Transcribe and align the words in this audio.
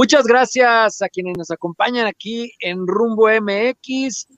Muchas 0.00 0.28
gracias 0.28 1.02
a 1.02 1.08
quienes 1.08 1.36
nos 1.36 1.50
acompañan 1.50 2.06
aquí 2.06 2.52
en 2.60 2.86
Rumbo 2.86 3.26
MX. 3.26 4.28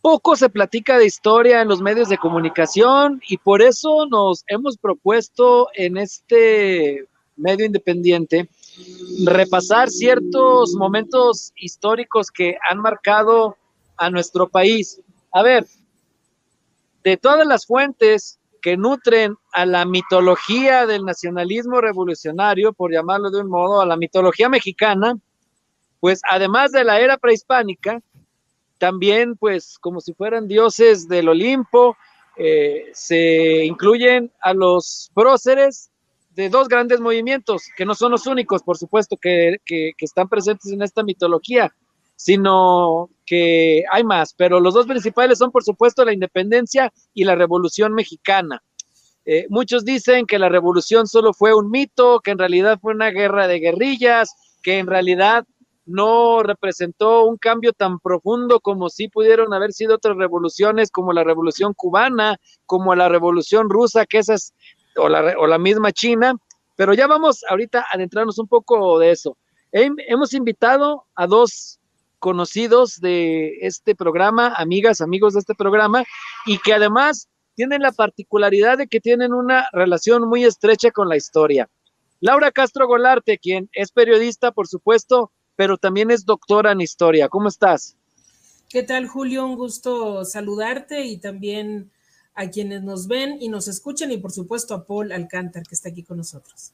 Poco 0.00 0.36
se 0.36 0.48
platica 0.48 0.96
de 0.96 1.06
historia 1.06 1.60
en 1.60 1.66
los 1.66 1.82
medios 1.82 2.08
de 2.08 2.18
comunicación 2.18 3.20
y 3.28 3.36
por 3.36 3.60
eso 3.60 4.06
nos 4.06 4.44
hemos 4.46 4.78
propuesto 4.78 5.70
en 5.74 5.96
este 5.96 7.08
medio 7.34 7.66
independiente 7.66 8.48
repasar 9.24 9.90
ciertos 9.90 10.74
momentos 10.74 11.52
históricos 11.56 12.30
que 12.30 12.56
han 12.70 12.78
marcado 12.78 13.56
a 13.96 14.10
nuestro 14.10 14.48
país. 14.48 15.00
A 15.32 15.42
ver, 15.42 15.66
de 17.02 17.16
todas 17.16 17.44
las 17.44 17.66
fuentes 17.66 18.37
que 18.60 18.76
nutren 18.76 19.36
a 19.52 19.66
la 19.66 19.84
mitología 19.84 20.86
del 20.86 21.04
nacionalismo 21.04 21.80
revolucionario, 21.80 22.72
por 22.72 22.92
llamarlo 22.92 23.30
de 23.30 23.40
un 23.40 23.48
modo, 23.48 23.80
a 23.80 23.86
la 23.86 23.96
mitología 23.96 24.48
mexicana, 24.48 25.16
pues 26.00 26.20
además 26.28 26.72
de 26.72 26.84
la 26.84 27.00
era 27.00 27.16
prehispánica, 27.16 28.00
también 28.78 29.36
pues 29.36 29.78
como 29.78 30.00
si 30.00 30.14
fueran 30.14 30.46
dioses 30.46 31.08
del 31.08 31.28
Olimpo, 31.28 31.96
eh, 32.36 32.90
se 32.92 33.64
incluyen 33.64 34.30
a 34.40 34.54
los 34.54 35.10
próceres 35.14 35.90
de 36.30 36.48
dos 36.48 36.68
grandes 36.68 37.00
movimientos, 37.00 37.64
que 37.76 37.84
no 37.84 37.94
son 37.94 38.12
los 38.12 38.26
únicos, 38.28 38.62
por 38.62 38.78
supuesto, 38.78 39.16
que, 39.16 39.56
que 39.64 39.92
están 39.98 40.28
presentes 40.28 40.70
en 40.70 40.82
esta 40.82 41.02
mitología, 41.02 41.74
sino 42.14 43.10
que 43.28 43.84
hay 43.90 44.04
más, 44.04 44.32
pero 44.32 44.58
los 44.58 44.72
dos 44.72 44.86
principales 44.86 45.38
son, 45.38 45.50
por 45.50 45.62
supuesto, 45.62 46.04
la 46.04 46.14
independencia 46.14 46.90
y 47.12 47.24
la 47.24 47.34
revolución 47.34 47.92
mexicana. 47.92 48.62
Eh, 49.26 49.46
muchos 49.50 49.84
dicen 49.84 50.24
que 50.24 50.38
la 50.38 50.48
revolución 50.48 51.06
solo 51.06 51.34
fue 51.34 51.54
un 51.54 51.70
mito, 51.70 52.20
que 52.20 52.30
en 52.30 52.38
realidad 52.38 52.78
fue 52.80 52.94
una 52.94 53.10
guerra 53.10 53.46
de 53.46 53.60
guerrillas, 53.60 54.34
que 54.62 54.78
en 54.78 54.86
realidad 54.86 55.44
no 55.84 56.42
representó 56.42 57.24
un 57.24 57.36
cambio 57.36 57.74
tan 57.74 57.98
profundo 57.98 58.60
como 58.60 58.88
si 58.88 59.08
pudieron 59.08 59.52
haber 59.52 59.72
sido 59.72 59.96
otras 59.96 60.16
revoluciones, 60.16 60.90
como 60.90 61.12
la 61.12 61.24
revolución 61.24 61.74
cubana, 61.74 62.38
como 62.64 62.94
la 62.94 63.10
revolución 63.10 63.68
rusa, 63.68 64.06
que 64.06 64.18
esas, 64.18 64.54
o 64.96 65.08
la, 65.10 65.34
o 65.38 65.46
la 65.46 65.58
misma 65.58 65.92
China. 65.92 66.34
Pero 66.76 66.94
ya 66.94 67.06
vamos 67.06 67.44
ahorita 67.46 67.80
a 67.80 67.96
adentrarnos 67.96 68.38
un 68.38 68.48
poco 68.48 68.98
de 68.98 69.10
eso. 69.10 69.36
hemos 69.72 70.32
invitado 70.32 71.04
a 71.14 71.26
dos 71.26 71.78
conocidos 72.18 73.00
de 73.00 73.58
este 73.60 73.94
programa, 73.94 74.54
amigas, 74.56 75.00
amigos 75.00 75.34
de 75.34 75.40
este 75.40 75.54
programa, 75.54 76.04
y 76.46 76.58
que 76.58 76.74
además 76.74 77.28
tienen 77.54 77.82
la 77.82 77.92
particularidad 77.92 78.78
de 78.78 78.86
que 78.86 79.00
tienen 79.00 79.34
una 79.34 79.68
relación 79.72 80.28
muy 80.28 80.44
estrecha 80.44 80.90
con 80.90 81.08
la 81.08 81.16
historia. 81.16 81.68
Laura 82.20 82.50
Castro 82.50 82.86
Golarte, 82.86 83.38
quien 83.38 83.68
es 83.72 83.92
periodista, 83.92 84.52
por 84.52 84.68
supuesto, 84.68 85.32
pero 85.56 85.76
también 85.76 86.10
es 86.10 86.24
doctora 86.24 86.72
en 86.72 86.80
historia. 86.80 87.28
¿Cómo 87.28 87.48
estás? 87.48 87.96
¿Qué 88.68 88.82
tal, 88.82 89.08
Julio? 89.08 89.46
Un 89.46 89.56
gusto 89.56 90.24
saludarte 90.24 91.04
y 91.06 91.18
también 91.18 91.90
a 92.34 92.48
quienes 92.50 92.82
nos 92.82 93.08
ven 93.08 93.38
y 93.40 93.48
nos 93.48 93.66
escuchan 93.66 94.12
y 94.12 94.18
por 94.18 94.30
supuesto 94.30 94.74
a 94.74 94.84
Paul 94.84 95.10
Alcántar, 95.10 95.64
que 95.64 95.74
está 95.74 95.88
aquí 95.88 96.02
con 96.02 96.18
nosotros. 96.18 96.72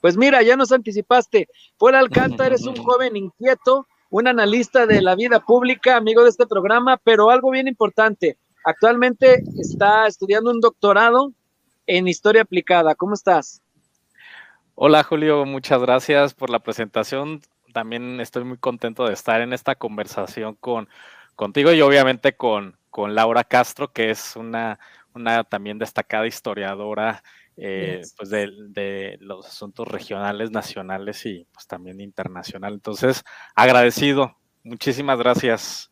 Pues 0.00 0.16
mira, 0.16 0.42
ya 0.42 0.56
nos 0.56 0.72
anticipaste. 0.72 1.48
Paul 1.78 1.94
Alcántar 1.94 2.52
es 2.52 2.66
un 2.66 2.76
joven 2.84 3.16
inquieto 3.16 3.86
un 4.10 4.26
analista 4.26 4.86
de 4.86 5.02
la 5.02 5.14
vida 5.14 5.40
pública, 5.40 5.96
amigo 5.96 6.22
de 6.22 6.30
este 6.30 6.46
programa, 6.46 6.96
pero 7.02 7.30
algo 7.30 7.50
bien 7.50 7.68
importante. 7.68 8.38
Actualmente 8.64 9.42
está 9.58 10.06
estudiando 10.06 10.50
un 10.50 10.60
doctorado 10.60 11.32
en 11.86 12.08
historia 12.08 12.42
aplicada. 12.42 12.94
¿Cómo 12.94 13.14
estás? 13.14 13.62
Hola 14.74 15.02
Julio, 15.02 15.44
muchas 15.44 15.80
gracias 15.80 16.34
por 16.34 16.50
la 16.50 16.60
presentación. 16.60 17.40
También 17.72 18.20
estoy 18.20 18.44
muy 18.44 18.58
contento 18.58 19.06
de 19.06 19.14
estar 19.14 19.40
en 19.40 19.52
esta 19.52 19.74
conversación 19.74 20.54
con, 20.54 20.88
contigo 21.34 21.72
y 21.72 21.80
obviamente 21.82 22.36
con, 22.36 22.76
con 22.90 23.14
Laura 23.14 23.44
Castro, 23.44 23.92
que 23.92 24.10
es 24.10 24.36
una, 24.36 24.78
una 25.14 25.44
también 25.44 25.78
destacada 25.78 26.26
historiadora 26.26 27.22
eh, 27.60 28.02
pues 28.16 28.30
de, 28.30 29.16
los 29.20 29.46
asuntos 29.46 29.88
regionales, 29.88 30.50
nacionales 30.50 31.26
y 31.26 31.46
pues 31.52 31.66
también 31.66 32.00
internacional. 32.00 32.74
Entonces, 32.74 33.24
agradecido. 33.54 34.36
Muchísimas 34.62 35.18
gracias. 35.18 35.90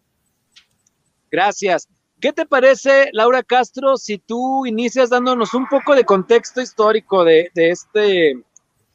Gracias. 1.31 1.88
¿Qué 2.21 2.32
te 2.32 2.47
parece, 2.47 3.10
Laura 3.12 3.43
Castro, 3.43 3.97
si 3.97 4.19
tú 4.19 4.65
inicias 4.65 5.10
dándonos 5.10 5.54
un 5.54 5.66
poco 5.66 5.94
de 5.94 6.04
contexto 6.04 6.60
histórico 6.60 7.25
de, 7.25 7.50
de 7.54 7.71
este 7.71 8.43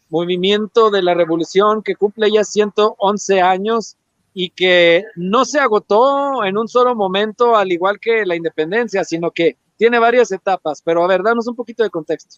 movimiento 0.09 0.89
de 0.89 1.03
la 1.03 1.13
revolución 1.13 1.83
que 1.83 1.95
cumple 1.95 2.31
ya 2.31 2.43
111 2.43 3.41
años 3.41 3.97
y 4.33 4.49
que 4.49 5.03
no 5.15 5.45
se 5.45 5.59
agotó 5.59 6.43
en 6.45 6.57
un 6.57 6.67
solo 6.67 6.95
momento, 6.95 7.55
al 7.55 7.71
igual 7.71 7.99
que 7.99 8.25
la 8.25 8.35
independencia, 8.35 9.03
sino 9.03 9.29
que 9.31 9.57
tiene 9.77 9.99
varias 9.99 10.31
etapas? 10.31 10.81
Pero 10.81 11.03
a 11.03 11.07
ver, 11.07 11.21
danos 11.21 11.47
un 11.47 11.55
poquito 11.55 11.83
de 11.83 11.89
contexto. 11.89 12.37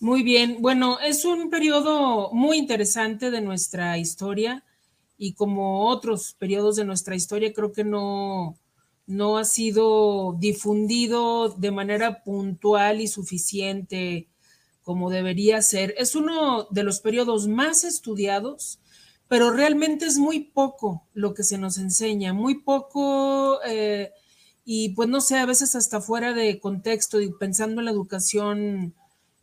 Muy 0.00 0.22
bien, 0.22 0.58
bueno, 0.60 0.98
es 1.00 1.24
un 1.24 1.50
periodo 1.50 2.30
muy 2.32 2.58
interesante 2.58 3.30
de 3.30 3.40
nuestra 3.40 3.96
historia 3.98 4.64
y 5.16 5.34
como 5.34 5.88
otros 5.88 6.34
periodos 6.38 6.76
de 6.76 6.84
nuestra 6.84 7.14
historia 7.14 7.52
creo 7.52 7.72
que 7.72 7.84
no, 7.84 8.58
no 9.06 9.38
ha 9.38 9.44
sido 9.44 10.34
difundido 10.38 11.48
de 11.48 11.70
manera 11.70 12.22
puntual 12.22 13.00
y 13.00 13.08
suficiente 13.08 14.28
como 14.82 15.10
debería 15.10 15.62
ser. 15.62 15.94
Es 15.96 16.14
uno 16.14 16.66
de 16.70 16.82
los 16.82 17.00
periodos 17.00 17.48
más 17.48 17.84
estudiados, 17.84 18.80
pero 19.28 19.50
realmente 19.50 20.04
es 20.06 20.18
muy 20.18 20.40
poco 20.40 21.06
lo 21.14 21.32
que 21.32 21.44
se 21.44 21.56
nos 21.56 21.78
enseña, 21.78 22.34
muy 22.34 22.60
poco, 22.62 23.60
eh, 23.66 24.12
y 24.64 24.90
pues 24.90 25.08
no 25.08 25.20
sé, 25.22 25.38
a 25.38 25.46
veces 25.46 25.74
hasta 25.76 26.00
fuera 26.02 26.34
de 26.34 26.60
contexto 26.60 27.20
y 27.20 27.32
pensando 27.32 27.80
en 27.80 27.86
la 27.86 27.90
educación 27.92 28.94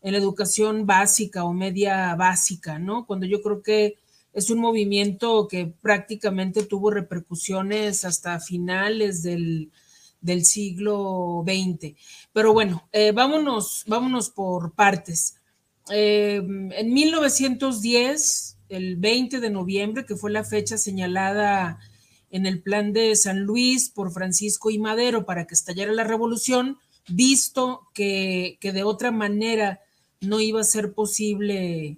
en 0.01 0.13
la 0.13 0.17
educación 0.17 0.85
básica 0.85 1.43
o 1.43 1.53
media 1.53 2.15
básica, 2.15 2.79
¿no? 2.79 3.05
Cuando 3.05 3.25
yo 3.25 3.41
creo 3.41 3.61
que 3.61 3.97
es 4.33 4.49
un 4.49 4.59
movimiento 4.59 5.47
que 5.47 5.73
prácticamente 5.81 6.63
tuvo 6.63 6.91
repercusiones 6.91 8.05
hasta 8.05 8.39
finales 8.39 9.23
del, 9.23 9.71
siglo 10.43 11.43
XX. 11.45 11.95
Pero 12.31 12.53
bueno, 12.53 12.87
eh, 12.91 13.11
vámonos, 13.11 13.83
vámonos 13.87 14.29
por 14.29 14.73
partes. 14.73 15.35
Eh, 15.91 16.37
en 16.37 16.93
1910, 16.93 18.57
el 18.69 18.95
20 18.95 19.39
de 19.39 19.49
noviembre, 19.49 20.05
que 20.05 20.15
fue 20.15 20.31
la 20.31 20.43
fecha 20.43 20.77
señalada 20.77 21.79
en 22.29 22.45
el 22.45 22.61
plan 22.61 22.93
de 22.93 23.15
San 23.17 23.41
Luis 23.41 23.89
por 23.89 24.11
Francisco 24.11 24.71
y 24.71 24.79
Madero 24.79 25.25
para 25.25 25.45
que 25.45 25.53
estallara 25.53 25.91
la 25.91 26.05
revolución, 26.05 26.77
visto 27.09 27.89
que, 27.93 28.57
que 28.61 28.71
de 28.71 28.83
otra 28.83 29.11
manera 29.11 29.81
no 30.21 30.39
iba 30.39 30.61
a 30.61 30.63
ser 30.63 30.93
posible 30.93 31.97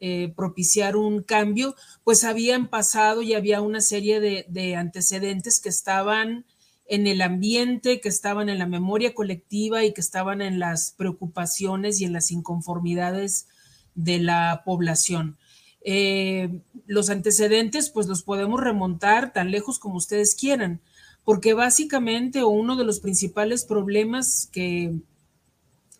eh, 0.00 0.32
propiciar 0.34 0.96
un 0.96 1.22
cambio, 1.22 1.76
pues 2.04 2.24
habían 2.24 2.68
pasado 2.68 3.22
y 3.22 3.34
había 3.34 3.60
una 3.60 3.80
serie 3.80 4.20
de, 4.20 4.76
antecedentes 4.76 5.60
que 5.60 5.68
estaban 5.68 6.46
en 6.86 7.06
el 7.06 7.22
ambiente, 7.22 8.00
que 8.00 8.08
estaban 8.08 8.48
en 8.48 8.58
la 8.58 8.66
memoria 8.66 9.14
colectiva 9.14 9.84
y 9.84 9.92
que 9.92 10.00
estaban 10.00 10.42
en 10.42 10.58
las 10.58 10.92
preocupaciones 10.96 12.00
y 12.00 12.06
en 12.06 12.12
las 12.12 12.32
inconformidades 12.32 13.46
de 13.94 14.18
la 14.18 14.62
población. 14.64 15.36
Eh, 15.82 16.60
los 16.86 17.08
antecedentes, 17.10 17.90
pues 17.90 18.06
los 18.06 18.22
podemos 18.22 18.60
remontar 18.60 19.32
tan 19.32 19.50
lejos 19.50 19.78
como 19.78 19.96
ustedes 19.96 20.34
quieran, 20.34 20.80
porque 21.24 21.54
básicamente 21.54 22.42
uno 22.42 22.74
de 22.76 22.84
los 22.84 23.00
principales 23.00 23.64
problemas 23.64 24.48
que 24.50 24.94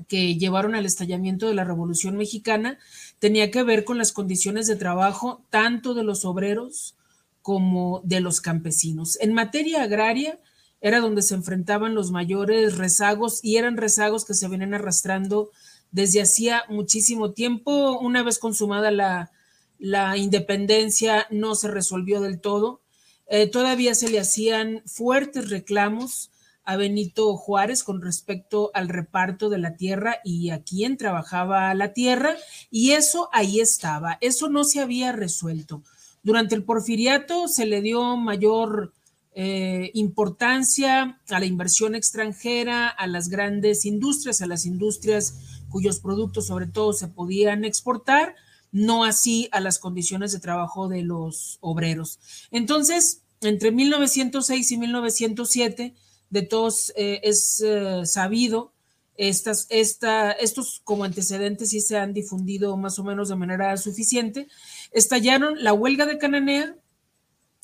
que 0.08 0.36
llevaron 0.36 0.74
al 0.74 0.86
estallamiento 0.86 1.48
de 1.48 1.54
la 1.54 1.64
Revolución 1.64 2.16
Mexicana 2.16 2.78
tenía 3.18 3.50
que 3.50 3.62
ver 3.62 3.84
con 3.84 3.98
las 3.98 4.12
condiciones 4.12 4.66
de 4.66 4.76
trabajo 4.76 5.42
tanto 5.50 5.94
de 5.94 6.04
los 6.04 6.24
obreros 6.24 6.94
como 7.42 8.00
de 8.04 8.20
los 8.20 8.40
campesinos. 8.40 9.18
En 9.20 9.32
materia 9.32 9.82
agraria 9.82 10.38
era 10.80 11.00
donde 11.00 11.22
se 11.22 11.34
enfrentaban 11.34 11.94
los 11.94 12.10
mayores 12.10 12.78
rezagos 12.78 13.40
y 13.42 13.56
eran 13.56 13.76
rezagos 13.76 14.24
que 14.24 14.34
se 14.34 14.48
venían 14.48 14.74
arrastrando 14.74 15.50
desde 15.90 16.22
hacía 16.22 16.64
muchísimo 16.68 17.32
tiempo. 17.32 17.98
Una 17.98 18.22
vez 18.22 18.38
consumada 18.38 18.90
la, 18.90 20.16
independencia 20.16 21.26
no 21.30 21.54
se 21.54 21.68
resolvió 21.68 22.20
del 22.20 22.40
todo. 22.40 22.80
Eh, 23.26 23.46
todavía 23.46 23.94
se 23.94 24.08
le 24.08 24.20
hacían 24.20 24.82
fuertes 24.86 25.50
reclamos 25.50 26.30
a 26.70 26.76
Benito 26.76 27.36
Juárez 27.36 27.82
con 27.82 28.00
respecto 28.00 28.70
al 28.74 28.88
reparto 28.88 29.48
de 29.48 29.58
la 29.58 29.74
tierra 29.74 30.18
y 30.22 30.50
a 30.50 30.62
quién 30.62 30.96
trabajaba 30.96 31.74
la 31.74 31.92
tierra, 31.92 32.36
y 32.70 32.92
eso 32.92 33.28
ahí 33.32 33.58
estaba, 33.58 34.18
eso 34.20 34.48
no 34.48 34.62
se 34.62 34.78
había 34.78 35.10
resuelto. 35.10 35.82
Durante 36.22 36.54
el 36.54 36.62
porfiriato 36.62 37.48
se 37.48 37.66
le 37.66 37.82
dio 37.82 38.16
mayor 38.16 38.92
eh, 39.34 39.90
importancia 39.94 41.18
a 41.28 41.40
la 41.40 41.46
inversión 41.46 41.96
extranjera, 41.96 42.86
a 42.86 43.08
las 43.08 43.30
grandes 43.30 43.84
industrias, 43.84 44.40
a 44.40 44.46
las 44.46 44.64
industrias 44.64 45.64
cuyos 45.70 45.98
productos 45.98 46.46
sobre 46.46 46.68
todo 46.68 46.92
se 46.92 47.08
podían 47.08 47.64
exportar, 47.64 48.36
no 48.70 49.02
así 49.02 49.48
a 49.50 49.58
las 49.58 49.80
condiciones 49.80 50.30
de 50.30 50.38
trabajo 50.38 50.86
de 50.86 51.02
los 51.02 51.58
obreros. 51.62 52.20
Entonces, 52.52 53.22
entre 53.40 53.72
1906 53.72 54.70
y 54.70 54.78
1907, 54.78 55.94
de 56.30 56.42
todos 56.42 56.92
eh, 56.96 57.20
es 57.22 57.60
eh, 57.60 58.06
sabido, 58.06 58.72
estas, 59.16 59.66
esta, 59.68 60.32
estos 60.32 60.80
como 60.82 61.04
antecedentes 61.04 61.70
sí 61.70 61.80
se 61.80 61.98
han 61.98 62.14
difundido 62.14 62.76
más 62.78 62.98
o 62.98 63.04
menos 63.04 63.28
de 63.28 63.36
manera 63.36 63.76
suficiente, 63.76 64.48
estallaron 64.92 65.62
la 65.62 65.74
huelga 65.74 66.06
de 66.06 66.16
Cananea 66.16 66.74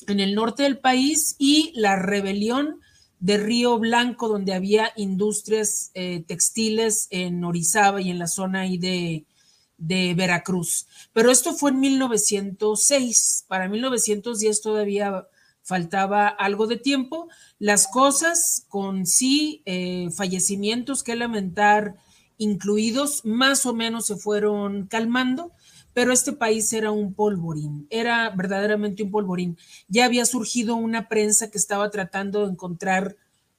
en 0.05 0.19
el 0.19 0.35
norte 0.35 0.63
del 0.63 0.77
país 0.77 1.35
y 1.39 1.71
la 1.73 1.95
rebelión 1.95 2.79
de 3.19 3.37
Río 3.37 3.79
Blanco, 3.79 4.27
donde 4.27 4.53
había 4.53 4.91
industrias 4.95 5.89
eh, 5.95 6.23
textiles 6.27 7.07
en 7.09 7.43
Orizaba 7.43 8.01
y 8.01 8.11
en 8.11 8.19
la 8.19 8.27
zona 8.27 8.61
ahí 8.61 8.77
de, 8.77 9.25
de 9.77 10.13
Veracruz. 10.13 10.87
Pero 11.13 11.31
esto 11.31 11.53
fue 11.53 11.71
en 11.71 11.79
1906. 11.79 13.45
Para 13.47 13.67
1910 13.67 14.61
todavía 14.61 15.27
faltaba 15.67 16.29
algo 16.29 16.65
de 16.65 16.77
tiempo. 16.77 17.27
Las 17.59 17.87
cosas 17.87 18.65
con 18.69 19.05
sí, 19.05 19.61
eh, 19.65 20.07
fallecimientos 20.15 21.03
que 21.03 21.17
lamentar 21.17 21.95
incluidos, 22.37 23.25
más 23.25 23.65
o 23.65 23.73
menos 23.73 24.05
se 24.05 24.15
fueron 24.15 24.87
calmando, 24.87 25.51
pero 25.93 26.13
este 26.13 26.31
país 26.31 26.71
era 26.71 26.91
un 26.91 27.13
polvorín, 27.13 27.85
era 27.89 28.29
verdaderamente 28.29 29.03
un 29.03 29.11
polvorín. 29.11 29.57
Ya 29.89 30.05
había 30.05 30.25
surgido 30.25 30.75
una 30.77 31.09
prensa 31.09 31.51
que 31.51 31.57
estaba 31.57 31.89
tratando 31.89 32.45
de 32.45 32.53
encontrar 32.53 33.17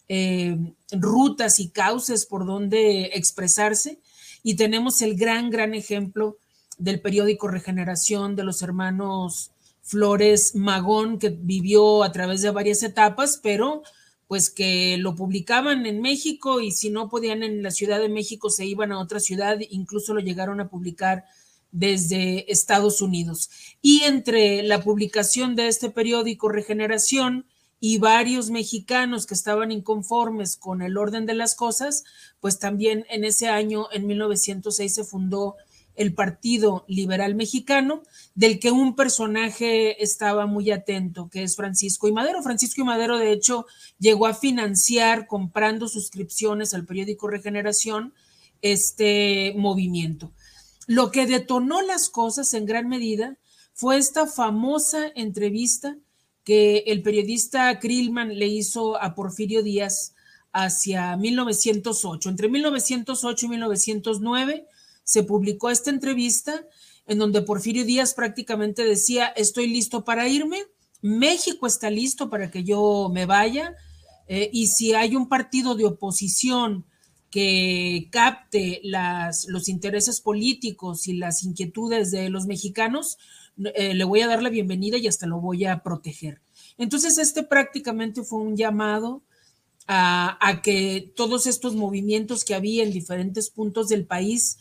eh, 0.08 0.56
rutas 0.92 1.60
y 1.60 1.68
cauces 1.68 2.24
por 2.24 2.46
donde 2.46 3.10
expresarse 3.14 4.00
y 4.42 4.54
tenemos 4.54 5.02
el 5.02 5.14
gran, 5.14 5.50
gran 5.50 5.74
ejemplo 5.74 6.38
del 6.78 7.02
periódico 7.02 7.48
Regeneración 7.48 8.34
de 8.34 8.44
los 8.44 8.62
hermanos 8.62 9.50
Flores 9.88 10.54
Magón, 10.54 11.18
que 11.18 11.30
vivió 11.30 12.02
a 12.04 12.12
través 12.12 12.42
de 12.42 12.50
varias 12.50 12.82
etapas, 12.82 13.40
pero 13.42 13.82
pues 14.26 14.50
que 14.50 14.98
lo 14.98 15.14
publicaban 15.14 15.86
en 15.86 16.02
México 16.02 16.60
y 16.60 16.72
si 16.72 16.90
no 16.90 17.08
podían 17.08 17.42
en 17.42 17.62
la 17.62 17.70
Ciudad 17.70 17.98
de 17.98 18.10
México 18.10 18.50
se 18.50 18.66
iban 18.66 18.92
a 18.92 19.00
otra 19.00 19.18
ciudad, 19.18 19.58
incluso 19.70 20.12
lo 20.12 20.20
llegaron 20.20 20.60
a 20.60 20.68
publicar 20.68 21.24
desde 21.72 22.52
Estados 22.52 23.00
Unidos. 23.00 23.48
Y 23.80 24.02
entre 24.02 24.62
la 24.62 24.82
publicación 24.82 25.56
de 25.56 25.68
este 25.68 25.88
periódico 25.88 26.50
Regeneración 26.50 27.46
y 27.80 27.96
varios 27.96 28.50
mexicanos 28.50 29.24
que 29.24 29.32
estaban 29.32 29.72
inconformes 29.72 30.58
con 30.58 30.82
el 30.82 30.98
orden 30.98 31.24
de 31.24 31.32
las 31.32 31.54
cosas, 31.54 32.04
pues 32.40 32.58
también 32.58 33.06
en 33.08 33.24
ese 33.24 33.48
año, 33.48 33.86
en 33.90 34.06
1906, 34.06 34.94
se 34.94 35.04
fundó 35.04 35.56
el 35.98 36.14
Partido 36.14 36.84
Liberal 36.88 37.34
Mexicano, 37.34 38.02
del 38.34 38.60
que 38.60 38.70
un 38.70 38.94
personaje 38.94 40.02
estaba 40.02 40.46
muy 40.46 40.70
atento, 40.70 41.28
que 41.28 41.42
es 41.42 41.56
Francisco 41.56 42.08
y 42.08 42.12
Madero. 42.12 42.42
Francisco 42.42 42.80
y 42.80 42.84
Madero, 42.84 43.18
de 43.18 43.32
hecho, 43.32 43.66
llegó 43.98 44.26
a 44.26 44.34
financiar 44.34 45.26
comprando 45.26 45.88
suscripciones 45.88 46.72
al 46.72 46.86
periódico 46.86 47.28
Regeneración 47.28 48.14
este 48.62 49.54
movimiento. 49.56 50.32
Lo 50.86 51.10
que 51.10 51.26
detonó 51.26 51.82
las 51.82 52.08
cosas 52.08 52.54
en 52.54 52.64
gran 52.64 52.88
medida 52.88 53.36
fue 53.74 53.98
esta 53.98 54.26
famosa 54.26 55.12
entrevista 55.14 55.96
que 56.44 56.84
el 56.86 57.02
periodista 57.02 57.78
Krillman 57.78 58.38
le 58.38 58.46
hizo 58.46 59.00
a 59.02 59.14
Porfirio 59.14 59.62
Díaz 59.62 60.14
hacia 60.52 61.16
1908. 61.16 62.30
Entre 62.30 62.48
1908 62.48 63.46
y 63.46 63.48
1909 63.48 64.66
se 65.08 65.22
publicó 65.22 65.70
esta 65.70 65.88
entrevista 65.88 66.66
en 67.06 67.18
donde 67.18 67.40
Porfirio 67.40 67.86
Díaz 67.86 68.12
prácticamente 68.12 68.84
decía, 68.84 69.28
estoy 69.28 69.66
listo 69.66 70.04
para 70.04 70.28
irme, 70.28 70.64
México 71.00 71.66
está 71.66 71.88
listo 71.88 72.28
para 72.28 72.50
que 72.50 72.62
yo 72.62 73.08
me 73.10 73.24
vaya, 73.24 73.74
eh, 74.26 74.50
y 74.52 74.66
si 74.66 74.92
hay 74.92 75.16
un 75.16 75.26
partido 75.26 75.76
de 75.76 75.86
oposición 75.86 76.84
que 77.30 78.08
capte 78.12 78.82
los 78.82 79.70
intereses 79.70 80.20
políticos 80.20 81.08
y 81.08 81.14
las 81.14 81.42
inquietudes 81.42 82.10
de 82.10 82.28
los 82.28 82.44
mexicanos, 82.44 83.16
eh, 83.74 83.94
le 83.94 84.04
voy 84.04 84.20
a 84.20 84.26
dar 84.26 84.42
la 84.42 84.50
bienvenida 84.50 84.98
y 84.98 85.06
hasta 85.06 85.26
lo 85.26 85.40
voy 85.40 85.64
a 85.64 85.82
proteger. 85.82 86.42
Entonces, 86.76 87.16
este 87.16 87.44
prácticamente 87.44 88.24
fue 88.24 88.40
un 88.40 88.58
llamado 88.58 89.22
a 89.90 90.60
que 90.62 91.14
todos 91.16 91.46
estos 91.46 91.74
movimientos 91.74 92.44
que 92.44 92.54
había 92.54 92.82
en 92.82 92.92
diferentes 92.92 93.48
puntos 93.48 93.88
del 93.88 94.04
país 94.04 94.58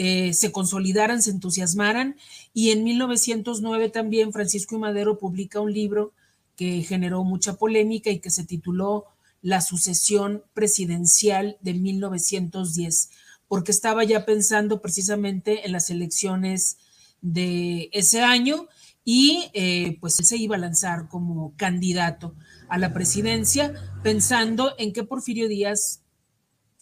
eh, 0.00 0.32
se 0.32 0.52
consolidaran, 0.52 1.20
se 1.20 1.32
entusiasmaran. 1.32 2.14
Y 2.54 2.70
en 2.70 2.84
1909 2.84 3.88
también 3.88 4.32
Francisco 4.32 4.76
y 4.76 4.78
Madero 4.78 5.18
publica 5.18 5.58
un 5.58 5.72
libro 5.72 6.12
que 6.54 6.82
generó 6.82 7.24
mucha 7.24 7.54
polémica 7.54 8.08
y 8.08 8.20
que 8.20 8.30
se 8.30 8.44
tituló 8.44 9.06
La 9.42 9.60
sucesión 9.60 10.44
presidencial 10.54 11.56
de 11.62 11.74
1910, 11.74 13.10
porque 13.48 13.72
estaba 13.72 14.04
ya 14.04 14.24
pensando 14.24 14.80
precisamente 14.80 15.66
en 15.66 15.72
las 15.72 15.90
elecciones 15.90 16.78
de 17.20 17.90
ese 17.92 18.22
año 18.22 18.68
y 19.04 19.50
eh, 19.52 19.98
pues 20.00 20.14
se 20.14 20.36
iba 20.36 20.54
a 20.54 20.60
lanzar 20.60 21.08
como 21.08 21.56
candidato 21.56 22.36
a 22.68 22.78
la 22.78 22.94
presidencia 22.94 23.74
pensando 24.04 24.74
en 24.78 24.92
que 24.92 25.02
Porfirio 25.02 25.48
Díaz 25.48 26.02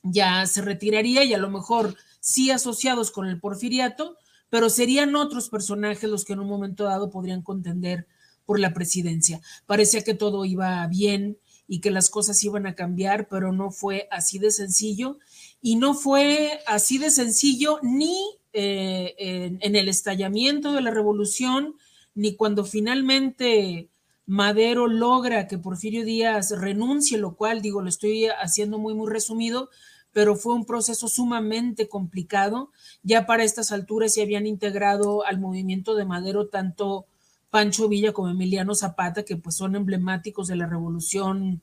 ya 0.03 0.45
se 0.45 0.61
retiraría 0.61 1.25
y 1.25 1.33
a 1.33 1.39
lo 1.39 1.49
mejor 1.49 1.97
sí 2.27 2.51
asociados 2.51 3.13
con 3.13 3.29
el 3.29 3.39
porfiriato, 3.39 4.17
pero 4.51 4.69
serían 4.69 5.15
otros 5.15 5.49
personajes 5.49 6.11
los 6.11 6.25
que 6.25 6.33
en 6.33 6.41
un 6.41 6.49
momento 6.49 6.83
dado 6.83 7.09
podrían 7.09 7.41
contender 7.41 8.09
por 8.45 8.59
la 8.59 8.75
presidencia. 8.75 9.41
Parecía 9.65 10.03
que 10.03 10.15
todo 10.15 10.45
iba 10.45 10.85
bien 10.89 11.39
y 11.69 11.81
que 11.81 11.93
las 11.93 12.11
cosas 12.11 12.43
iban 12.43 12.67
a 12.67 12.75
cambiar, 12.75 13.29
pero 13.29 13.53
no 13.53 13.71
fue 13.71 14.09
así 14.11 14.41
de 14.41 14.51
sencillo 14.51 15.21
y 15.63 15.77
no 15.77 15.95
fue 15.95 16.59
así 16.67 16.99
de 16.99 17.11
sencillo 17.11 17.79
ni 17.83 18.19
eh, 18.53 19.15
en, 19.19 19.59
en 19.61 19.77
el 19.77 19.89
estallamiento 19.89 20.73
de 20.73 20.81
la 20.81 20.91
revolución, 20.91 21.77
ni 22.17 22.35
cuando 22.35 22.65
finalmente 22.65 23.89
Madero 24.27 24.89
logra 24.89 25.47
que 25.47 25.59
Porfirio 25.59 26.05
Díaz 26.05 26.51
renuncie, 26.59 27.19
lo 27.19 27.37
cual 27.37 27.63
digo, 27.63 27.83
lo 27.83 27.89
estoy 27.89 28.27
haciendo 28.27 28.79
muy, 28.79 28.95
muy 28.95 29.09
resumido, 29.09 29.71
pero 30.17 30.35
fue 30.35 30.55
un 30.55 30.65
proceso 30.65 31.09
sumamente 31.09 31.91
complicado. 31.91 32.71
Ya 33.03 33.27
para 33.27 33.45
estas 33.45 33.71
alturas 33.71 34.15
se 34.15 34.23
habían 34.23 34.47
integrado 34.47 35.27
al 35.27 35.39
movimiento 35.39 35.95
de 35.95 36.07
Madero 36.07 36.49
tanto 36.49 37.05
Pancho 37.51 37.87
Villa 37.87 38.15
como 38.15 38.31
Emiliano 38.31 38.75
Zapata, 38.75 39.27
que 39.27 39.37
pues 39.37 39.57
son 39.57 39.77
emblemáticos 39.77 40.49
de 40.49 40.57
la 40.57 40.67
revolución 40.67 41.61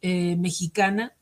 eh, 0.00 0.34
mexicana. 0.34 1.12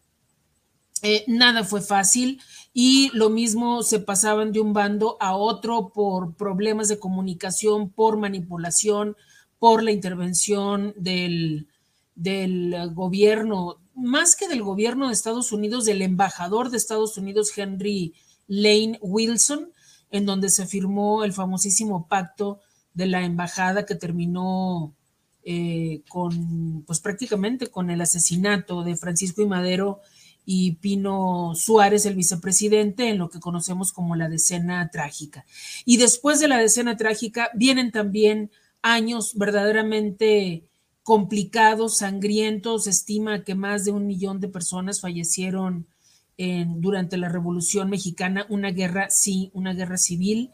Eh, 1.02 1.22
nada 1.26 1.64
fue 1.64 1.82
fácil 1.82 2.40
y 2.72 3.10
lo 3.12 3.28
mismo 3.28 3.82
se 3.82 4.00
pasaban 4.00 4.50
de 4.50 4.60
un 4.60 4.72
bando 4.72 5.18
a 5.20 5.36
otro 5.36 5.90
por 5.90 6.34
problemas 6.34 6.88
de 6.88 6.98
comunicación, 6.98 7.90
por 7.90 8.16
manipulación, 8.16 9.18
por 9.58 9.82
la 9.82 9.92
intervención 9.92 10.94
del, 10.96 11.68
del 12.14 12.74
gobierno, 12.94 13.76
más 14.00 14.36
que 14.36 14.48
del 14.48 14.62
gobierno 14.62 15.08
de 15.08 15.12
Estados 15.12 15.52
Unidos, 15.52 15.84
del 15.84 16.02
embajador 16.02 16.70
de 16.70 16.76
Estados 16.76 17.16
Unidos, 17.16 17.52
Henry 17.56 18.14
Lane 18.46 18.98
Wilson, 19.00 19.72
en 20.10 20.26
donde 20.26 20.50
se 20.50 20.66
firmó 20.66 21.24
el 21.24 21.32
famosísimo 21.32 22.08
pacto 22.08 22.60
de 22.94 23.06
la 23.06 23.24
embajada 23.24 23.86
que 23.86 23.94
terminó 23.94 24.94
eh, 25.42 26.02
con, 26.08 26.82
pues 26.86 27.00
prácticamente 27.00 27.68
con 27.68 27.90
el 27.90 28.00
asesinato 28.00 28.82
de 28.82 28.96
Francisco 28.96 29.42
y 29.42 29.46
Madero 29.46 30.00
y 30.44 30.72
Pino 30.76 31.52
Suárez, 31.54 32.06
el 32.06 32.16
vicepresidente, 32.16 33.08
en 33.08 33.18
lo 33.18 33.30
que 33.30 33.40
conocemos 33.40 33.92
como 33.92 34.16
la 34.16 34.28
decena 34.28 34.90
trágica. 34.90 35.44
Y 35.84 35.98
después 35.98 36.40
de 36.40 36.48
la 36.48 36.58
decena 36.58 36.96
trágica 36.96 37.50
vienen 37.54 37.92
también 37.92 38.50
años 38.82 39.34
verdaderamente 39.36 40.64
complicados, 41.10 41.96
sangrientos. 41.96 42.86
Estima 42.86 43.42
que 43.42 43.56
más 43.56 43.84
de 43.84 43.90
un 43.90 44.06
millón 44.06 44.38
de 44.38 44.46
personas 44.46 45.00
fallecieron 45.00 45.88
en, 46.36 46.80
durante 46.80 47.16
la 47.16 47.28
Revolución 47.28 47.90
Mexicana, 47.90 48.46
una 48.48 48.70
guerra, 48.70 49.08
sí, 49.10 49.50
una 49.52 49.74
guerra 49.74 49.98
civil 49.98 50.50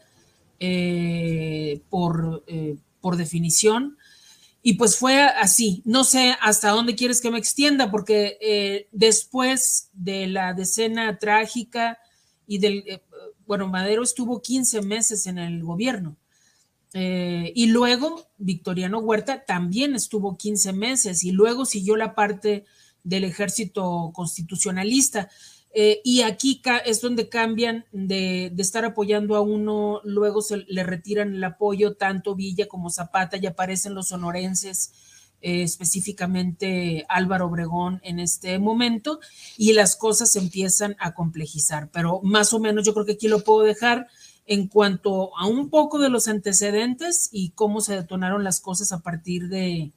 eh, 0.59 1.81
por, 1.91 2.43
eh, 2.47 2.75
por 3.01 3.17
definición. 3.17 3.99
Y 4.63 4.73
pues 4.73 4.97
fue 4.97 5.21
así. 5.21 5.83
No 5.85 6.03
sé 6.03 6.35
hasta 6.41 6.71
dónde 6.71 6.95
quieres 6.95 7.21
que 7.21 7.29
me 7.29 7.37
extienda, 7.37 7.91
porque 7.91 8.39
eh, 8.41 8.87
después 8.91 9.91
de 9.93 10.25
la 10.25 10.55
decena 10.55 11.19
trágica 11.19 11.99
y 12.47 12.57
del, 12.57 12.99
bueno, 13.45 13.67
Madero 13.67 14.01
estuvo 14.01 14.41
15 14.41 14.81
meses 14.81 15.27
en 15.27 15.37
el 15.37 15.63
gobierno. 15.63 16.17
Eh, 16.93 17.51
y 17.55 17.67
luego 17.67 18.27
Victoriano 18.37 18.99
Huerta 18.99 19.43
también 19.45 19.95
estuvo 19.95 20.37
15 20.37 20.73
meses 20.73 21.23
y 21.23 21.31
luego 21.31 21.65
siguió 21.65 21.95
la 21.97 22.15
parte 22.15 22.65
del 23.03 23.23
ejército 23.23 24.11
constitucionalista. 24.13 25.29
Eh, 25.73 26.01
y 26.03 26.21
aquí 26.21 26.61
es 26.85 27.01
donde 27.01 27.29
cambian 27.29 27.85
de, 27.91 28.51
estar 28.57 28.83
apoyando 28.85 29.35
a 29.35 29.41
uno, 29.41 30.01
luego 30.03 30.41
se 30.41 30.65
le 30.67 30.83
retiran 30.83 31.35
el 31.35 31.43
apoyo, 31.43 31.95
tanto 31.95 32.35
Villa 32.35 32.67
como 32.67 32.89
Zapata, 32.89 33.37
y 33.37 33.45
aparecen 33.45 33.93
los 33.93 34.07
sonorenses, 34.07 34.93
eh, 35.41 35.61
específicamente 35.61 37.05
Álvaro 37.09 37.45
Obregón 37.45 37.99
en 38.03 38.19
este 38.19 38.57
momento, 38.57 39.19
y 39.55 39.73
las 39.73 39.95
cosas 39.95 40.35
empiezan 40.35 40.95
a 40.99 41.13
complejizar. 41.13 41.91
Pero 41.91 42.21
más 42.23 42.53
o 42.53 42.59
menos 42.59 42.83
yo 42.85 42.93
creo 42.93 43.05
que 43.05 43.11
aquí 43.11 43.27
lo 43.27 43.43
puedo 43.43 43.61
dejar 43.61 44.07
en 44.47 44.67
cuanto 44.67 45.37
a 45.37 45.45
un 45.45 45.69
poco 45.69 45.99
de 45.99 46.09
los 46.09 46.27
antecedentes 46.27 47.29
y 47.31 47.51
cómo 47.51 47.81
se 47.81 47.95
detonaron 47.95 48.43
las 48.43 48.61
cosas 48.61 48.91
a 48.91 48.99
partir 48.99 49.49
de, 49.49 49.91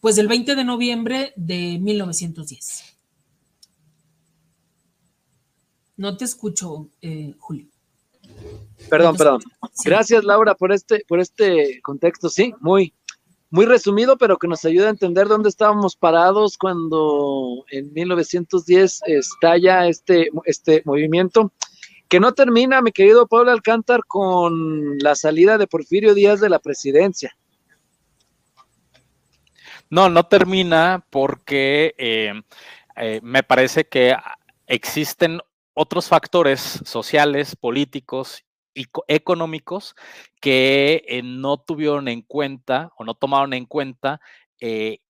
pues 0.00 0.16
del 0.16 0.28
20 0.28 0.56
de 0.56 0.64
noviembre 0.64 1.32
de 1.36 1.78
1910. 1.78 2.96
No 5.96 6.16
te 6.16 6.24
escucho, 6.24 6.90
eh, 7.00 7.34
Julio. 7.38 7.68
Perdón, 8.90 9.16
perdón. 9.16 9.42
Gracias, 9.84 10.24
Laura, 10.24 10.54
por 10.54 10.72
este, 10.72 11.04
por 11.08 11.20
este 11.20 11.80
contexto. 11.82 12.28
Sí, 12.28 12.54
muy, 12.60 12.94
muy 13.50 13.66
resumido, 13.66 14.16
pero 14.16 14.36
que 14.38 14.48
nos 14.48 14.64
ayuda 14.64 14.88
a 14.88 14.90
entender 14.90 15.28
dónde 15.28 15.48
estábamos 15.48 15.96
parados 15.96 16.58
cuando 16.58 17.64
en 17.70 17.92
1910 17.92 19.00
estalla 19.06 19.86
este, 19.86 20.28
este 20.44 20.82
movimiento, 20.84 21.52
que 22.08 22.20
no 22.20 22.32
termina, 22.32 22.82
mi 22.82 22.92
querido 22.92 23.26
Pablo 23.26 23.50
Alcántar, 23.50 24.00
con 24.06 24.98
la 24.98 25.14
salida 25.14 25.58
de 25.58 25.66
Porfirio 25.66 26.14
Díaz 26.14 26.40
de 26.40 26.48
la 26.48 26.58
presidencia. 26.58 27.36
No, 29.88 30.08
no 30.08 30.26
termina 30.26 31.04
porque 31.10 31.94
eh, 31.98 32.32
eh, 32.96 33.20
me 33.22 33.42
parece 33.42 33.86
que 33.86 34.16
existen 34.66 35.40
otros 35.74 36.08
factores 36.08 36.60
sociales, 36.84 37.54
políticos 37.54 38.42
y 38.74 38.86
económicos 39.08 39.94
que 40.40 41.04
eh, 41.06 41.22
no 41.22 41.58
tuvieron 41.58 42.08
en 42.08 42.22
cuenta 42.22 42.92
o 42.96 43.04
no 43.04 43.14
tomaron 43.14 43.52
en 43.52 43.66
cuenta 43.66 44.20
eh, 44.60 45.00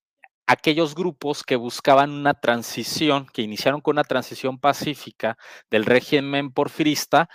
aquellos 0.47 0.95
grupos 0.95 1.43
que 1.43 1.57
buscaban 1.57 2.11
una 2.11 2.33
transición, 2.33 3.27
que 3.31 3.41
iniciaron 3.41 3.81
con 3.81 3.95
una 3.95 4.03
transición 4.03 4.59
pacífica 4.59 5.37
del 5.69 5.85
régimen 5.85 6.51
porfirista 6.51 7.29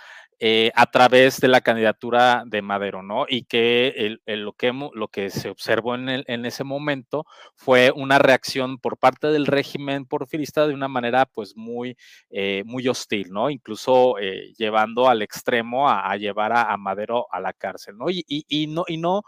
eh, 0.45 0.71
a 0.75 0.87
través 0.87 1.39
de 1.39 1.47
la 1.47 1.61
candidatura 1.61 2.43
de 2.45 2.61
Madero, 2.61 3.01
¿no? 3.01 3.25
Y 3.29 3.45
que, 3.45 4.17
lo, 4.25 4.51
que 4.51 4.73
lo 4.93 5.07
que 5.07 5.29
se 5.29 5.49
observó 5.49 5.95
en, 5.95 6.09
en, 6.09 6.45
ese 6.45 6.65
momento 6.65 7.25
fue 7.55 7.93
una 7.95 8.19
reacción 8.19 8.77
por 8.77 8.97
parte 8.97 9.27
del 9.27 9.45
régimen 9.45 10.05
porfirista 10.05 10.67
de 10.67 10.73
una 10.73 10.89
manera 10.89 11.27
pues 11.27 11.55
muy, 11.55 11.95
eh, 12.29 12.63
muy 12.65 12.87
hostil, 12.89 13.31
¿no? 13.31 13.49
Incluso 13.49 14.19
eh, 14.19 14.51
llevando 14.57 15.07
al 15.07 15.21
extremo 15.21 15.89
a, 15.89 16.13
llevar 16.17 16.51
a, 16.51 16.75
Madero 16.75 17.27
a 17.31 17.39
la 17.39 17.53
cárcel, 17.53 17.95
¿no? 17.97 18.09
Y, 18.09 18.25
y 18.27 18.67
no, 18.67 18.83
y 18.87 18.97
no, 18.97 19.23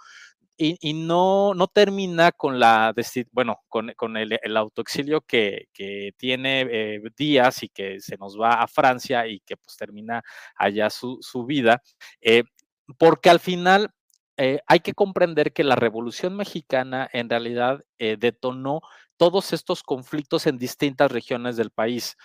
y, 0.58 0.94
no, 0.94 1.54
no 1.54 1.68
termina 1.68 2.32
con 2.32 2.60
la, 2.60 2.94
bueno, 3.32 3.60
con, 3.68 3.92
con 3.98 4.16
el, 4.16 4.40
el, 4.42 4.58
autoexilio 4.58 5.22
que, 5.22 5.68
que 5.74 6.14
tiene 6.18 6.62
eh, 6.70 7.02
Díaz 7.18 7.64
y 7.64 7.70
que 7.70 8.00
se 8.00 8.18
nos 8.18 8.40
va 8.40 8.62
a 8.62 8.68
Francia 8.68 9.28
y 9.28 9.42
que 9.42 9.58
pues 9.58 9.76
termina 9.78 10.24
allá 10.56 10.90
su, 10.90 11.18
su 11.22 11.46
vida, 11.46 11.82
eh, 12.22 12.44
porque 12.98 13.30
al 13.30 13.40
final 13.40 13.92
eh, 14.38 14.60
hay 14.68 14.80
que 14.80 14.94
comprender 14.94 15.52
que 15.52 15.64
la 15.64 15.76
Revolución 15.76 16.36
Mexicana 16.36 17.10
en 17.12 17.30
realidad 17.30 17.84
detonó 17.98 18.82
todos 19.18 19.54
estos 19.54 19.82
conflictos 19.82 20.46
en 20.46 20.58
distintas 20.58 21.12
regiones 21.12 21.56
del 21.58 21.72
país. 21.72 22.18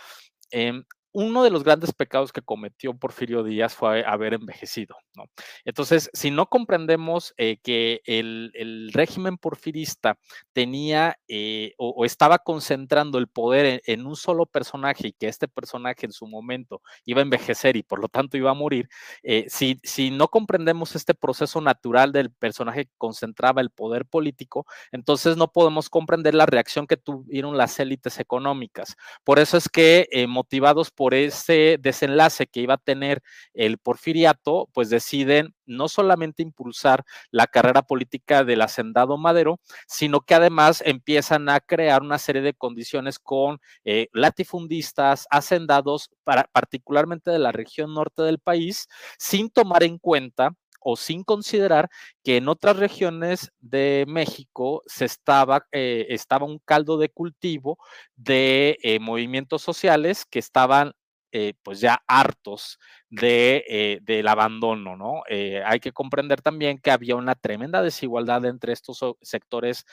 Em, 0.50 0.84
uno 1.12 1.42
de 1.42 1.50
los 1.50 1.64
grandes 1.64 1.92
pecados 1.92 2.32
que 2.32 2.42
cometió 2.42 2.94
Porfirio 2.94 3.42
Díaz 3.42 3.74
fue 3.74 4.04
haber 4.04 4.34
envejecido. 4.34 4.96
¿no? 5.14 5.24
Entonces, 5.64 6.10
si 6.12 6.30
no 6.30 6.46
comprendemos 6.46 7.34
eh, 7.36 7.58
que 7.62 8.00
el, 8.04 8.90
régimen 8.92 9.38
porfirista 9.38 10.18
tenía 10.52 11.18
eh, 11.28 11.74
o, 11.78 12.04
estaba 12.04 12.38
concentrando 12.38 13.18
el 13.18 13.28
poder 13.28 13.82
en, 13.86 14.06
un 14.06 14.16
solo 14.16 14.46
personaje 14.46 15.08
y 15.08 15.12
que 15.12 15.28
este 15.28 15.48
personaje 15.48 16.06
en 16.06 16.12
su 16.12 16.26
momento 16.26 16.82
iba 17.04 17.20
a 17.20 17.22
envejecer 17.22 17.76
y 17.76 17.82
por 17.82 18.00
lo 18.00 18.08
tanto 18.08 18.36
iba 18.36 18.50
a 18.50 18.54
morir, 18.54 18.88
eh, 19.22 19.46
si, 19.48 19.80
si 19.82 20.10
no 20.10 20.28
comprendemos 20.28 20.94
este 20.96 21.14
proceso 21.14 21.60
natural 21.60 22.12
del 22.12 22.30
personaje 22.30 22.86
que 22.86 22.92
concentraba 22.98 23.60
el 23.60 23.70
poder 23.70 24.06
político, 24.06 24.66
entonces 24.92 25.36
no 25.36 25.52
podemos 25.52 25.88
comprender 25.88 26.34
la 26.34 26.46
reacción 26.46 26.86
que 26.86 26.96
tuvieron 26.96 27.56
las 27.56 27.78
élites 27.80 28.18
económicas. 28.20 28.96
Por 29.24 29.38
eso 29.38 29.56
es 29.56 29.68
que 29.68 30.08
motivados 30.28 30.90
por 31.00 31.14
ese 31.14 31.78
desenlace 31.80 32.46
que 32.46 32.60
iba 32.60 32.74
a 32.74 32.76
tener 32.76 33.22
el 33.54 33.78
porfiriato, 33.78 34.68
pues 34.74 34.90
deciden 34.90 35.54
no 35.64 35.88
solamente 35.88 36.42
impulsar 36.42 37.06
la 37.30 37.46
carrera 37.46 37.80
política 37.80 38.44
del 38.44 38.60
hacendado 38.60 39.16
Madero, 39.16 39.60
sino 39.88 40.20
que 40.20 40.34
además 40.34 40.82
empiezan 40.84 41.48
a 41.48 41.60
crear 41.60 42.02
una 42.02 42.18
serie 42.18 42.42
de 42.42 42.52
condiciones 42.52 43.18
con 43.18 43.60
eh, 43.82 44.08
latifundistas, 44.12 45.26
hacendados, 45.30 46.10
para, 46.22 46.44
particularmente 46.52 47.30
de 47.30 47.38
la 47.38 47.52
región 47.52 47.94
norte 47.94 48.22
del 48.22 48.38
país, 48.38 48.86
sin 49.16 49.48
tomar 49.48 49.84
en 49.84 49.96
cuenta 49.96 50.52
o 50.80 50.96
sin 50.96 51.24
considerar 51.24 51.88
que 52.24 52.36
en 52.38 52.48
otras 52.48 52.76
regiones 52.76 53.52
de 53.60 54.04
México 54.08 54.82
se 54.86 55.04
estaba, 55.04 55.66
eh, 55.72 56.06
estaba 56.10 56.46
un 56.46 56.58
caldo 56.64 56.98
de 56.98 57.10
cultivo 57.10 57.78
de 58.16 58.78
eh, 58.82 58.98
movimientos 59.00 59.62
sociales 59.62 60.24
que 60.28 60.38
estaban 60.38 60.92
eh, 61.32 61.54
pues 61.62 61.78
ya 61.78 62.02
hartos 62.08 62.80
de, 63.08 63.64
eh, 63.68 64.00
del 64.02 64.26
abandono, 64.26 64.96
¿no? 64.96 65.22
Eh, 65.28 65.62
hay 65.64 65.78
que 65.78 65.92
comprender 65.92 66.42
también 66.42 66.78
que 66.78 66.90
había 66.90 67.14
una 67.14 67.36
tremenda 67.36 67.82
desigualdad 67.82 68.44
entre 68.46 68.72
estos 68.72 68.98
sectores 69.22 69.84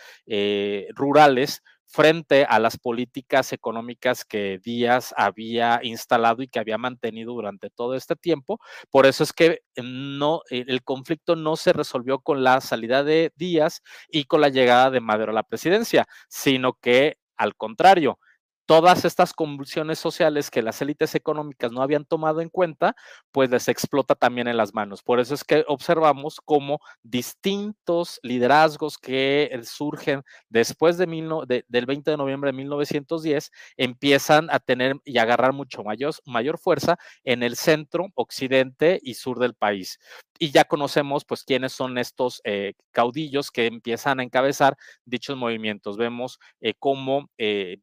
rurales 0.96 1.62
frente 1.88 2.46
a 2.46 2.60
las 2.60 2.78
políticas 2.78 3.54
económicas 3.54 4.26
que 4.26 4.60
Díaz 4.64 5.14
había 5.18 5.80
instalado 5.84 6.44
y 6.44 6.48
que 6.48 6.60
había 6.60 6.78
mantenido 6.78 7.34
durante 7.34 7.70
todo 7.70 7.96
este 7.96 8.16
tiempo. 8.16 8.60
Por 8.92 9.06
eso 9.06 9.24
es 9.24 9.34
que 9.34 9.62
no, 9.82 10.42
el 10.50 10.84
conflicto 10.84 11.36
no 11.36 11.56
se 11.56 11.74
resolvió 11.74 12.20
con 12.20 12.44
la 12.44 12.62
salida 12.62 13.04
de 13.04 13.32
Díaz 13.36 13.82
y 14.10 14.26
con 14.26 14.42
la 14.42 14.50
llegada 14.50 14.92
de 14.92 15.00
Madero 15.00 15.32
a 15.32 15.36
la 15.36 15.44
presidencia, 15.44 16.06
sino 16.28 16.74
que 16.74 17.18
al 17.38 17.56
contrario, 17.56 18.20
todas 18.68 19.06
estas 19.06 19.34
convulsiones 19.34 19.98
sociales 19.98 20.52
que 20.52 20.62
las 20.62 20.82
élites 20.82 21.16
económicas 21.16 21.72
no 21.72 21.82
habían 21.82 22.06
tomado 22.06 22.42
en 22.42 22.50
cuenta, 22.50 22.96
pues 23.32 23.50
les 23.50 23.70
explota 23.70 24.14
también 24.14 24.48
en 24.48 24.58
las 24.58 24.74
manos. 24.74 25.02
Por 25.02 25.20
eso 25.20 25.34
es 25.34 25.44
que 25.44 25.64
observamos 25.68 26.42
cómo 26.44 26.82
distintos 27.02 28.20
liderazgos 28.24 28.98
que 28.98 29.50
eh, 29.52 29.64
surgen 29.64 30.22
después 30.50 30.98
de, 30.98 31.64
del 31.68 31.86
20 31.86 32.12
de 32.12 32.18
noviembre 32.18 32.50
de 32.50 32.58
1910 32.58 33.52
empiezan 33.78 34.50
a 34.52 34.60
tener 34.60 34.98
y 35.06 35.18
agarrar 35.18 35.54
mucho 35.54 35.84
mayor 36.26 36.58
fuerza 36.60 36.98
en 37.24 37.44
el 37.44 37.56
centro, 37.56 38.10
occidente 38.16 39.00
y 39.02 39.14
sur 39.14 39.40
del 39.40 39.54
país 39.54 39.98
y 40.40 40.52
ya 40.52 40.66
conocemos 40.66 41.26
pues 41.26 41.44
quiénes 41.44 41.74
son 41.74 41.98
estos 41.98 42.42
eh, 42.44 42.74
caudillos 42.92 43.52
que 43.52 43.66
empiezan 43.66 44.20
a 44.20 44.24
encabezar 44.24 44.78
dichos 45.06 45.38
movimientos. 45.38 45.98
Vemos 45.98 46.40
eh, 46.62 46.74
cómo 46.80 47.30
eh, 47.38 47.78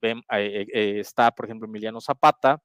está, 1.00 1.30
por 1.32 1.46
ejemplo, 1.46 1.68
Emiliano 1.68 2.00
Zapata, 2.00 2.61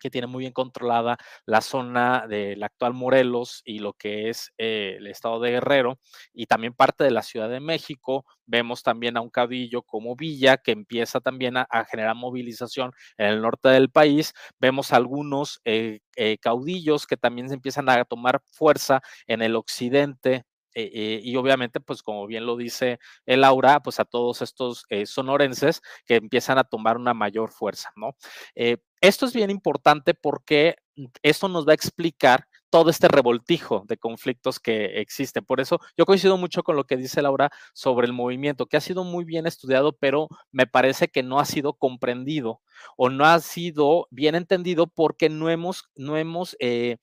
que 0.00 0.10
tiene 0.10 0.26
muy 0.26 0.40
bien 0.40 0.52
controlada 0.52 1.16
la 1.46 1.60
zona 1.60 2.26
del 2.28 2.62
actual 2.62 2.94
Morelos 2.94 3.62
y 3.64 3.78
lo 3.78 3.92
que 3.92 4.28
es 4.28 4.52
eh, 4.58 4.96
el 4.98 5.06
estado 5.06 5.40
de 5.40 5.52
Guerrero 5.52 5.98
y 6.32 6.46
también 6.46 6.74
parte 6.74 7.04
de 7.04 7.10
la 7.10 7.22
Ciudad 7.22 7.48
de 7.48 7.60
México. 7.60 8.24
Vemos 8.46 8.82
también 8.82 9.16
a 9.16 9.20
un 9.20 9.30
caudillo 9.30 9.82
como 9.82 10.16
Villa 10.16 10.56
que 10.56 10.72
empieza 10.72 11.20
también 11.20 11.56
a, 11.56 11.66
generar 11.90 12.16
movilización 12.16 12.92
en 13.18 13.26
el 13.26 13.42
norte 13.42 13.68
del 13.68 13.90
país. 13.90 14.32
Vemos 14.58 14.92
algunos 14.92 15.60
eh, 15.64 16.00
eh, 16.16 16.38
caudillos 16.38 17.06
que 17.06 17.16
también 17.16 17.48
se 17.48 17.54
empiezan 17.54 17.88
a 17.88 18.04
tomar 18.04 18.40
fuerza 18.52 19.00
en 19.26 19.42
el 19.42 19.56
occidente 19.56 20.44
y 20.72 21.34
obviamente, 21.34 21.80
pues 21.80 22.00
como 22.00 22.28
bien 22.28 22.46
lo 22.46 22.56
dice 22.56 23.00
el 23.26 23.40
Laura, 23.40 23.80
pues 23.82 23.98
a 23.98 24.04
todos 24.04 24.40
estos 24.40 24.84
sonorenses 25.04 25.82
que 26.06 26.14
empiezan 26.14 26.58
a 26.58 26.64
tomar 26.64 26.96
una 26.96 27.12
mayor 27.12 27.50
fuerza, 27.50 27.90
¿no? 27.96 28.14
Esto 29.00 29.24
es 29.26 29.32
bien 29.32 29.50
importante 29.50 30.12
porque 30.14 30.76
esto 31.22 31.48
nos 31.48 31.66
va 31.66 31.72
a 31.72 31.74
explicar 31.74 32.44
todo 32.68 32.90
este 32.90 33.08
revoltijo 33.08 33.84
de 33.88 33.96
conflictos 33.96 34.60
que 34.60 35.00
existen. 35.00 35.44
Por 35.44 35.60
eso 35.60 35.80
yo 35.96 36.04
coincido 36.04 36.36
mucho 36.36 36.62
con 36.62 36.76
lo 36.76 36.84
que 36.84 36.96
dice 36.98 37.22
Laura 37.22 37.50
sobre 37.72 38.06
el 38.06 38.12
movimiento, 38.12 38.66
que 38.66 38.76
ha 38.76 38.80
sido 38.80 39.02
muy 39.02 39.24
bien 39.24 39.46
estudiado, 39.46 39.92
pero 39.92 40.28
me 40.52 40.66
parece 40.66 41.08
que 41.08 41.22
no 41.22 41.40
ha 41.40 41.46
sido 41.46 41.72
comprendido 41.72 42.60
o 42.96 43.08
no 43.08 43.24
ha 43.24 43.40
sido 43.40 44.06
bien 44.10 44.34
entendido 44.34 44.86
porque 44.86 45.30
no 45.30 45.48
hemos, 45.50 45.84
no 45.96 46.16
hemos 46.18 46.56
eh, 46.60 46.98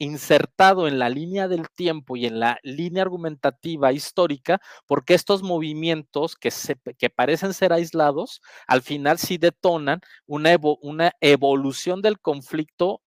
insertado 0.00 0.88
en 0.88 0.98
la 0.98 1.08
línea 1.08 1.46
del 1.46 1.68
tiempo 1.70 2.16
y 2.16 2.26
en 2.26 2.40
la 2.40 2.58
línea 2.62 3.02
argumentativa 3.02 3.92
histórica, 3.92 4.60
porque 4.86 5.14
estos 5.14 5.42
movimientos 5.42 6.34
que, 6.34 6.50
se, 6.50 6.76
que 6.98 7.10
parecen 7.10 7.54
ser 7.54 7.72
aislados, 7.72 8.40
al 8.66 8.82
final 8.82 9.18
sí 9.18 9.38
detonan 9.38 10.00
una, 10.26 10.56
una 10.80 11.12
evolución 11.20 12.02
del 12.02 12.18
conflicto 12.18 13.02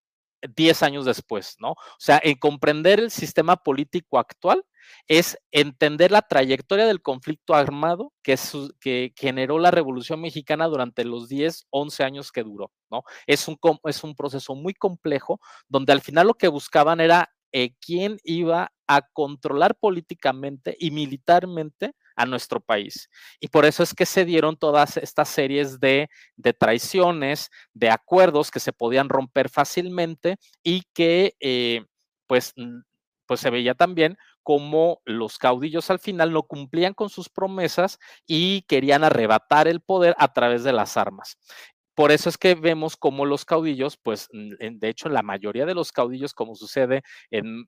10 0.57 0.83
años 0.83 1.05
después, 1.05 1.57
¿no? 1.59 1.73
O 1.73 1.77
sea, 1.99 2.21
en 2.23 2.37
comprender 2.39 3.01
el 3.01 3.11
sistema 3.11 3.57
político 3.57 4.19
actual 4.19 4.65
es 5.07 5.39
entender 5.51 6.11
la 6.11 6.23
trayectoria 6.23 6.87
del 6.87 7.03
conflicto 7.03 7.55
armado 7.55 8.13
que, 8.23 8.37
que 8.81 9.13
generó 9.17 9.59
la 9.59 9.71
Revolución 9.71 10.21
Mexicana 10.21 10.67
durante 10.67 11.05
los 11.05 11.29
10, 11.29 11.67
11 11.71 12.05
años 12.05 12.33
que 12.33 12.43
duró, 12.43 12.71
¿no? 12.91 13.03
Es 13.27 13.49
un, 13.49 13.59
es 13.85 14.05
un 14.05 14.15
proceso 14.15 14.55
muy 14.55 14.75
complejo 14.75 15.41
donde 15.69 15.93
al 15.93 16.01
final 16.01 16.27
lo 16.27 16.35
que 16.35 16.49
buscaban 16.49 17.01
era 17.01 17.31
eh, 17.53 17.75
quién 17.81 18.19
iba 18.25 18.73
a 18.87 19.03
controlar 19.13 19.75
políticamente 19.77 20.77
y 20.79 20.91
militarmente 20.91 21.93
a 22.15 22.27
nuestro 22.27 22.61
país. 22.61 23.09
Y 23.41 23.49
por 23.49 23.65
eso 23.65 23.83
es 23.83 23.95
que 23.95 24.05
se 24.05 24.25
dieron 24.25 24.57
todas 24.57 24.97
estas 24.99 25.29
series 25.29 25.81
de, 25.81 26.09
traiciones, 26.59 27.51
de 27.73 27.91
acuerdos 27.91 28.51
que 28.51 28.61
se 28.61 28.73
podían 28.73 29.09
romper 29.09 29.49
fácilmente 29.49 30.37
y 30.63 30.83
que 30.93 31.37
eh, 31.41 31.85
pues, 32.27 32.55
pues 33.27 33.41
se 33.41 33.51
veía 33.51 33.75
también 33.75 34.19
como 34.49 35.03
los 35.05 35.37
caudillos 35.37 35.91
al 35.91 35.99
final 35.99 36.33
no 36.33 36.43
cumplían 36.43 36.95
con 36.95 37.11
sus 37.11 37.29
promesas 37.29 37.99
y 38.27 38.63
querían 38.63 39.05
arrebatar 39.05 39.69
el 39.69 39.83
poder 39.83 40.15
a 40.19 40.33
través 40.33 40.65
de 40.65 40.73
las 40.73 40.97
armas. 40.97 41.37
Por 41.99 42.13
eso 42.13 42.29
es 42.29 42.39
que 42.39 42.55
vemos 42.55 42.97
como 42.97 43.27
los 43.27 43.45
caudillos, 43.45 43.97
pues 43.97 44.29
de 44.31 44.89
hecho 44.89 45.09
la 45.09 45.25
mayoría 45.25 45.67
de 45.67 45.75
los 45.75 45.91
caudillos, 45.91 46.33
como 46.33 46.55
sucede 46.55 47.03
en, 47.33 47.67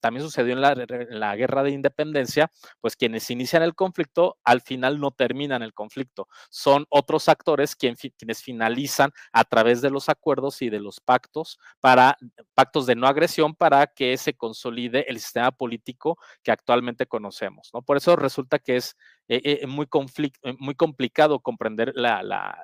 también 0.00 0.24
sucedió 0.24 0.54
en 0.54 0.60
la, 0.60 1.36
guerra 1.36 1.62
de 1.62 1.70
independencia, 1.70 2.50
pues 2.80 2.96
quienes 2.96 3.30
inician 3.30 3.62
el 3.62 3.76
conflicto 3.76 4.38
al 4.42 4.60
final 4.60 4.98
no 4.98 5.12
terminan 5.12 5.62
el 5.62 5.72
conflicto. 5.72 6.26
Son 6.50 6.84
otros 6.88 7.28
actores 7.28 7.76
quienes 7.76 8.42
finalizan 8.42 9.12
a 9.30 9.44
través 9.44 9.80
de 9.82 9.90
los 9.90 10.08
acuerdos 10.08 10.62
y 10.62 10.68
de 10.68 10.80
los 10.80 10.98
pactos 10.98 11.60
para 11.78 12.16
pactos 12.54 12.86
de 12.86 12.96
no 12.96 13.06
agresión 13.06 13.54
para 13.54 13.86
que 13.86 14.16
se 14.16 14.34
consolide 14.34 15.08
el 15.08 15.20
sistema 15.20 15.52
político 15.52 16.18
que 16.42 16.50
actualmente 16.50 17.06
conocemos. 17.06 17.70
¿no? 17.72 17.82
Por 17.82 17.98
eso 17.98 18.16
resulta 18.16 18.58
que 18.58 18.78
es 18.78 18.96
eh, 19.32 19.60
eh, 19.62 19.66
muy, 19.68 19.86
eh, 20.42 20.56
muy 20.58 20.74
complicado 20.74 21.38
comprender 21.38 21.92
la, 21.94 22.58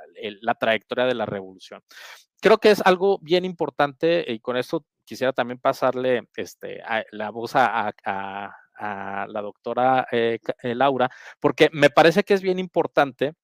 trayectoria 0.59 1.05
de 1.05 1.15
la 1.15 1.25
revolución. 1.25 1.81
Creo 2.41 2.59
que 2.59 2.73
es 2.73 2.85
algo 2.85 3.21
bien 3.23 3.45
importante 3.45 4.25
y 4.27 4.41
con 4.41 4.57
esto 4.57 4.85
quisiera 5.05 5.33
también 5.33 5.61
pasarle 5.61 6.29
este, 6.35 6.83
la 7.13 7.31
voz 7.31 7.53
a, 7.55 7.95
la 8.81 9.41
doctora 9.43 10.09
Laura, 10.63 11.09
porque 11.39 11.71
me 11.73 11.89
parece 11.89 12.25
que 12.25 12.35
es 12.35 12.43
bien 12.43 12.59
importante 12.59 13.35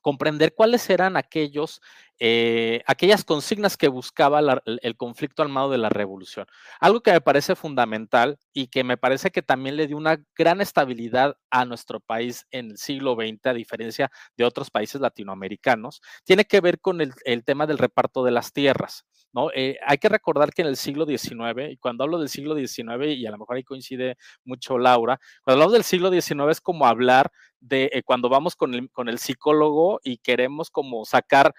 comprender 0.00 0.52
cuáles 0.52 0.90
eran 0.90 1.16
aquellos, 1.16 1.80
eh, 2.20 2.82
aquellas 2.86 3.24
consignas 3.24 3.76
que 3.76 3.88
buscaba 3.88 4.40
el 4.64 4.96
conflicto 4.96 5.42
armado 5.42 5.70
de 5.70 5.78
la 5.78 5.88
revolución. 5.88 6.46
Algo 6.80 7.00
que 7.00 7.12
me 7.12 7.20
parece 7.20 7.54
fundamental 7.54 8.38
y 8.52 8.68
que 8.68 8.84
me 8.84 8.96
parece 8.96 9.30
que 9.30 9.42
también 9.42 9.76
le 9.76 9.86
dio 9.86 9.96
una 9.96 10.20
gran 10.36 10.60
estabilidad 10.60 11.36
a 11.50 11.64
nuestro 11.64 12.00
país 12.00 12.46
en 12.50 12.72
el 12.72 12.78
siglo 12.78 13.14
XX, 13.14 13.46
a 13.46 13.54
diferencia 13.54 14.10
de 14.36 14.44
otros 14.44 14.70
países 14.70 15.00
latinoamericanos, 15.00 16.00
tiene 16.24 16.44
que 16.44 16.60
ver 16.60 16.80
con 16.80 17.00
el, 17.00 17.14
tema 17.44 17.66
del 17.66 17.78
reparto 17.78 18.24
de 18.24 18.32
las 18.32 18.52
tierras. 18.52 19.04
¿no? 19.32 19.50
Eh, 19.54 19.78
hay 19.86 19.98
que 19.98 20.08
recordar 20.08 20.52
que 20.52 20.62
en 20.62 20.68
el 20.68 20.76
siglo 20.76 21.06
XIX, 21.06 21.70
y 21.70 21.76
cuando 21.76 22.04
hablo 22.04 22.18
del 22.18 22.28
siglo 22.28 22.56
XIX, 22.56 23.06
y 23.08 23.26
a 23.26 23.30
lo 23.30 23.38
mejor 23.38 23.56
ahí 23.56 23.64
coincide 23.64 24.16
mucho 24.44 24.78
Laura, 24.78 25.20
cuando 25.42 25.64
hablo 25.64 25.74
del 25.74 25.84
siglo 25.84 26.10
XIX 26.10 26.50
es 26.50 26.60
como 26.60 26.86
hablar 26.86 27.30
de 27.60 27.90
eh, 27.92 28.02
cuando 28.02 28.28
vamos 28.28 28.56
con 28.56 28.74
el, 28.74 28.90
con 28.90 29.08
el 29.08 29.18
psicólogo 29.18 30.00
y 30.04 30.18
queremos 30.18 30.70
como 30.70 31.04
sacar 31.04 31.54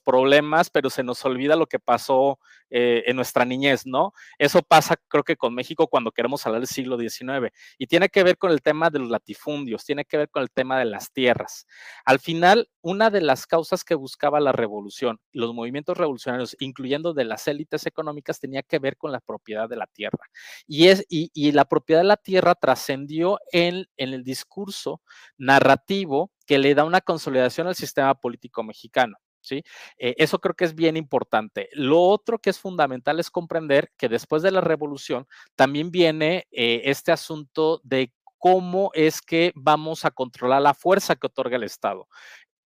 problemas, 0.00 0.70
pero 0.70 0.90
se 0.90 1.02
nos 1.02 1.24
olvida 1.24 1.56
lo 1.56 1.66
que 1.66 1.78
pasó 1.78 2.38
eh, 2.70 3.04
en 3.06 3.16
nuestra 3.16 3.44
niñez, 3.44 3.86
¿no? 3.86 4.12
Eso 4.38 4.62
pasa 4.62 4.96
creo 5.08 5.24
que 5.24 5.36
con 5.36 5.54
México 5.54 5.88
cuando 5.88 6.10
queremos 6.10 6.46
hablar 6.46 6.60
del 6.60 6.68
siglo 6.68 6.98
XIX 6.98 7.52
y 7.78 7.86
tiene 7.86 8.08
que 8.08 8.22
ver 8.22 8.38
con 8.38 8.50
el 8.50 8.62
tema 8.62 8.90
de 8.90 8.98
los 8.98 9.10
latifundios, 9.10 9.84
tiene 9.84 10.04
que 10.04 10.16
ver 10.16 10.30
con 10.30 10.42
el 10.42 10.50
tema 10.50 10.78
de 10.78 10.86
las 10.86 11.12
tierras. 11.12 11.66
Al 12.04 12.18
final, 12.18 12.68
una 12.80 13.10
de 13.10 13.20
las 13.20 13.46
causas 13.46 13.84
que 13.84 13.94
buscaba 13.94 14.40
la 14.40 14.52
revolución, 14.52 15.20
los 15.32 15.54
movimientos 15.54 15.96
revolucionarios, 15.96 16.56
incluyendo 16.60 17.14
de 17.14 17.24
las 17.24 17.46
élites 17.48 17.86
económicas, 17.86 18.40
tenía 18.40 18.62
que 18.62 18.78
ver 18.78 18.96
con 18.96 19.12
la 19.12 19.20
propiedad 19.20 19.68
de 19.68 19.76
la 19.76 19.86
tierra. 19.86 20.26
Y, 20.66 20.88
es, 20.88 21.04
y 21.08 21.52
la 21.52 21.64
propiedad 21.64 22.00
de 22.00 22.08
la 22.08 22.16
tierra 22.16 22.54
trascendió 22.54 23.38
en, 23.52 23.86
en 23.96 24.14
el 24.14 24.24
discurso 24.24 25.02
narrativo 25.36 26.30
que 26.46 26.58
le 26.58 26.74
da 26.74 26.84
una 26.84 27.00
consolidación 27.00 27.66
al 27.66 27.74
sistema 27.74 28.14
político 28.14 28.62
mexicano. 28.62 29.16
¿Sí? 29.42 29.62
Eh, 29.98 30.14
eso 30.18 30.38
creo 30.40 30.54
que 30.54 30.64
es 30.64 30.74
bien 30.74 30.96
importante. 30.96 31.68
Lo 31.72 32.00
otro 32.00 32.38
que 32.38 32.50
es 32.50 32.58
fundamental 32.58 33.18
es 33.20 33.30
comprender 33.30 33.90
que 33.98 34.08
después 34.08 34.42
de 34.42 34.52
la 34.52 34.60
revolución 34.60 35.26
también 35.56 35.90
viene 35.90 36.46
eh, 36.52 36.82
este 36.84 37.12
asunto 37.12 37.80
de 37.84 38.12
cómo 38.38 38.90
es 38.94 39.20
que 39.20 39.52
vamos 39.54 40.04
a 40.04 40.10
controlar 40.12 40.62
la 40.62 40.74
fuerza 40.74 41.16
que 41.16 41.26
otorga 41.26 41.56
el 41.56 41.64
Estado 41.64 42.08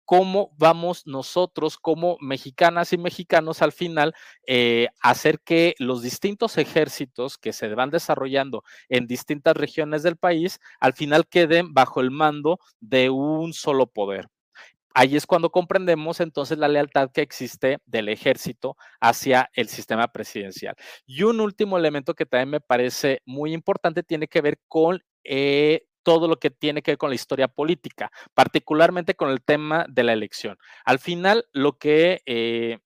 cómo 0.05 0.51
vamos 0.57 1.05
nosotros 1.07 1.77
como 1.77 2.17
mexicanas 2.21 2.93
y 2.93 2.97
mexicanos 2.97 3.61
al 3.61 3.71
final 3.71 4.13
eh, 4.47 4.87
hacer 5.01 5.39
que 5.41 5.75
los 5.79 6.01
distintos 6.01 6.57
ejércitos 6.57 7.37
que 7.37 7.53
se 7.53 7.73
van 7.73 7.89
desarrollando 7.89 8.63
en 8.87 9.07
distintas 9.07 9.57
regiones 9.57 10.03
del 10.03 10.15
país 10.17 10.59
al 10.79 10.93
final 10.93 11.27
queden 11.27 11.73
bajo 11.73 12.01
el 12.01 12.11
mando 12.11 12.59
de 12.79 13.09
un 13.09 13.53
solo 13.53 13.87
poder. 13.87 14.29
Ahí 14.97 15.17
es 15.17 15.27
cuando 15.27 15.49
comprendemos 15.49 16.21
entonces 16.21 16.57
la 16.57 16.69
lealtad 16.69 17.11
que 17.11 17.21
existe 17.21 17.79
del 17.85 18.07
ejército 18.07 18.77
hacia 19.01 19.49
el 19.53 19.67
sistema 19.67 20.07
presidencial. 20.07 20.75
Y 21.05 21.23
un 21.23 21.41
último 21.41 21.77
elemento 21.77 22.13
que 22.13 22.25
también 22.25 22.49
me 22.49 22.61
parece 22.61 23.21
muy 23.25 23.53
importante 23.53 24.03
tiene 24.03 24.29
que 24.29 24.39
ver 24.39 24.57
con 24.69 25.03
eh, 25.25 25.85
todo 26.01 26.29
lo 26.29 26.39
que 26.39 26.49
tiene 26.49 26.81
que 26.81 26.91
ver 26.91 26.97
con 26.97 27.09
la 27.09 27.15
historia 27.15 27.49
política, 27.49 28.09
particularmente 28.33 29.15
con 29.15 29.31
el 29.31 29.43
tema 29.43 29.85
de 29.89 30.03
la 30.03 30.13
elección. 30.13 30.57
Al 30.85 30.99
final, 30.99 31.45
lo 31.51 31.77
que 31.77 32.21
eh, 32.25 32.79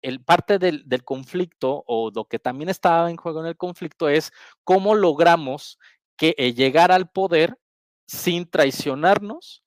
el 0.00 0.24
parte 0.24 0.58
del, 0.58 0.86
conflicto 1.04 1.84
o 1.86 2.10
lo 2.14 2.24
que 2.24 2.38
también 2.38 2.70
estaba 2.70 3.10
en 3.10 3.16
juego 3.16 3.40
en 3.40 3.46
el 3.46 3.58
conflicto 3.58 4.08
es 4.08 4.32
cómo 4.64 4.94
logramos 4.94 5.78
que 6.16 6.34
eh, 6.38 6.54
llegar 6.54 6.90
al 6.90 7.10
poder 7.10 7.58
sin 8.06 8.48
traicionarnos 8.48 9.62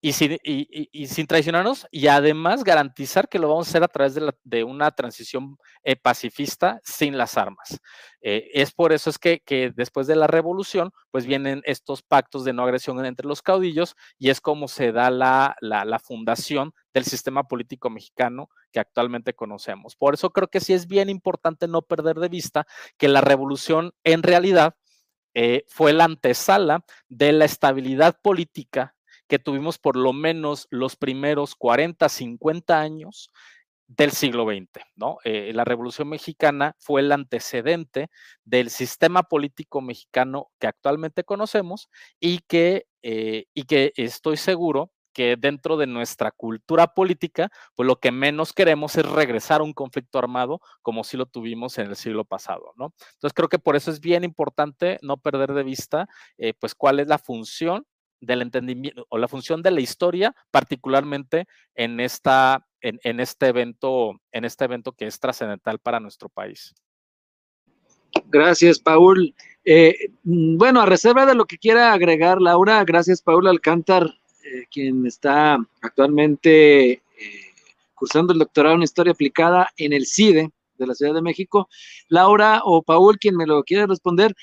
y 0.00 0.12
sin, 0.12 0.38
y, 0.42 1.06
sin, 1.08 1.26
traicionarnos 1.26 1.86
y 1.90 2.06
además 2.06 2.62
garantizar 2.62 3.28
que 3.28 3.38
lo 3.38 3.48
vamos 3.48 3.66
a 3.66 3.70
hacer 3.70 3.82
a 3.82 3.88
través 3.88 4.16
de, 4.44 4.64
una 4.64 4.92
transición 4.92 5.56
eh, 5.82 5.96
pacifista 5.96 6.80
sin 6.84 7.18
las 7.18 7.36
armas. 7.36 7.80
Eh, 8.20 8.48
es 8.54 8.72
por 8.72 8.92
eso 8.92 9.10
es 9.10 9.18
que, 9.18 9.72
después 9.74 10.06
de 10.06 10.14
la 10.14 10.28
revolución, 10.28 10.92
pues 11.10 11.26
vienen 11.26 11.62
estos 11.64 12.02
pactos 12.02 12.44
de 12.44 12.52
no 12.52 12.62
agresión 12.62 13.04
entre 13.04 13.26
los 13.26 13.42
caudillos 13.42 13.96
y 14.18 14.30
es 14.30 14.40
como 14.40 14.68
se 14.68 14.92
da 14.92 15.10
la, 15.10 15.56
la, 15.60 15.98
fundación 15.98 16.72
del 16.94 17.04
sistema 17.04 17.44
político 17.44 17.90
mexicano 17.90 18.50
que 18.72 18.80
actualmente 18.80 19.34
conocemos. 19.34 19.96
Por 19.96 20.14
eso 20.14 20.30
creo 20.30 20.48
que 20.48 20.60
sí 20.60 20.74
es 20.74 20.86
bien 20.86 21.08
importante 21.08 21.66
no 21.66 21.82
perder 21.82 22.16
de 22.16 22.28
vista 22.28 22.66
que 22.98 23.08
la 23.08 23.20
revolución 23.20 23.92
en 24.04 24.22
realidad 24.22 24.76
eh, 25.34 25.64
fue 25.68 25.92
la 25.92 26.04
antesala 26.04 26.84
de 27.08 27.32
la 27.32 27.44
estabilidad 27.44 28.18
política 28.22 28.94
que 29.28 29.38
tuvimos 29.38 29.78
por 29.78 29.96
lo 29.96 30.12
menos 30.12 30.66
los 30.70 30.96
primeros 30.96 31.54
40, 31.54 32.08
50 32.08 32.80
años 32.80 33.30
del 33.88 34.12
siglo 34.12 34.44
XX, 34.44 34.84
¿no? 34.96 35.18
Eh, 35.24 35.52
la 35.54 35.64
Revolución 35.64 36.08
Mexicana 36.08 36.76
fue 36.78 37.00
el 37.00 37.10
antecedente 37.10 38.10
del 38.44 38.68
sistema 38.68 39.22
político 39.22 39.80
mexicano 39.80 40.50
que 40.58 40.66
actualmente 40.66 41.24
conocemos 41.24 41.88
y 42.20 42.40
que, 42.40 42.86
eh, 43.02 43.46
y 43.54 43.64
que 43.64 43.92
estoy 43.96 44.36
seguro 44.36 44.92
que 45.14 45.36
dentro 45.36 45.78
de 45.78 45.86
nuestra 45.86 46.30
cultura 46.30 46.94
política, 46.94 47.50
pues 47.74 47.86
lo 47.86 47.96
que 47.96 48.12
menos 48.12 48.52
queremos 48.52 48.94
es 48.96 49.04
regresar 49.04 49.62
a 49.62 49.64
un 49.64 49.72
conflicto 49.72 50.18
armado 50.18 50.60
como 50.82 51.02
si 51.02 51.16
lo 51.16 51.24
tuvimos 51.26 51.78
en 51.78 51.86
el 51.86 51.96
siglo 51.96 52.24
pasado, 52.24 52.72
¿no? 52.76 52.94
Entonces 53.14 53.32
creo 53.34 53.48
que 53.48 53.58
por 53.58 53.74
eso 53.74 53.90
es 53.90 54.00
bien 54.00 54.22
importante 54.22 54.98
no 55.02 55.16
perder 55.16 55.54
de 55.54 55.64
vista, 55.64 56.08
eh, 56.36 56.52
pues 56.60 56.74
cuál 56.74 57.00
es 57.00 57.08
la 57.08 57.18
función 57.18 57.86
del 58.20 58.42
entendimiento 58.42 59.06
o 59.08 59.18
la 59.18 59.28
función 59.28 59.62
de 59.62 59.70
la 59.70 59.80
historia, 59.80 60.34
particularmente 60.50 61.46
en, 61.74 62.00
esta, 62.00 62.66
en, 62.80 63.20
este 63.20 63.46
evento, 63.46 64.20
en 64.32 64.44
este 64.44 64.64
evento 64.64 64.92
que 64.92 65.06
es 65.06 65.18
trascendental 65.20 65.78
para 65.78 66.00
nuestro 66.00 66.28
país. 66.28 66.74
Gracias, 68.26 68.78
Paul. 68.78 69.34
Eh, 69.64 70.10
mm, 70.24 70.56
bueno, 70.56 70.80
a 70.80 70.86
reserva 70.86 71.26
de 71.26 71.34
lo 71.34 71.44
que 71.44 71.58
quiera 71.58 71.92
agregar 71.92 72.40
Laura, 72.40 72.82
gracias, 72.84 73.22
Paul 73.22 73.46
Alcántar, 73.46 74.06
eh, 74.44 74.64
quien 74.70 75.06
está 75.06 75.58
actualmente 75.82 76.90
eh, 76.92 77.02
cursando 77.94 78.32
el 78.32 78.38
doctorado 78.38 78.76
en 78.76 78.82
Historia 78.82 79.12
Aplicada 79.12 79.70
en 79.76 79.92
el 79.92 80.06
CIDE 80.06 80.50
de 80.78 80.86
la 80.86 80.94
Ciudad 80.94 81.14
de 81.14 81.22
México. 81.22 81.68
Laura 82.08 82.62
o 82.64 82.82
Paul, 82.82 83.18
quien 83.18 83.36
me 83.36 83.46
lo 83.46 83.62
quiere 83.64 83.86
responder, 83.86 84.34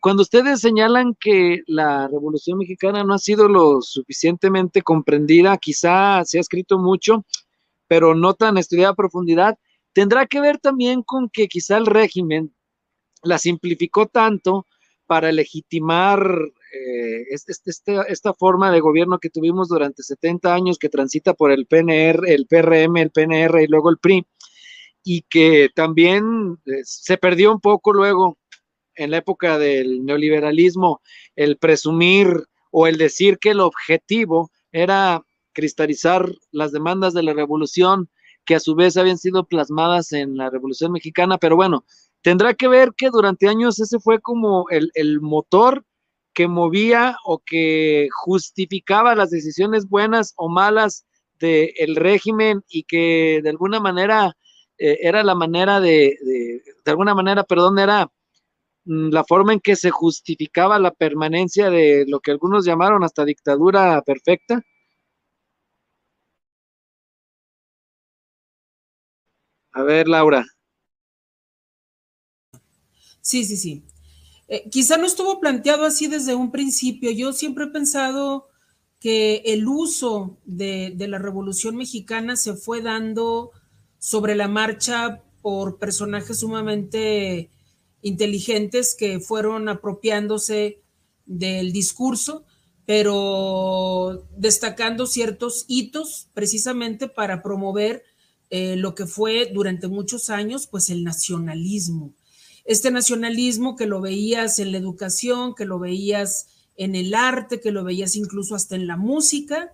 cuando 0.00 0.22
ustedes 0.22 0.60
señalan 0.60 1.14
que 1.18 1.62
la 1.66 2.08
Revolución 2.08 2.58
Mexicana 2.58 3.04
no 3.04 3.14
ha 3.14 3.18
sido 3.18 3.48
lo 3.48 3.82
suficientemente 3.82 4.82
comprendida, 4.82 5.56
quizá 5.58 6.24
se 6.24 6.38
ha 6.38 6.40
escrito 6.40 6.78
mucho, 6.78 7.24
pero 7.86 8.14
no 8.14 8.34
tan 8.34 8.58
estudiada 8.58 8.92
a 8.92 8.96
profundidad, 8.96 9.58
tendrá 9.92 10.26
que 10.26 10.40
ver 10.40 10.58
también 10.58 11.02
con 11.02 11.28
que 11.28 11.48
quizá 11.48 11.76
el 11.76 11.86
régimen 11.86 12.54
la 13.22 13.38
simplificó 13.38 14.06
tanto 14.06 14.66
para 15.06 15.30
legitimar 15.30 16.26
eh, 16.72 17.26
este, 17.28 17.70
esta 18.08 18.32
forma 18.32 18.70
de 18.70 18.80
gobierno 18.80 19.18
que 19.18 19.28
tuvimos 19.28 19.68
durante 19.68 20.02
70 20.02 20.54
años, 20.54 20.78
que 20.78 20.88
transita 20.88 21.34
por 21.34 21.52
el 21.52 21.66
PNR, 21.66 22.32
el 22.32 22.46
PRM, 22.46 22.96
el 22.96 23.10
PNR 23.10 23.62
y 23.62 23.66
luego 23.66 23.90
el 23.90 23.98
PRI, 23.98 24.26
y 25.04 25.22
que 25.22 25.70
también 25.74 26.58
eh, 26.66 26.80
se 26.84 27.16
perdió 27.16 27.52
un 27.52 27.60
poco 27.60 27.92
luego 27.92 28.38
en 28.94 29.10
la 29.10 29.18
época 29.18 29.58
del 29.58 30.04
neoliberalismo 30.04 31.00
el 31.36 31.56
presumir 31.56 32.44
o 32.70 32.86
el 32.86 32.98
decir 32.98 33.38
que 33.38 33.50
el 33.50 33.60
objetivo 33.60 34.50
era 34.70 35.22
cristalizar 35.52 36.30
las 36.50 36.72
demandas 36.72 37.14
de 37.14 37.22
la 37.22 37.32
revolución 37.32 38.08
que 38.44 38.54
a 38.54 38.60
su 38.60 38.74
vez 38.74 38.96
habían 38.96 39.18
sido 39.18 39.44
plasmadas 39.44 40.12
en 40.12 40.36
la 40.36 40.50
revolución 40.50 40.92
mexicana, 40.92 41.38
pero 41.38 41.54
bueno, 41.56 41.84
tendrá 42.22 42.54
que 42.54 42.68
ver 42.68 42.92
que 42.96 43.10
durante 43.10 43.48
años 43.48 43.78
ese 43.78 44.00
fue 44.00 44.20
como 44.20 44.68
el, 44.70 44.90
el 44.94 45.20
motor 45.20 45.84
que 46.32 46.48
movía 46.48 47.16
o 47.24 47.38
que 47.38 48.08
justificaba 48.24 49.14
las 49.14 49.30
decisiones 49.30 49.88
buenas 49.88 50.32
o 50.36 50.48
malas 50.48 51.04
del 51.38 51.96
régimen 51.96 52.62
y 52.68 52.84
que 52.84 53.40
de 53.42 53.50
alguna 53.50 53.80
manera 53.80 54.36
eh, 54.82 54.98
era 55.02 55.22
la 55.22 55.34
manera 55.36 55.80
de, 55.80 56.18
de, 56.22 56.62
de, 56.84 56.90
alguna 56.90 57.14
manera, 57.14 57.44
perdón, 57.44 57.78
era 57.78 58.10
mm, 58.86 59.10
la 59.10 59.24
forma 59.24 59.52
en 59.52 59.60
que 59.60 59.76
se 59.76 59.90
justificaba 59.90 60.78
la 60.80 60.92
permanencia 60.92 61.70
de 61.70 62.04
lo 62.08 62.20
que 62.20 62.32
algunos 62.32 62.64
llamaron 62.66 63.04
hasta 63.04 63.24
dictadura 63.24 64.02
perfecta. 64.02 64.62
A 69.72 69.82
ver, 69.82 70.08
Laura. 70.08 70.44
Sí, 73.20 73.44
sí, 73.44 73.56
sí. 73.56 73.84
Eh, 74.48 74.68
quizá 74.70 74.96
no 74.98 75.06
estuvo 75.06 75.40
planteado 75.40 75.84
así 75.84 76.08
desde 76.08 76.34
un 76.34 76.50
principio. 76.50 77.10
Yo 77.12 77.32
siempre 77.32 77.64
he 77.64 77.68
pensado 77.68 78.48
que 78.98 79.42
el 79.46 79.68
uso 79.68 80.38
de, 80.44 80.92
de, 80.96 81.08
la 81.08 81.18
Revolución 81.18 81.76
Mexicana 81.76 82.36
se 82.36 82.54
fue 82.54 82.82
dando 82.82 83.52
sobre 84.02 84.34
la 84.34 84.48
marcha 84.48 85.22
por 85.42 85.78
personajes 85.78 86.40
sumamente 86.40 87.50
inteligentes 88.02 88.96
que 88.96 89.20
fueron 89.20 89.68
apropiándose 89.68 90.82
del 91.24 91.72
discurso, 91.72 92.44
pero 92.84 94.26
destacando 94.36 95.06
ciertos 95.06 95.66
hitos 95.68 96.26
precisamente 96.34 97.06
para 97.06 97.44
promover 97.44 98.02
eh, 98.50 98.74
lo 98.74 98.96
que 98.96 99.06
fue 99.06 99.48
durante 99.54 99.86
muchos 99.86 100.30
años, 100.30 100.66
pues 100.66 100.90
el 100.90 101.04
nacionalismo. 101.04 102.12
Este 102.64 102.90
nacionalismo 102.90 103.76
que 103.76 103.86
lo 103.86 104.00
veías 104.00 104.58
en 104.58 104.72
la 104.72 104.78
educación, 104.78 105.54
que 105.54 105.64
lo 105.64 105.78
veías 105.78 106.48
en 106.74 106.96
el 106.96 107.14
arte, 107.14 107.60
que 107.60 107.70
lo 107.70 107.84
veías 107.84 108.16
incluso 108.16 108.56
hasta 108.56 108.74
en 108.74 108.88
la 108.88 108.96
música, 108.96 109.72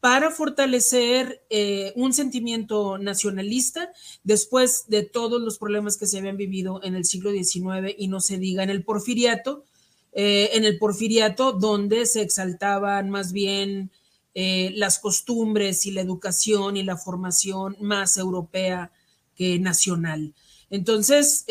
para 0.00 0.30
fortalecer 0.30 1.42
eh, 1.50 1.92
un 1.96 2.12
sentimiento 2.12 2.98
nacionalista 2.98 3.90
después 4.22 4.84
de 4.88 5.02
todos 5.02 5.40
los 5.40 5.58
problemas 5.58 5.96
que 5.96 6.06
se 6.06 6.18
habían 6.18 6.36
vivido 6.36 6.80
en 6.84 6.94
el 6.94 7.04
siglo 7.04 7.32
XIX 7.32 7.94
y 7.96 8.06
no 8.08 8.20
se 8.20 8.38
diga 8.38 8.62
en 8.62 8.70
el 8.70 8.84
porfiriato, 8.84 9.64
eh, 10.12 10.50
en 10.52 10.64
el 10.64 10.78
porfiriato 10.78 11.52
donde 11.52 12.06
se 12.06 12.22
exaltaban 12.22 13.10
más 13.10 13.32
bien 13.32 13.90
eh, 14.34 14.72
las 14.76 15.00
costumbres 15.00 15.84
y 15.84 15.90
la 15.90 16.00
educación 16.00 16.76
y 16.76 16.84
la 16.84 16.96
formación 16.96 17.76
más 17.80 18.16
europea 18.18 18.92
que 19.34 19.58
nacional. 19.58 20.34
Entonces, 20.70 21.46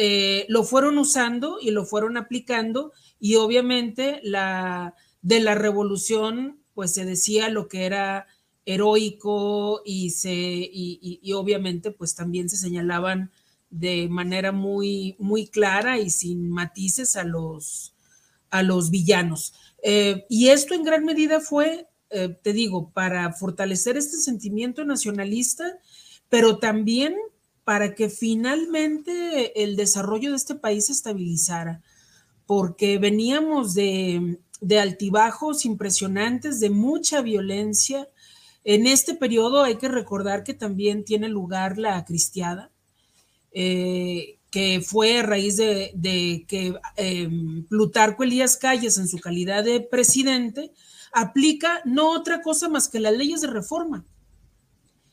lo 0.48 0.64
fueron 0.64 1.00
usando 1.00 1.58
y 1.60 1.72
lo 1.72 1.86
fueron 1.86 2.18
aplicando 2.18 2.94
y 3.20 3.36
obviamente 3.36 4.20
la, 4.22 4.94
de 5.24 5.40
la 5.40 5.56
revolución, 5.56 6.60
pues 6.76 6.94
se 6.94 7.04
decía 7.04 7.50
lo 7.50 7.68
que 7.68 7.86
era 7.86 8.28
heroico 8.68 9.82
y, 9.86 10.10
se, 10.10 10.34
y, 10.34 11.20
y, 11.24 11.34
obviamente 11.34 11.90
pues 11.92 12.16
también 12.16 12.50
se 12.50 12.58
señalaban 12.58 13.32
de 13.70 14.10
manera 14.10 14.52
muy, 14.52 15.16
muy 15.20 15.48
clara 15.48 16.00
y 16.00 16.10
sin 16.10 16.50
matices 16.50 17.16
a 17.16 17.24
los, 17.24 17.96
a 18.50 18.64
los 18.64 18.92
villanos. 18.92 19.54
Eh, 19.82 20.26
y 20.30 20.50
esto 20.50 20.74
en 20.74 20.84
gran 20.84 21.06
medida 21.06 21.40
fue, 21.40 21.88
eh, 22.10 22.38
te 22.44 22.52
digo, 22.52 22.92
para 22.92 23.32
fortalecer 23.32 23.96
este 23.96 24.18
sentimiento 24.18 24.84
nacionalista, 24.84 25.80
pero 26.28 26.60
también 26.60 27.16
para 27.64 27.96
que 27.96 28.10
finalmente 28.10 29.64
el 29.64 29.78
desarrollo 29.78 30.32
de 30.32 30.36
este 30.38 30.56
país 30.56 30.88
se 30.88 30.92
estabilizara, 30.92 31.82
porque 32.46 32.98
veníamos 32.98 33.74
de, 33.74 34.40
de 34.60 34.80
altibajos 34.80 35.66
impresionantes, 35.66 36.60
de 36.60 36.70
mucha 36.70 37.22
violencia. 37.22 38.10
En 38.70 38.86
este 38.86 39.16
periodo 39.16 39.64
hay 39.64 39.78
que 39.78 39.88
recordar 39.88 40.44
que 40.44 40.54
también 40.54 41.06
tiene 41.06 41.30
lugar 41.30 41.78
la 41.78 42.04
cristiada, 42.04 42.70
eh, 43.54 44.40
que 44.52 44.82
fue 44.82 45.20
a 45.20 45.24
raíz 45.24 45.56
de, 45.56 46.46
que 46.50 46.78
eh, 46.98 47.30
Plutarco 47.70 48.24
Elías 48.24 48.58
Calles, 48.58 48.98
en 48.98 49.08
su 49.08 49.20
calidad 49.20 49.64
de 49.64 49.80
presidente, 49.80 50.74
aplica 51.14 51.80
no 51.86 52.12
otra 52.12 52.42
cosa 52.42 52.68
más 52.68 52.90
que 52.90 53.00
las 53.00 53.16
leyes 53.16 53.40
de 53.40 53.48
reforma. 53.48 54.06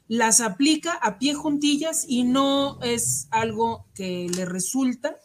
Las 0.09 0.41
aplica 0.41 0.95
a 0.95 1.21
pie 1.21 1.35
juntillas 1.35 2.07
y 2.09 2.25
no 2.25 2.83
es 2.83 3.29
algo 3.31 3.87
que 3.95 4.27
le 4.35 4.47
resulta 4.47 5.17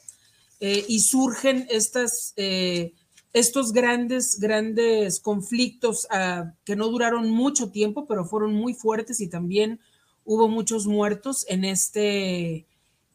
eh, 0.59 0.85
y 0.87 0.99
surgen 0.99 1.65
estas, 1.71 2.33
eh, 2.35 2.93
estos 3.33 3.71
grandes, 3.71 4.39
grandes 4.39 5.19
conflictos 5.19 6.07
uh, 6.11 6.51
que 6.63 6.75
no 6.75 6.87
duraron 6.87 7.29
mucho 7.29 7.71
tiempo, 7.71 8.07
pero 8.07 8.25
fueron 8.25 8.53
muy 8.53 8.73
fuertes 8.73 9.19
y 9.21 9.27
también 9.27 9.79
hubo 10.25 10.47
muchos 10.47 10.87
muertos 10.87 11.45
en 11.47 11.65
este 11.65 12.65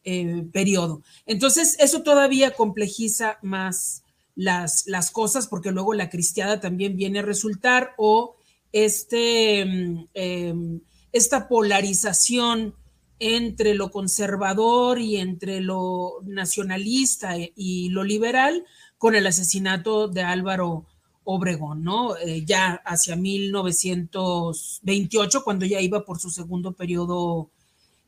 eh, 0.03 0.47
periodo. 0.51 1.01
Entonces, 1.25 1.77
eso 1.79 2.03
todavía 2.03 2.51
complejiza 2.51 3.39
más 3.41 4.03
las, 4.35 4.85
las 4.87 5.11
cosas 5.11 5.47
porque 5.47 5.71
luego 5.71 5.93
la 5.93 6.09
cristiada 6.09 6.59
también 6.59 6.95
viene 6.95 7.19
a 7.19 7.23
resultar 7.23 7.93
o 7.97 8.35
este... 8.71 9.63
Um, 10.13 10.79
esta 11.15 11.47
polarización 11.47 12.75
entre 13.19 13.73
lo 13.73 13.89
conservador 13.89 14.99
y 14.99 15.15
entre 15.15 15.61
lo 15.61 16.19
nacionalista 16.25 17.35
y 17.37 17.87
lo 17.87 18.03
liberal 18.03 18.65
con 19.05 19.13
el 19.13 19.27
asesinato 19.27 20.07
de 20.07 20.23
Álvaro 20.23 20.87
Obregón, 21.25 21.83
¿no? 21.83 22.17
Eh, 22.17 22.43
ya 22.43 22.81
hacia 22.83 23.15
1928, 23.15 25.43
cuando 25.43 25.63
ya 25.63 25.79
iba 25.79 26.03
por 26.03 26.19
su 26.19 26.31
segundo 26.31 26.71
periodo 26.71 27.51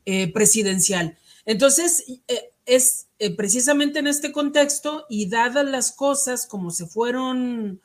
eh, 0.08 0.34
presidencial. 0.34 1.16
Entonces, 1.46 2.04
eh, 2.28 2.50
es 2.66 3.10
precisamente 3.36 4.00
en 4.00 4.08
este 4.08 4.32
contexto 4.32 5.06
y 5.08 5.30
dadas 5.30 5.68
las 5.68 5.92
cosas 5.92 6.48
como 6.48 6.72
se 6.72 6.88
fueron 6.88 7.80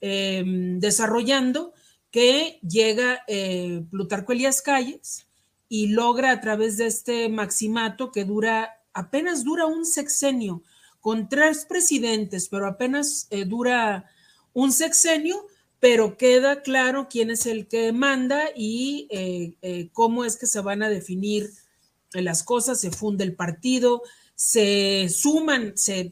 em, 0.00 0.80
desarrollando, 0.80 1.74
que 2.10 2.58
llega 2.68 3.22
Plutarco 3.88 4.32
Elías 4.32 4.62
Calles 4.62 5.28
y 5.68 5.90
logra 5.90 6.32
a 6.32 6.40
través 6.40 6.76
de 6.76 6.88
este 6.88 7.28
maximato 7.28 8.10
que 8.10 8.24
dura, 8.24 8.80
apenas 8.92 9.44
dura 9.44 9.66
un 9.66 9.86
sexenio, 9.86 10.64
con 11.00 11.28
tres 11.28 11.64
presidentes, 11.68 12.48
pero 12.48 12.66
apenas 12.66 13.26
eh, 13.30 13.44
dura 13.44 14.10
un 14.52 14.72
sexenio, 14.72 15.46
pero 15.80 16.16
queda 16.16 16.62
claro 16.62 17.08
quién 17.08 17.30
es 17.30 17.46
el 17.46 17.68
que 17.68 17.92
manda 17.92 18.46
y 18.56 19.06
eh, 19.10 19.54
eh, 19.62 19.90
cómo 19.92 20.24
es 20.24 20.36
que 20.36 20.46
se 20.46 20.60
van 20.60 20.82
a 20.82 20.88
definir 20.88 21.50
las 22.12 22.42
cosas, 22.42 22.80
se 22.80 22.90
funde 22.90 23.22
el 23.22 23.36
partido, 23.36 24.02
se 24.34 25.08
suman, 25.08 25.76
se, 25.76 26.10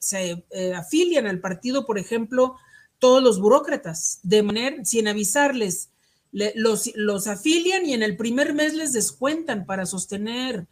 afilian 0.77 1.27
al 1.27 1.40
partido, 1.40 1.87
por 1.87 1.99
ejemplo, 1.99 2.57
todos 2.99 3.22
los 3.22 3.40
burócratas, 3.40 4.20
de 4.22 4.42
manera, 4.42 4.85
sin 4.85 5.09
avisarles, 5.09 5.90
le, 6.33 6.53
los, 6.55 6.92
los 6.96 7.27
afilian 7.29 7.87
y 7.87 7.94
en 7.94 8.03
el 8.03 8.16
primer 8.16 8.53
mes 8.53 8.75
les 8.75 8.92
descuentan 8.92 9.64
para 9.64 9.87
sostener 9.87 10.66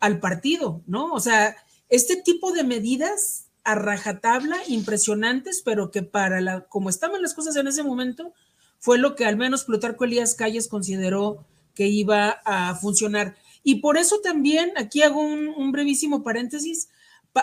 al 0.00 0.18
partido, 0.18 0.82
¿no? 0.86 1.12
O 1.12 1.20
sea, 1.20 1.56
este 1.88 2.16
tipo 2.16 2.52
de 2.52 2.64
medidas 2.64 3.46
a 3.64 3.74
rajatabla, 3.74 4.56
impresionantes, 4.68 5.62
pero 5.64 5.90
que 5.90 6.02
para 6.02 6.40
la, 6.40 6.60
como 6.66 6.90
estaban 6.90 7.22
las 7.22 7.34
cosas 7.34 7.56
en 7.56 7.66
ese 7.66 7.82
momento, 7.82 8.32
fue 8.78 8.98
lo 8.98 9.16
que 9.16 9.24
al 9.24 9.36
menos 9.36 9.64
Plutarco 9.64 10.04
Elías 10.04 10.34
Calles 10.34 10.68
consideró 10.68 11.46
que 11.74 11.88
iba 11.88 12.40
a 12.44 12.74
funcionar. 12.74 13.34
Y 13.62 13.76
por 13.76 13.96
eso 13.96 14.20
también, 14.22 14.72
aquí 14.76 15.02
hago 15.02 15.20
un, 15.22 15.72
brevísimo 15.72 16.22
paréntesis, 16.22 16.90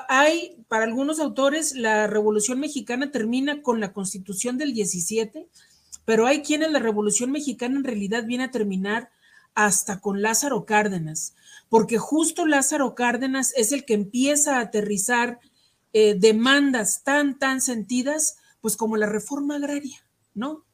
hay 0.07 0.63
para 0.67 0.85
algunos 0.85 1.19
autores 1.19 1.75
la 1.75 2.07
Revolución 2.07 2.59
Mexicana 2.59 3.11
termina 3.11 3.61
con 3.63 3.79
la 3.79 3.91
Constitución 3.91 4.57
del 4.57 4.73
17, 4.73 5.47
pero 6.05 6.27
hay 6.27 6.43
quienes 6.43 6.71
la 6.71 6.79
Revolución 6.79 7.31
Mexicana 7.31 7.77
en 7.77 7.83
realidad 7.83 8.25
viene 8.25 8.45
a 8.45 8.51
terminar 8.51 9.09
hasta 9.55 9.99
con 9.99 10.21
Lázaro 10.21 10.65
Cárdenas, 10.65 11.33
porque 11.67 11.97
justo 11.97 12.45
Lázaro 12.45 12.93
Cárdenas 12.95 13.53
es 13.57 13.71
el 13.71 13.83
que 13.83 13.95
empieza 13.95 14.57
a 14.57 14.61
aterrizar 14.61 15.39
eh, 15.93 16.15
demandas 16.17 17.03
tan, 17.03 17.37
tan 17.37 17.61
sentidas, 17.61 18.37
pues 18.61 18.77
como 18.77 18.97
la 18.97 19.07
reforma 19.07 19.55
agraria, 19.55 20.05
¿no? 20.33 20.65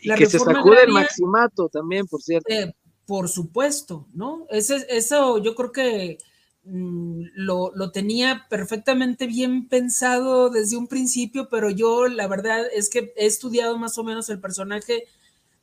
y 0.00 0.14
que 0.14 0.26
se 0.26 0.38
sacude 0.38 0.84
el 0.84 0.92
maximato 0.92 1.68
también, 1.68 2.06
por 2.06 2.22
cierto. 2.22 2.52
Eh, 2.52 2.74
por 3.06 3.28
supuesto, 3.28 4.06
¿no? 4.12 4.46
Ese, 4.50 4.86
eso 4.90 5.38
yo 5.38 5.54
creo 5.54 5.72
que 5.72 6.18
mm, 6.64 7.22
lo, 7.34 7.72
lo, 7.74 7.90
tenía 7.90 8.46
perfectamente 8.50 9.26
bien 9.26 9.66
pensado 9.68 10.50
desde 10.50 10.76
un 10.76 10.88
principio, 10.88 11.48
pero 11.48 11.70
yo 11.70 12.06
la 12.08 12.26
verdad 12.26 12.66
es 12.72 12.90
que 12.90 13.12
he 13.16 13.26
estudiado 13.26 13.78
más 13.78 13.96
o 13.98 14.04
menos 14.04 14.28
el 14.28 14.40
personaje 14.40 15.04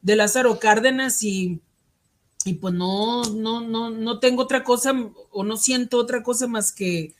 de 0.01 0.15
Lázaro 0.15 0.59
Cárdenas 0.59 1.21
y, 1.23 1.61
y 2.45 2.55
pues 2.55 2.73
no, 2.73 3.23
no, 3.23 3.61
no, 3.61 3.91
no 3.91 4.19
tengo 4.19 4.43
otra 4.43 4.63
cosa 4.63 4.93
o 5.31 5.43
no 5.43 5.57
siento 5.57 5.97
otra 5.97 6.23
cosa 6.23 6.47
más 6.47 6.73
que 6.73 7.15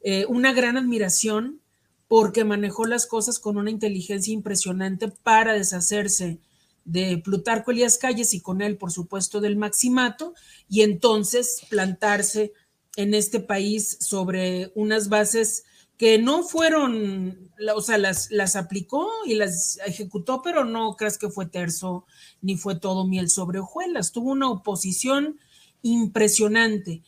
eh, 0.00 0.26
una 0.28 0.52
gran 0.52 0.76
admiración 0.76 1.60
porque 2.06 2.44
manejó 2.44 2.86
las 2.86 3.06
cosas 3.06 3.38
con 3.38 3.56
una 3.58 3.70
inteligencia 3.70 4.32
impresionante 4.32 5.08
para 5.08 5.52
deshacerse 5.52 6.40
de 6.84 7.18
Plutarco 7.18 7.70
Elías 7.70 7.98
Calles 7.98 8.32
y 8.32 8.40
con 8.40 8.62
él, 8.62 8.78
por 8.78 8.90
supuesto, 8.90 9.40
del 9.40 9.56
Maximato, 9.56 10.34
y 10.70 10.80
entonces 10.80 11.60
plantarse 11.68 12.52
en 12.96 13.12
este 13.12 13.40
país 13.40 13.98
sobre 14.00 14.72
unas 14.74 15.10
bases 15.10 15.64
que 15.98 16.18
no 16.18 16.44
fueron, 16.44 17.50
o 17.74 17.80
sea, 17.82 17.98
las, 17.98 18.30
las 18.30 18.56
aplicó 18.56 19.10
y 19.26 19.34
las 19.34 19.78
ejecutó, 19.84 20.40
pero 20.42 20.64
no 20.64 20.96
creas 20.96 21.18
que 21.18 21.28
fue 21.28 21.46
terzo 21.46 22.06
ni 22.40 22.56
fue 22.56 22.76
todo 22.76 23.06
miel 23.06 23.28
sobre 23.28 23.58
hojuelas. 23.58 24.12
Tuvo 24.12 24.30
una 24.30 24.48
oposición 24.48 25.38
impresionante. 25.82 27.02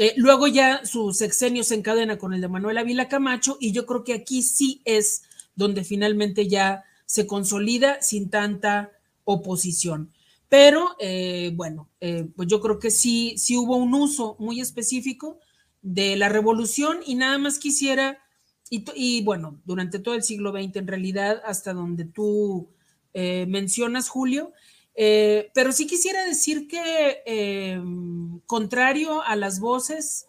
Eh, 0.00 0.14
luego 0.16 0.46
ya 0.46 0.86
su 0.86 1.12
sexenio 1.12 1.62
se 1.62 1.74
encadena 1.74 2.16
con 2.16 2.32
el 2.32 2.40
de 2.40 2.48
Manuel 2.48 2.78
Ávila 2.78 3.06
Camacho 3.06 3.58
y 3.60 3.72
yo 3.72 3.84
creo 3.84 4.02
que 4.02 4.14
aquí 4.14 4.42
sí 4.42 4.80
es 4.86 5.24
donde 5.54 5.84
finalmente 5.84 6.48
ya 6.48 6.84
se 7.04 7.26
consolida 7.26 8.00
sin 8.00 8.30
tanta 8.30 8.92
oposición. 9.24 10.10
Pero 10.48 10.96
eh, 11.00 11.52
bueno, 11.54 11.90
eh, 12.00 12.26
pues 12.34 12.48
yo 12.48 12.62
creo 12.62 12.78
que 12.78 12.90
sí, 12.90 13.34
sí 13.36 13.58
hubo 13.58 13.76
un 13.76 13.92
uso 13.92 14.36
muy 14.38 14.62
específico 14.62 15.38
de 15.82 16.16
la 16.16 16.30
revolución 16.30 17.00
y 17.04 17.14
nada 17.14 17.36
más 17.36 17.58
quisiera, 17.58 18.20
y, 18.70 19.22
bueno, 19.22 19.60
durante 19.66 19.98
todo 19.98 20.14
el 20.14 20.22
siglo 20.22 20.52
XX 20.52 20.76
en 20.76 20.86
realidad, 20.86 21.42
hasta 21.44 21.74
donde 21.74 22.06
tú 22.06 22.70
mencionas, 23.12 24.08
Julio, 24.08 24.52
pero 24.94 25.72
sí 25.72 25.86
quisiera 25.86 26.24
decir 26.24 26.68
que, 26.68 27.80
contrario 28.46 29.22
a 29.22 29.36
las 29.36 29.60
voces 29.60 30.26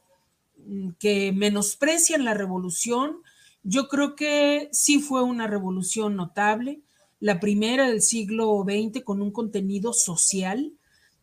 mm, 0.58 0.92
que 1.00 1.32
menosprecian 1.34 2.24
la 2.24 2.34
revolución, 2.34 3.18
yo 3.64 3.88
creo 3.88 4.16
que 4.16 4.70
sí 4.72 5.00
fue 5.00 5.24
una 5.24 5.48
revolución 5.48 6.16
notable 6.16 6.82
la 7.22 7.40
primera 7.40 7.88
del 7.88 8.02
siglo 8.02 8.66
XX 8.68 9.04
con 9.04 9.22
un 9.22 9.32
contenido 9.32 9.94
social 9.94 10.74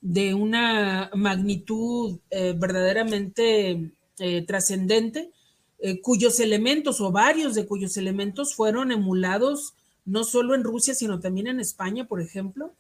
de 0.01 0.33
una 0.33 1.11
magnitud 1.13 2.21
eh, 2.31 2.55
verdaderamente 2.57 3.91
eh, 4.21 4.43
trascendente, 4.47 5.33
eh, 5.81 6.01
cuyos 6.01 6.39
elementos 6.39 7.01
o 7.01 7.11
varios 7.11 7.57
de 7.57 7.67
cuyos 7.67 7.97
elementos 7.97 8.55
fueron 8.55 8.93
emulados 8.93 9.75
no 10.05 10.23
solo 10.23 10.55
en 10.55 10.63
Rusia, 10.63 10.95
sino 10.95 11.19
también 11.19 11.49
en 11.49 11.61
España, 11.61 12.07
por 12.07 12.23
ejemplo, 12.23 12.73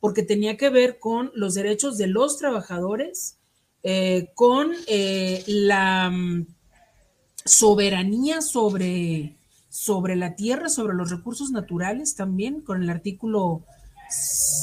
porque 0.00 0.22
tenía 0.22 0.56
que 0.56 0.70
ver 0.70 0.98
con 0.98 1.30
los 1.34 1.54
derechos 1.54 1.98
de 1.98 2.06
los 2.06 2.38
trabajadores, 2.38 3.38
con 4.34 4.72
la 5.46 6.10
mm, 6.10 6.46
soberanía 7.44 8.40
sobre 8.40 9.36
sobre 9.76 10.16
la 10.16 10.36
tierra, 10.36 10.70
sobre 10.70 10.94
los 10.94 11.10
recursos 11.10 11.50
naturales 11.50 12.14
también, 12.14 12.62
con 12.62 12.82
el 12.82 12.88
artículo, 12.88 13.62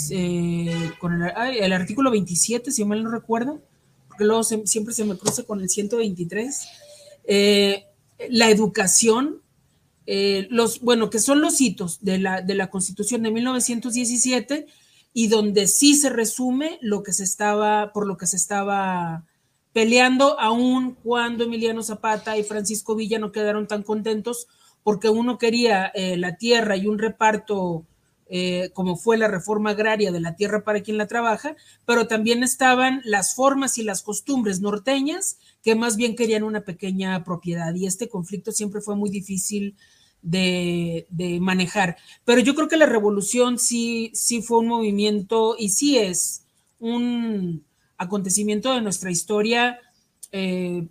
eh, 0.10 0.92
con 1.00 1.22
el, 1.22 1.72
artículo 1.72 2.10
27, 2.10 2.72
si 2.72 2.84
mal 2.84 3.04
no 3.04 3.12
recuerdo, 3.12 3.62
porque 4.08 4.24
luego 4.24 4.44
siempre 4.44 4.92
se 4.92 5.06
me 5.06 5.16
cruza 5.16 5.44
con 5.44 5.62
el 5.62 5.70
123. 5.70 6.68
Eh, 7.26 7.86
la 8.30 8.50
educación, 8.50 9.40
eh, 10.08 10.48
los, 10.50 10.82
bueno, 10.82 11.12
que 11.12 11.20
son 11.20 11.42
los 11.42 11.62
hitos 11.62 12.04
de 12.04 12.18
la, 12.18 12.42
de 12.42 12.56
la 12.56 12.72
Constitución 12.72 13.22
de 13.22 13.30
1917 13.30 14.66
y 15.14 15.28
donde 15.28 15.68
sí 15.68 15.96
se 15.96 16.10
resume 16.10 16.80
lo 16.82 17.04
que 17.04 17.14
se 17.14 17.24
estaba, 17.24 17.92
por 17.94 18.08
lo 18.08 18.18
que 18.18 18.28
se 18.28 18.38
estaba 18.38 19.26
peleando, 19.72 20.40
aun 20.40 20.96
cuando 21.04 21.44
Emiliano 21.44 21.84
Zapata 21.84 22.38
y 22.38 22.44
Francisco 22.44 22.96
Villa 22.96 23.20
no 23.20 23.32
quedaron 23.32 23.68
tan 23.68 23.84
contentos 23.84 24.48
porque 24.84 25.10
uno 25.10 25.38
quería 25.38 25.88
eh, 25.88 26.18
la 26.18 26.38
tierra 26.38 26.76
y 26.76 26.88
un 26.88 27.00
reparto 27.00 27.86
eh, 28.36 28.72
como 28.74 28.96
fue 28.96 29.18
la 29.18 29.28
reforma 29.28 29.72
agraria 29.72 30.12
de 30.12 30.20
la 30.20 30.36
tierra 30.36 30.64
para 30.64 30.82
quien 30.82 30.98
la 30.98 31.08
trabaja, 31.08 31.56
pero 31.86 32.08
también 32.08 32.42
estaban 32.42 33.02
las 33.04 33.36
formas 33.36 33.78
y 33.78 33.84
las 33.84 34.02
costumbres 34.02 34.60
norteñas 34.60 35.38
que 35.62 35.76
más 35.76 35.98
bien 35.98 36.16
querían 36.16 36.44
una 36.44 36.62
pequeña 36.62 37.24
propiedad. 37.24 37.76
Y 37.76 37.86
este 37.86 38.10
conflicto 38.10 38.52
siempre 38.52 38.82
fue 38.82 38.96
muy 38.96 39.10
difícil 39.10 39.76
de, 40.24 41.38
manejar. 41.42 41.98
Pero 42.26 42.42
yo 42.42 42.56
creo 42.56 42.68
que 42.68 42.78
la 42.78 42.86
revolución 42.86 43.60
sí, 43.60 44.12
sí 44.14 44.42
fue 44.42 44.60
un 44.60 44.68
movimiento 44.68 45.56
y 45.60 45.70
sí 45.70 45.98
es 45.98 46.44
un 46.80 47.64
acontecimiento 47.98 48.74
de 48.74 48.82
nuestra 48.82 49.12
historia 49.12 49.80
eh, 50.32 50.88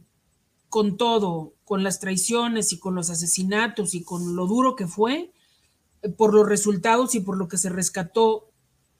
con 0.68 0.96
todo, 0.96 1.54
con 1.64 1.82
las 1.82 1.98
traiciones 2.00 2.72
y 2.72 2.78
con 2.78 2.94
los 2.94 3.10
asesinatos 3.10 3.94
y 3.94 4.02
con 4.02 4.36
lo 4.36 4.46
duro 4.46 4.76
que 4.76 4.86
fue, 4.86 5.32
por 6.16 6.34
los 6.34 6.48
resultados 6.48 7.14
y 7.14 7.20
por 7.20 7.36
lo 7.36 7.48
que 7.48 7.58
se 7.58 7.68
rescató 7.68 8.48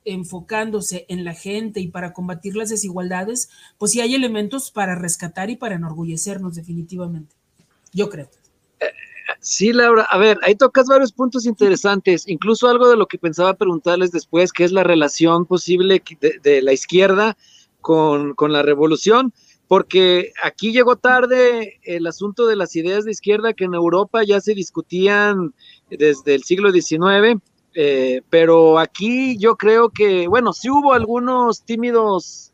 enfocándose 0.05 1.07
en 1.09 1.25
la 1.25 1.35
gente 1.35 1.81
y 1.81 1.89
para 1.89 2.13
combatir 2.13 2.57
las 2.57 2.71
desigualdades, 2.71 3.51
pues 3.79 3.93
sí 3.93 4.01
hay 4.01 4.15
elementos 4.15 4.71
para 4.71 4.97
rescatar 4.97 5.51
y 5.51 5.57
para 5.57 5.77
enorgullecernos 5.77 6.57
definitivamente. 6.57 7.35
Yo 7.93 8.09
creo. 8.09 8.29
Sí, 9.45 9.73
Laura, 9.73 10.05
a 10.05 10.19
ver, 10.19 10.39
ahí 10.43 10.55
tocas 10.55 10.87
varios 10.87 11.13
puntos 11.13 11.47
interesantes, 11.47 12.29
incluso 12.29 12.69
algo 12.69 12.89
de 12.89 12.97
lo 12.97 13.07
que 13.07 13.19
pensaba 13.19 13.55
preguntarles 13.55 14.13
después, 14.13 14.53
que 14.53 14.63
es 14.63 14.71
la 14.71 14.85
relación 14.85 15.47
posible 15.47 16.01
de, 16.43 16.63
la 16.63 16.73
izquierda 16.73 17.37
con, 17.81 18.35
con 18.35 18.53
la 18.53 18.63
revolución 18.63 19.35
porque 19.73 20.33
aquí 20.45 20.71
llegó 20.71 20.97
tarde 20.97 21.81
el 21.85 22.07
asunto 22.07 22.47
de 22.47 22.57
las 22.57 22.77
ideas 22.77 23.07
de 23.07 23.11
izquierda 23.11 23.55
que 23.55 23.65
en 23.65 23.73
Europa 23.73 24.23
ya 24.23 24.39
se 24.39 24.53
discutían 24.53 25.55
desde 25.89 26.35
el 26.35 26.43
siglo 26.43 26.71
XIX, 26.71 27.41
eh, 27.75 28.21
pero 28.29 28.79
aquí 28.79 29.39
yo 29.39 29.57
creo 29.57 29.89
que, 29.89 30.29
bueno, 30.29 30.53
sí 30.53 30.69
hubo 30.69 30.93
algunos 30.93 31.65
tímidos 31.65 32.53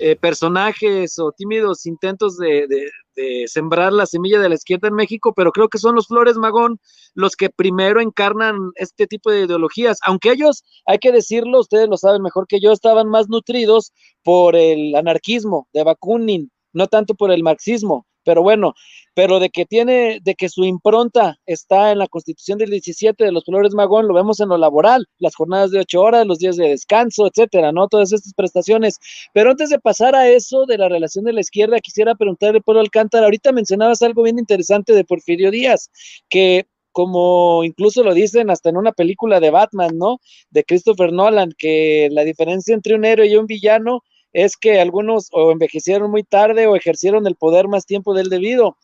eh, 0.00 0.16
personajes 0.16 1.20
o 1.20 1.30
tímidos 1.30 1.86
intentos 1.86 2.36
de, 2.36 2.66
sembrar 3.46 3.92
la 3.92 4.06
semilla 4.06 4.40
de 4.40 4.48
la 4.48 4.54
izquierda 4.54 4.88
en 4.88 4.94
México, 4.94 5.32
pero 5.34 5.52
creo 5.52 5.68
que 5.68 5.78
son 5.78 5.94
los 5.94 6.06
Flores 6.06 6.36
Magón 6.36 6.80
los 7.14 7.36
que 7.36 7.50
primero 7.50 8.00
encarnan 8.00 8.56
este 8.74 9.06
tipo 9.06 9.30
de 9.30 9.44
ideologías, 9.44 9.98
aunque 10.06 10.32
ellos, 10.32 10.64
hay 10.86 10.98
que 10.98 11.12
decirlo, 11.12 11.60
ustedes 11.60 11.88
lo 11.88 11.96
saben 11.96 12.22
mejor 12.22 12.46
que 12.46 12.60
yo, 12.60 12.72
estaban 12.72 13.08
más 13.08 13.28
nutridos 13.28 13.92
por 14.22 14.54
el 14.54 14.94
anarquismo 14.94 15.68
de 15.72 15.84
Bakunin, 15.84 16.50
no 16.72 16.86
tanto 16.86 17.14
por 17.14 17.30
el 17.30 17.42
marxismo, 17.42 18.06
pero 18.26 18.42
bueno, 18.42 18.74
pero 19.14 19.38
de 19.38 19.50
que 19.50 19.64
tiene, 19.64 20.18
de 20.20 20.34
que 20.34 20.48
su 20.48 20.64
impronta 20.64 21.38
está 21.46 21.92
en 21.92 21.98
la 21.98 22.08
constitución 22.08 22.58
del 22.58 22.70
17 22.70 23.24
de 23.24 23.30
los 23.30 23.44
Flores 23.44 23.72
Magón, 23.72 24.08
lo 24.08 24.14
vemos 24.14 24.40
en 24.40 24.48
lo 24.48 24.58
laboral, 24.58 25.06
las 25.18 25.36
jornadas 25.36 25.70
de 25.70 25.78
ocho 25.78 26.02
horas, 26.02 26.26
los 26.26 26.40
días 26.40 26.56
de 26.56 26.68
descanso, 26.68 27.28
etcétera, 27.28 27.70
¿no? 27.70 27.86
Todas 27.86 28.12
estas 28.12 28.34
prestaciones. 28.34 28.98
Pero 29.32 29.50
antes 29.52 29.70
de 29.70 29.78
pasar 29.78 30.16
a 30.16 30.28
eso 30.28 30.66
de 30.66 30.76
la 30.76 30.88
relación 30.88 31.24
de 31.24 31.32
la 31.32 31.40
izquierda, 31.40 31.78
quisiera 31.78 32.16
preguntarle, 32.16 32.60
Pablo 32.60 32.80
Alcántara, 32.80 33.26
ahorita 33.26 33.52
mencionabas 33.52 34.02
algo 34.02 34.24
bien 34.24 34.40
interesante 34.40 34.92
de 34.92 35.04
Porfirio 35.04 35.52
Díaz, 35.52 35.88
que 36.28 36.66
como 36.90 37.62
incluso 37.62 38.02
lo 38.02 38.12
dicen 38.12 38.50
hasta 38.50 38.70
en 38.70 38.76
una 38.76 38.90
película 38.90 39.38
de 39.38 39.50
Batman, 39.50 39.96
¿no? 39.96 40.18
De 40.50 40.64
Christopher 40.64 41.12
Nolan, 41.12 41.52
que 41.56 42.08
la 42.10 42.24
diferencia 42.24 42.74
entre 42.74 42.96
un 42.96 43.04
héroe 43.04 43.28
y 43.28 43.36
un 43.36 43.46
villano 43.46 44.02
es 44.36 44.58
que 44.58 44.78
algunos 44.80 45.30
o 45.32 45.50
envejecieron 45.50 46.10
muy 46.10 46.22
tarde 46.22 46.66
o 46.66 46.76
ejercieron 46.76 47.26
el 47.26 47.36
poder 47.36 47.68
más 47.68 47.86
tiempo 47.86 48.12
del 48.12 48.28
debido. 48.28 48.76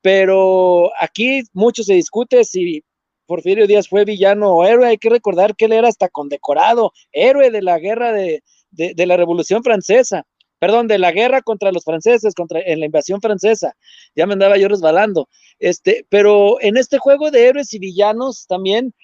Pero 0.00 0.92
aquí 0.98 1.42
mucho 1.52 1.82
se 1.82 1.92
discute 1.92 2.42
si 2.44 2.82
Porfirio 3.26 3.66
Díaz 3.66 3.86
fue 3.86 4.06
villano 4.06 4.54
o 4.54 4.64
héroe. 4.64 4.88
Hay 4.88 4.96
que 4.96 5.10
recordar 5.10 5.56
que 5.56 5.66
él 5.66 5.72
era 5.72 5.88
hasta 5.88 6.08
condecorado, 6.08 6.92
héroe 7.12 7.50
de 7.50 7.60
la 7.60 7.78
guerra 7.78 8.12
de, 8.12 8.42
la 8.72 9.16
Revolución 9.18 9.62
Francesa. 9.62 10.24
perdón, 10.58 10.88
de 10.88 10.96
la 10.96 11.12
guerra 11.12 11.42
contra 11.42 11.70
los 11.70 11.84
franceses, 11.84 12.34
contra 12.34 12.60
en 12.60 12.80
la 12.80 12.86
invasión 12.86 13.20
francesa. 13.20 13.76
Ya 14.16 14.24
me 14.26 14.32
andaba 14.32 14.56
yo 14.56 14.68
resbalando. 14.68 15.28
Este, 15.58 16.06
pero 16.08 16.58
en 16.62 16.78
este 16.78 16.96
juego 16.96 17.30
de 17.30 17.46
héroes 17.46 17.74
y 17.74 17.78
villanos 17.78 18.46
también 18.46 18.94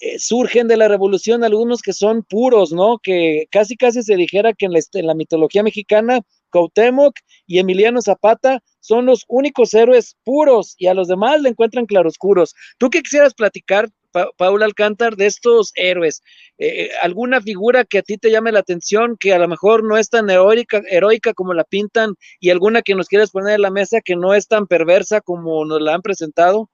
eh, 0.00 0.18
surgen 0.18 0.68
de 0.68 0.76
la 0.76 0.88
revolución 0.88 1.42
algunos 1.42 1.80
que 1.80 1.94
son 1.94 2.22
puros, 2.22 2.70
¿no? 2.70 2.98
Que 3.02 3.46
casi 3.50 3.76
casi 3.76 4.02
se 4.02 4.16
dijera 4.16 4.52
que 4.52 4.66
en 4.66 5.06
la, 5.06 5.14
mitología 5.14 5.62
mexicana 5.62 6.20
Cuauhtémoc 6.50 7.14
y 7.46 7.60
Emiliano 7.60 8.02
Zapata 8.02 8.62
son 8.80 9.06
los 9.06 9.24
únicos 9.26 9.72
héroes 9.72 10.16
puros 10.22 10.74
y 10.76 10.88
a 10.88 10.94
los 10.94 11.08
demás 11.08 11.40
le 11.40 11.48
encuentran 11.48 11.86
claroscuros. 11.86 12.54
¿Tú 12.78 12.90
qué 12.90 13.02
quisieras 13.02 13.32
platicar, 13.32 13.88
Paula 14.36 14.66
Alcántar, 14.66 15.16
de 15.16 15.26
estos 15.26 15.72
héroes? 15.76 16.22
Eh, 16.58 16.90
¿Alguna 17.00 17.40
figura 17.40 17.84
que 17.84 17.98
a 17.98 18.02
ti 18.02 18.18
te 18.18 18.30
llame 18.30 18.52
la 18.52 18.60
atención, 18.60 19.16
que 19.18 19.32
a 19.32 19.38
lo 19.38 19.48
mejor 19.48 19.82
no 19.82 19.96
es 19.96 20.10
tan 20.10 20.28
heroica, 20.28 20.82
heroica 20.90 21.32
como 21.32 21.54
la 21.54 21.64
pintan 21.64 22.14
y 22.38 22.50
alguna 22.50 22.82
que 22.82 22.94
nos 22.94 23.08
quieras 23.08 23.30
poner 23.30 23.54
en 23.54 23.62
la 23.62 23.70
mesa 23.70 24.02
que 24.04 24.14
no 24.16 24.34
es 24.34 24.46
tan 24.46 24.66
perversa 24.66 25.22
como 25.22 25.64
nos 25.64 25.80
la 25.80 25.94
han 25.94 26.02
presentado? 26.02 26.68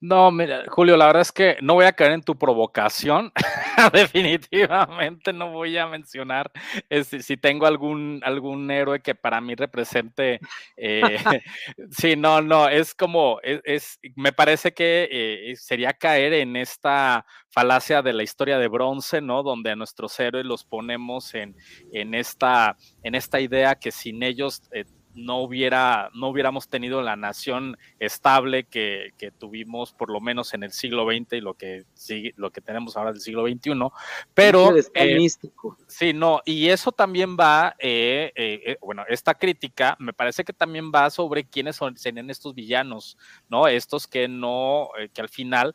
No, 0.00 0.30
mira, 0.30 0.62
Julio, 0.68 0.96
la 0.96 1.06
verdad 1.06 1.22
es 1.22 1.32
que 1.32 1.56
no 1.60 1.74
voy 1.74 1.84
a 1.84 1.92
caer 1.92 2.12
en 2.12 2.22
tu 2.22 2.38
provocación. 2.38 3.32
Definitivamente 3.92 5.32
no 5.32 5.50
voy 5.50 5.76
a 5.76 5.88
mencionar 5.88 6.52
este, 6.88 7.20
si 7.20 7.36
tengo 7.36 7.66
algún, 7.66 8.20
algún 8.22 8.70
héroe 8.70 9.00
que 9.00 9.16
para 9.16 9.40
mí 9.40 9.56
represente. 9.56 10.38
Eh, 10.76 11.02
sí, 11.90 12.14
no, 12.14 12.40
no, 12.40 12.68
es 12.68 12.94
como, 12.94 13.40
e, 13.42 13.60
es, 13.64 13.98
me 14.14 14.32
parece 14.32 14.72
que 14.72 15.08
eh, 15.10 15.56
sería 15.56 15.92
caer 15.92 16.32
en 16.34 16.54
esta 16.54 17.26
falacia 17.50 18.00
de 18.00 18.12
la 18.12 18.22
historia 18.22 18.58
de 18.58 18.68
bronce, 18.68 19.20
¿no? 19.20 19.42
Donde 19.42 19.72
a 19.72 19.76
nuestros 19.76 20.18
héroes 20.20 20.46
los 20.46 20.64
ponemos 20.64 21.34
en, 21.34 21.56
en, 21.92 22.14
esta, 22.14 22.76
en 23.02 23.16
esta 23.16 23.40
idea 23.40 23.74
que 23.74 23.90
sin 23.90 24.22
ellos 24.22 24.62
eh, 24.72 24.84
no, 25.18 25.38
hubiera, 25.38 26.10
no 26.14 26.28
hubiéramos 26.28 26.68
tenido 26.68 27.02
la 27.02 27.16
nación 27.16 27.76
estable 27.98 28.64
que, 28.64 29.12
tuvimos 29.38 29.92
por 29.92 30.10
lo 30.10 30.20
menos 30.20 30.54
en 30.54 30.62
el 30.62 30.72
siglo 30.72 31.04
XX 31.04 31.34
y 31.34 31.40
lo 31.40 31.54
que, 31.54 31.84
lo 32.36 32.50
que 32.50 32.60
tenemos 32.60 32.96
ahora 32.96 33.12
del 33.12 33.20
siglo 33.20 33.46
XXI. 33.46 33.72
Pero... 34.34 34.74
Eh, 34.94 35.26
sí, 35.86 36.12
no, 36.12 36.40
y 36.44 36.68
eso 36.68 36.92
también 36.92 37.36
va, 37.36 37.74
eh, 37.78 38.32
eh, 38.34 38.76
bueno, 38.80 39.04
esta 39.08 39.34
crítica 39.34 39.96
me 39.98 40.12
parece 40.12 40.44
que 40.44 40.52
también 40.52 40.90
va 40.94 41.10
sobre 41.10 41.44
quiénes 41.44 41.76
son, 41.76 41.96
serían 41.96 42.30
estos 42.30 42.54
villanos, 42.54 43.18
¿no? 43.48 43.68
Estos 43.68 44.06
que 44.06 44.28
no, 44.28 44.90
que 45.12 45.20
al 45.20 45.28
final 45.28 45.74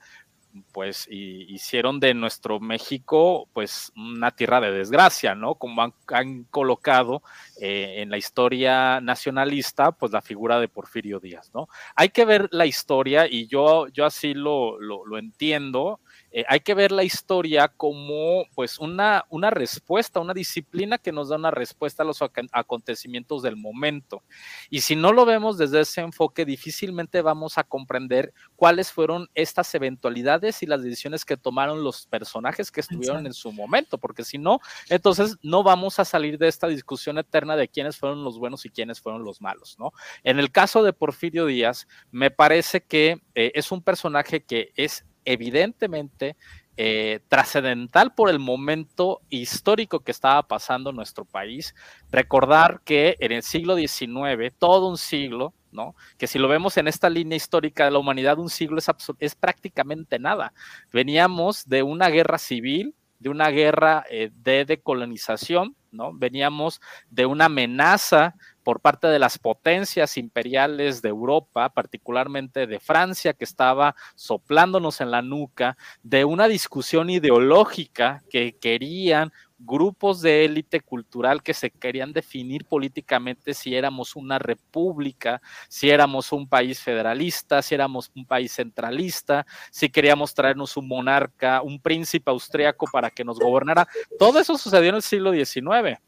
pues 0.71 1.07
hicieron 1.09 1.99
de 1.99 2.13
nuestro 2.13 2.59
México 2.59 3.47
pues 3.53 3.91
una 3.95 4.31
tierra 4.31 4.61
de 4.61 4.71
desgracia, 4.71 5.35
¿no? 5.35 5.55
Como 5.55 5.81
han, 6.07 6.43
colocado 6.51 7.23
eh, 7.59 7.95
en 7.97 8.09
la 8.09 8.17
historia 8.17 9.01
nacionalista 9.01 9.91
pues 9.91 10.11
la 10.11 10.21
figura 10.21 10.59
de 10.59 10.67
Porfirio 10.67 11.19
Díaz, 11.19 11.51
¿no? 11.53 11.67
Hay 11.95 12.09
que 12.09 12.25
ver 12.25 12.49
la 12.51 12.65
historia 12.65 13.27
y 13.27 13.47
yo, 13.47 13.87
yo 13.87 14.05
así 14.05 14.33
lo, 14.33 14.79
lo 14.79 15.17
entiendo 15.17 15.99
eh, 16.35 16.43
hay 16.47 16.61
que 16.61 16.73
ver 16.73 16.91
la 16.91 17.03
historia 17.03 17.67
como 17.67 18.45
pues 18.55 18.79
una, 18.79 19.23
una 19.29 19.51
respuesta, 19.51 20.19
una 20.19 20.33
disciplina 20.33 20.97
que 20.97 21.11
nos 21.11 21.29
da 21.29 21.35
una 21.35 21.51
respuesta 21.51 22.01
a 22.01 22.05
los 22.07 22.23
acontecimientos 22.51 23.43
del 23.43 23.55
momento. 23.55 24.23
Y 24.71 24.81
si 24.81 24.95
no 24.95 25.13
lo 25.13 25.25
vemos 25.25 25.59
desde 25.59 25.81
ese 25.81 26.01
enfoque, 26.01 26.43
difícilmente 26.43 27.21
vamos 27.21 27.59
a 27.59 27.63
comprender 27.63 28.33
cuáles 28.55 28.91
fueron 28.91 29.29
estas 29.35 29.75
eventualidades 29.75 30.63
y 30.63 30.65
las 30.65 30.81
decisiones 30.81 31.23
que 31.23 31.37
tomaron 31.37 31.83
los 31.83 32.07
personajes 32.07 32.71
que 32.71 32.81
estuvieron 32.81 33.27
en 33.27 33.33
su 33.33 33.51
momento, 33.51 33.99
porque 33.99 34.23
si 34.23 34.39
no, 34.39 34.59
entonces 34.89 35.37
no 35.43 35.61
vamos 35.61 35.99
a 35.99 36.05
salir 36.05 36.39
de 36.39 36.47
esta 36.47 36.67
discusión 36.67 37.19
eterna 37.19 37.55
de 37.55 37.67
quiénes 37.67 37.97
fueron 37.97 38.23
los 38.23 38.39
buenos 38.39 38.65
y 38.65 38.71
quiénes 38.71 38.99
fueron 38.99 39.23
los 39.23 39.39
malos, 39.39 39.77
¿no? 39.77 39.91
En 40.23 40.39
el 40.39 40.51
caso 40.51 40.81
de 40.81 40.93
Porfirio 40.93 41.45
Díaz, 41.45 41.87
me 42.09 42.31
parece 42.31 42.81
que 42.81 43.21
eh, 43.35 43.51
es 43.53 43.71
un 43.71 43.83
personaje 43.83 44.43
que 44.43 44.71
es 44.75 45.05
evidentemente 45.25 46.35
eh, 46.75 47.19
trascendental 47.27 48.15
por 48.15 48.31
el 48.31 48.39
momento 48.39 49.21
histórico 49.29 49.99
que 49.99 50.11
estaba 50.11 50.41
pasando 50.47 50.89
en 50.89 50.95
nuestro 50.95 51.23
país. 51.23 51.75
Recordar 52.09 52.81
que 52.83 53.15
en 53.19 53.31
el 53.31 53.43
siglo 53.43 53.75
XIX, 53.75 54.51
todo 54.57 54.89
un 54.89 54.97
siglo, 54.97 55.53
¿no? 55.71 55.95
Que 56.17 56.25
si 56.25 56.39
lo 56.39 56.47
vemos 56.47 56.77
en 56.77 56.87
esta 56.87 57.11
línea 57.11 57.35
histórica 57.35 57.85
de 57.85 57.91
la 57.91 57.99
humanidad, 57.99 58.39
un 58.39 58.49
siglo 58.49 58.79
es, 58.79 58.87
es 59.19 59.35
prácticamente 59.35 60.17
nada. 60.17 60.51
Veníamos 60.91 61.69
de 61.69 61.83
una 61.83 62.09
guerra 62.09 62.39
civil, 62.39 62.95
de 63.19 63.29
una 63.29 63.49
guerra 63.49 64.03
eh, 64.09 64.31
de 64.33 64.65
decolonización, 64.65 65.75
¿no? 65.91 66.11
Veníamos 66.11 66.81
de 67.11 67.27
una 67.27 67.45
amenaza 67.45 68.33
por 68.63 68.79
parte 68.79 69.07
de 69.07 69.19
las 69.19 69.37
potencias 69.37 70.17
imperiales 70.17 71.01
de 71.01 71.09
Europa, 71.09 71.69
particularmente 71.69 72.67
de 72.67 72.79
Francia, 72.79 73.33
que 73.33 73.43
estaba 73.43 73.95
soplándonos 74.15 75.01
en 75.01 75.11
la 75.11 75.21
nuca, 75.21 75.77
de 76.01 76.25
una 76.25 76.47
discusión 76.47 77.09
ideológica 77.09 78.23
que 78.29 78.57
querían 78.59 79.31
grupos 79.65 80.21
de 80.21 80.45
élite 80.45 80.81
cultural 80.81 81.41
que 81.41 81.53
se 81.53 81.71
querían 81.71 82.11
definir 82.13 82.65
políticamente 82.65 83.53
si 83.53 83.75
éramos 83.75 84.15
una 84.15 84.39
república, 84.39 85.41
si 85.69 85.89
éramos 85.89 86.31
un 86.31 86.47
país 86.47 86.81
federalista, 86.81 87.61
si 87.61 87.75
éramos 87.75 88.11
un 88.15 88.25
país 88.25 88.51
centralista, 88.51 89.45
si 89.71 89.89
queríamos 89.89 90.33
traernos 90.33 90.75
un 90.77 90.87
monarca, 90.87 91.61
un 91.61 91.79
príncipe 91.79 92.29
austriaco 92.31 92.87
para 92.91 93.09
que 93.09 93.23
nos 93.23 93.39
gobernara. 93.39 93.87
Todo 94.19 94.39
eso 94.39 94.57
sucedió 94.57 94.89
en 94.89 94.95
el 94.95 95.01
siglo 95.01 95.31
XIX. 95.31 95.99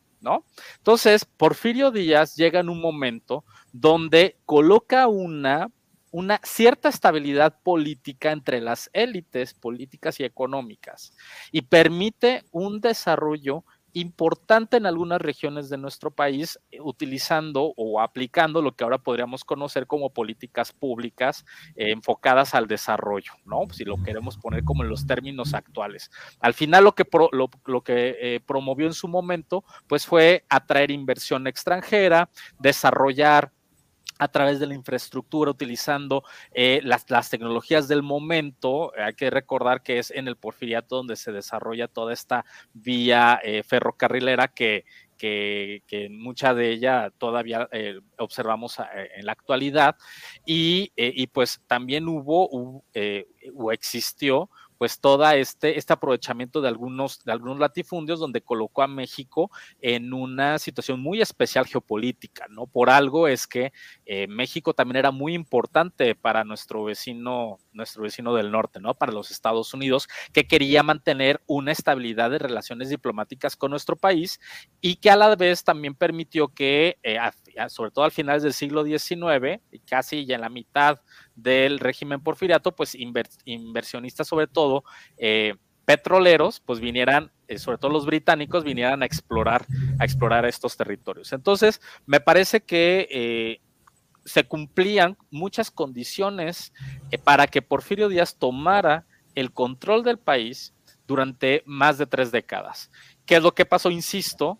Entonces, 0.77 1.25
Porfirio 1.25 1.91
Díaz 1.91 2.35
llega 2.35 2.59
en 2.59 2.69
un 2.69 2.81
momento 2.81 3.43
donde 3.71 4.37
coloca 4.45 5.07
una 5.07 5.69
una 6.11 6.39
cierta 6.43 6.87
estabilidad 6.87 7.59
política 7.61 8.31
entre 8.31 8.61
las 8.61 8.89
élites 8.93 9.53
políticas 9.53 10.17
y 10.21 10.23
económicas 10.23 11.11
y 11.51 11.63
permite 11.63 12.45
un 12.51 12.79
desarrollo 12.79 13.65
importante 13.95 14.75
en 14.75 14.85
algunas 14.85 15.21
regiones 15.21 15.69
de 15.69 15.77
nuestro 15.77 16.11
país 16.11 16.59
eh, 16.69 16.79
utilizando 16.81 17.73
o 17.77 18.01
aplicando 18.01 18.61
lo 18.61 18.75
que 18.75 18.83
ahora 18.83 18.97
podríamos 18.97 19.45
conocer 19.45 19.87
como 19.87 20.09
políticas 20.09 20.73
públicas 20.73 21.45
eh, 21.77 21.91
enfocadas 21.91 22.53
al 22.55 22.67
desarrollo, 22.67 23.31
¿no? 23.45 23.61
Si 23.71 23.85
lo 23.85 24.03
queremos 24.03 24.37
poner 24.37 24.65
como 24.65 24.83
en 24.83 24.89
los 24.89 25.07
términos 25.07 25.53
actuales. 25.53 26.11
Al 26.41 26.53
final 26.53 26.83
lo 26.83 26.93
que, 26.93 27.07
lo, 27.31 27.81
que 27.81 28.17
eh, 28.19 28.39
promovió 28.45 28.85
en 28.85 28.93
su 28.93 29.07
momento, 29.07 29.63
pues 29.87 30.05
fue 30.05 30.43
atraer 30.49 30.91
inversión 30.91 31.47
extranjera, 31.47 32.29
desarrollar 32.59 33.53
a 34.17 34.27
través 34.27 34.59
de 34.59 34.67
la 34.67 34.73
infraestructura, 34.73 35.51
utilizando 35.51 36.23
eh, 36.53 36.81
las, 36.83 37.29
tecnologías 37.29 37.87
del 37.87 38.03
momento. 38.03 38.91
Hay 38.97 39.13
que 39.13 39.29
recordar 39.29 39.83
que 39.83 39.99
es 39.99 40.11
en 40.11 40.27
el 40.27 40.37
porfiriato 40.37 40.97
donde 40.97 41.15
se 41.15 41.31
desarrolla 41.31 41.87
toda 41.87 42.13
esta 42.13 42.45
vía 42.73 43.39
eh, 43.43 43.63
ferrocarrilera 43.63 44.47
que, 44.47 44.85
que, 45.17 45.81
mucha 46.11 46.53
de 46.53 46.71
ella 46.71 47.11
todavía 47.17 47.67
eh, 47.71 47.99
observamos 48.17 48.77
en 49.15 49.25
la 49.25 49.31
actualidad. 49.31 49.95
Y, 50.45 50.91
y, 50.95 51.27
pues 51.27 51.61
también 51.67 52.07
hubo, 52.07 52.49
o 52.49 53.71
existió 53.71 54.49
pues 54.77 54.99
todo 54.99 55.29
este, 55.31 55.77
este 55.77 55.93
aprovechamiento 55.93 56.61
de 56.61 56.67
algunos, 56.67 57.23
de 57.23 57.31
algunos 57.31 57.59
latifundios 57.59 58.19
donde 58.19 58.41
colocó 58.41 58.81
a 58.83 58.87
México 58.87 59.51
en 59.81 60.13
una 60.13 60.59
situación 60.59 60.99
muy 60.99 61.21
especial 61.21 61.65
geopolítica, 61.65 62.47
¿no? 62.49 62.67
Por 62.67 62.89
algo 62.89 63.27
es 63.27 63.47
que 63.47 63.71
eh, 64.05 64.27
México 64.27 64.73
también 64.73 64.97
era 64.97 65.11
muy 65.11 65.33
importante 65.33 66.15
para 66.15 66.43
nuestro 66.43 66.83
vecino, 66.83 67.57
nuestro 67.73 68.03
vecino 68.03 68.33
del 68.33 68.51
norte, 68.51 68.79
¿no? 68.79 68.93
Para 68.93 69.11
los 69.11 69.31
Estados 69.31 69.73
Unidos, 69.73 70.07
que 70.33 70.47
quería 70.47 70.83
mantener 70.83 71.41
una 71.47 71.71
estabilidad 71.71 72.31
de 72.31 72.39
relaciones 72.39 72.89
diplomáticas 72.89 73.55
con 73.55 73.71
nuestro 73.71 73.95
país 73.95 74.39
y 74.81 74.97
que 74.97 75.09
a 75.09 75.15
la 75.15 75.35
vez 75.35 75.63
también 75.63 75.95
permitió 75.95 76.49
que, 76.49 76.97
eh, 77.03 77.17
sobre 77.69 77.91
todo 77.91 78.05
al 78.05 78.11
final 78.11 78.41
del 78.41 78.53
siglo 78.53 78.83
XIX, 78.83 79.61
casi 79.87 80.25
ya 80.25 80.35
en 80.35 80.41
la 80.41 80.49
mitad 80.49 80.99
del 81.35 81.79
régimen 81.79 82.21
porfiriato, 82.21 82.75
pues 82.75 82.95
inversionistas 82.95 84.27
sobre 84.27 84.47
todo, 84.47 84.83
eh, 85.17 85.55
petroleros, 85.85 86.59
pues 86.59 86.79
vinieran, 86.79 87.31
eh, 87.47 87.59
sobre 87.59 87.77
todo 87.77 87.91
los 87.91 88.05
británicos, 88.05 88.63
vinieran 88.63 89.03
a 89.03 89.05
explorar, 89.05 89.65
a 89.99 90.05
explorar 90.05 90.45
estos 90.45 90.75
territorios. 90.75 91.31
Entonces, 91.33 91.81
me 92.05 92.19
parece 92.19 92.61
que 92.61 93.07
eh, 93.11 93.61
se 94.25 94.43
cumplían 94.45 95.17
muchas 95.29 95.69
condiciones 95.69 96.73
para 97.23 97.47
que 97.47 97.61
Porfirio 97.61 98.09
Díaz 98.09 98.37
tomara 98.37 99.05
el 99.35 99.51
control 99.51 100.03
del 100.03 100.17
país 100.17 100.73
durante 101.07 101.61
más 101.65 101.97
de 101.97 102.07
tres 102.07 102.31
décadas. 102.31 102.89
¿Qué 103.25 103.35
es 103.35 103.43
lo 103.43 103.53
que 103.53 103.65
pasó? 103.65 103.91
Insisto, 103.91 104.59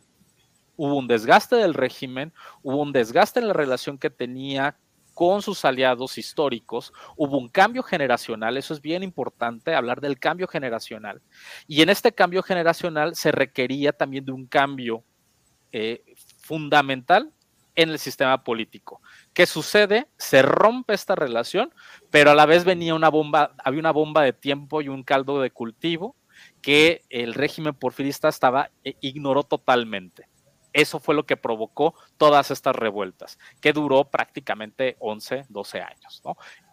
hubo 0.77 0.95
un 0.95 1.07
desgaste 1.07 1.55
del 1.55 1.73
régimen, 1.73 2.33
hubo 2.61 2.81
un 2.81 2.91
desgaste 2.91 3.39
en 3.39 3.47
la 3.47 3.53
relación 3.53 3.97
que 3.97 4.09
tenía 4.09 4.77
con 5.13 5.41
sus 5.41 5.63
aliados 5.63 6.17
históricos, 6.17 6.91
hubo 7.15 7.37
un 7.37 7.47
cambio 7.47 7.81
generacional, 7.83 8.57
eso 8.57 8.73
es 8.73 8.81
bien 8.81 9.01
importante, 9.01 9.73
hablar 9.73 10.01
del 10.01 10.19
cambio 10.19 10.47
generacional. 10.47 11.21
Y 11.67 11.81
en 11.81 11.89
este 11.89 12.11
cambio 12.11 12.43
generacional 12.43 13.15
se 13.15 13.31
requería 13.31 13.93
también 13.93 14.25
de 14.25 14.33
un 14.33 14.45
cambio 14.45 15.03
eh, 15.71 16.03
fundamental 16.39 17.31
en 17.75 17.89
el 17.89 17.99
sistema 17.99 18.43
político. 18.43 19.01
¿Qué 19.33 19.45
sucede? 19.45 20.07
Se 20.17 20.41
rompe 20.41 20.93
esta 20.93 21.15
relación, 21.15 21.73
pero 22.09 22.31
a 22.31 22.35
la 22.35 22.45
vez 22.45 22.65
venía 22.65 22.93
una 22.93 23.09
bomba, 23.09 23.55
había 23.63 23.79
una 23.79 23.91
bomba 23.91 24.21
de 24.21 24.33
tiempo 24.33 24.81
y 24.81 24.89
un 24.89 25.03
caldo 25.03 25.41
de 25.41 25.51
cultivo 25.51 26.15
que 26.61 27.03
el 27.09 27.33
régimen 27.33 27.73
porfirista 27.73 28.27
estaba 28.27 28.69
eh, 28.83 28.95
ignoró 28.99 29.43
totalmente. 29.43 30.27
Eso 30.75 30.99
fue 30.99 31.15
lo 31.15 31.25
que 31.25 31.37
provocó 31.37 31.95
todas 32.17 32.51
estas 32.51 32.75
revueltas, 32.75 33.39
que 33.61 33.71
duró 33.71 34.03
prácticamente 34.03 34.97
11, 34.99 35.45
12 35.47 35.81
años. 35.81 36.21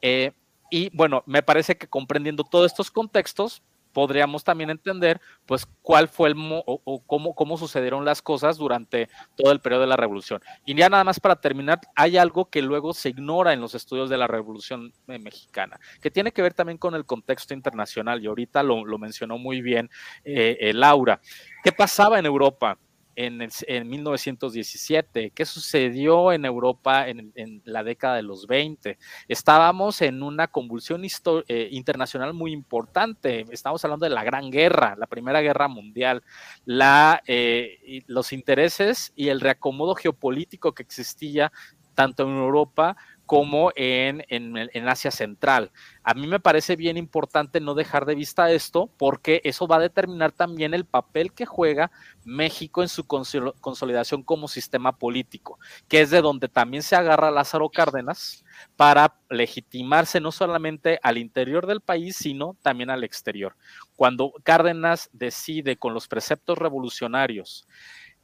Eh, 0.00 0.32
y 0.72 0.90
bueno, 0.92 1.22
me 1.24 1.44
parece 1.44 1.76
que 1.76 1.86
comprendiendo 1.86 2.42
todos 2.42 2.66
estos 2.66 2.90
contextos, 2.90 3.62
podríamos 3.92 4.42
también 4.42 4.70
entender, 4.70 5.20
pues, 5.46 5.68
cuál 5.82 6.08
fue 6.08 6.30
el 6.30 6.34
o, 6.36 7.02
cómo, 7.06 7.36
cómo 7.36 7.56
sucedieron 7.56 8.04
las 8.04 8.22
cosas 8.22 8.56
durante 8.56 9.08
todo 9.36 9.52
el 9.52 9.60
periodo 9.60 9.82
de 9.82 9.86
la 9.86 9.96
revolución. 9.96 10.42
Y 10.64 10.74
ya 10.74 10.88
nada 10.88 11.04
más 11.04 11.20
para 11.20 11.40
terminar, 11.40 11.78
hay 11.94 12.16
algo 12.16 12.50
que 12.50 12.60
luego 12.60 12.94
se 12.94 13.10
ignora 13.10 13.52
en 13.52 13.60
los 13.60 13.76
estudios 13.76 14.10
de 14.10 14.18
la 14.18 14.26
revolución 14.26 14.92
eh, 15.06 15.20
mexicana, 15.20 15.78
que 16.00 16.10
tiene 16.10 16.32
que 16.32 16.42
ver 16.42 16.54
también 16.54 16.78
con 16.78 16.96
el 16.96 17.04
contexto 17.04 17.54
internacional, 17.54 18.20
y 18.20 18.26
ahorita 18.26 18.64
lo, 18.64 18.82
mencionó 18.98 19.38
muy 19.38 19.62
bien 19.62 19.90
eh, 20.24 20.72
Laura. 20.74 21.20
¿Qué 21.62 21.70
pasaba 21.70 22.18
en 22.18 22.26
Europa? 22.26 22.76
En, 23.16 23.48
en 23.66 23.88
1917, 23.88 25.30
qué 25.30 25.44
sucedió 25.44 26.32
en 26.32 26.44
Europa 26.44 27.08
en, 27.08 27.32
la 27.64 27.82
década 27.82 28.16
de 28.16 28.22
los 28.22 28.46
20. 28.46 28.98
Estábamos 29.28 30.02
en 30.02 30.22
una 30.22 30.48
convulsión 30.48 31.02
eh, 31.04 31.68
internacional 31.70 32.34
muy 32.34 32.52
importante, 32.52 33.46
estamos 33.50 33.84
hablando 33.84 34.04
de 34.04 34.10
la 34.10 34.24
Gran 34.24 34.50
Guerra, 34.50 34.94
la 34.96 35.06
Primera 35.06 35.40
Guerra 35.40 35.68
Mundial, 35.68 36.22
la, 36.64 37.22
eh, 37.26 38.02
los 38.06 38.32
intereses 38.32 39.12
y 39.14 39.28
el 39.28 39.40
reacomodo 39.40 39.94
geopolítico 39.94 40.72
que 40.72 40.82
existía 40.82 41.52
tanto 41.94 42.22
en 42.24 42.30
Europa 42.30 42.96
como 43.32 43.72
en, 43.76 44.26
en, 44.28 44.88
Asia 44.88 45.10
Central. 45.10 45.70
A 46.02 46.12
mí 46.12 46.26
me 46.26 46.38
parece 46.38 46.76
bien 46.76 46.98
importante 46.98 47.60
no 47.60 47.72
dejar 47.72 48.04
de 48.04 48.14
vista 48.14 48.50
esto 48.50 48.90
porque 48.98 49.40
eso 49.44 49.66
va 49.66 49.76
a 49.76 49.80
determinar 49.80 50.32
también 50.32 50.74
el 50.74 50.84
papel 50.84 51.32
que 51.32 51.46
juega 51.46 51.90
México 52.26 52.82
en 52.82 52.90
su 52.90 53.06
consolidación 53.06 54.22
como 54.22 54.48
sistema 54.48 54.98
político, 54.98 55.58
que 55.88 56.02
es 56.02 56.10
de 56.10 56.20
donde 56.20 56.48
también 56.48 56.82
se 56.82 56.94
agarra 56.94 57.30
Lázaro 57.30 57.70
Cárdenas 57.70 58.44
para 58.76 59.14
legitimarse 59.30 60.20
no 60.20 60.30
solamente 60.30 61.00
al 61.02 61.16
interior 61.16 61.66
del 61.66 61.80
país, 61.80 62.16
sino 62.16 62.58
también 62.60 62.90
al 62.90 63.02
exterior. 63.02 63.56
Cuando 63.96 64.34
Cárdenas 64.42 65.08
decide 65.14 65.78
con 65.78 65.94
los 65.94 66.06
preceptos 66.06 66.58
revolucionarios 66.58 67.66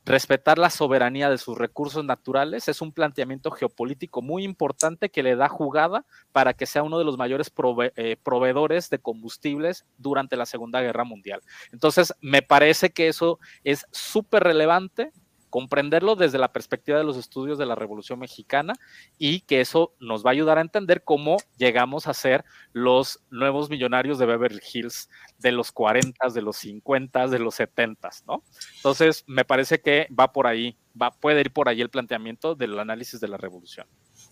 Respetar 0.08 0.56
la 0.56 0.70
soberanía 0.70 1.28
de 1.28 1.36
sus 1.36 1.58
recursos 1.58 2.02
naturales 2.02 2.66
es 2.68 2.80
un 2.80 2.92
planteamiento 2.92 3.50
geopolítico 3.50 4.22
muy 4.22 4.42
importante 4.42 5.10
que 5.10 5.22
le 5.22 5.36
da 5.36 5.50
jugada 5.50 6.06
para 6.32 6.54
que 6.54 6.64
sea 6.64 6.82
uno 6.82 6.98
de 6.98 7.04
los 7.04 7.18
mayores 7.18 7.52
eh, 7.94 8.16
proveedores 8.22 8.88
de 8.88 9.00
combustibles 9.00 9.84
durante 9.98 10.38
la 10.38 10.46
Segunda 10.46 10.80
Guerra 10.80 11.04
Mundial. 11.04 11.42
Entonces, 11.72 12.14
me 12.22 12.40
parece 12.40 12.88
que 12.88 13.08
eso 13.08 13.38
es 13.64 13.84
súper 13.90 14.44
relevante 14.44 15.12
comprenderlo 15.50 16.16
desde 16.16 16.38
la 16.38 16.52
perspectiva 16.52 16.98
de 16.98 17.04
los 17.04 17.16
estudios 17.16 17.58
de 17.58 17.66
la 17.66 17.74
Revolución 17.74 18.18
Mexicana 18.18 18.74
y 19.18 19.40
que 19.40 19.60
eso 19.60 19.94
nos 20.00 20.24
va 20.24 20.30
a 20.30 20.32
ayudar 20.32 20.58
a 20.58 20.62
entender 20.62 21.02
cómo 21.04 21.36
llegamos 21.56 22.06
a 22.06 22.14
ser 22.14 22.44
los 22.72 23.20
nuevos 23.30 23.70
millonarios 23.70 24.18
de 24.18 24.26
Beverly 24.26 24.60
Hills 24.72 25.08
de 25.38 25.52
los 25.52 25.72
40, 25.72 26.28
de 26.28 26.42
los 26.42 26.56
50, 26.56 27.28
de 27.28 27.38
los 27.38 27.54
70, 27.54 28.10
¿no? 28.26 28.42
Entonces, 28.76 29.24
me 29.26 29.44
parece 29.44 29.80
que 29.80 30.08
va 30.18 30.32
por 30.32 30.46
ahí, 30.46 30.76
va, 31.00 31.10
puede 31.10 31.40
ir 31.40 31.52
por 31.52 31.68
ahí 31.68 31.80
el 31.80 31.90
planteamiento 31.90 32.54
del 32.54 32.78
análisis 32.78 33.20
de 33.20 33.28
la 33.28 33.36
Revolución. 33.36 33.86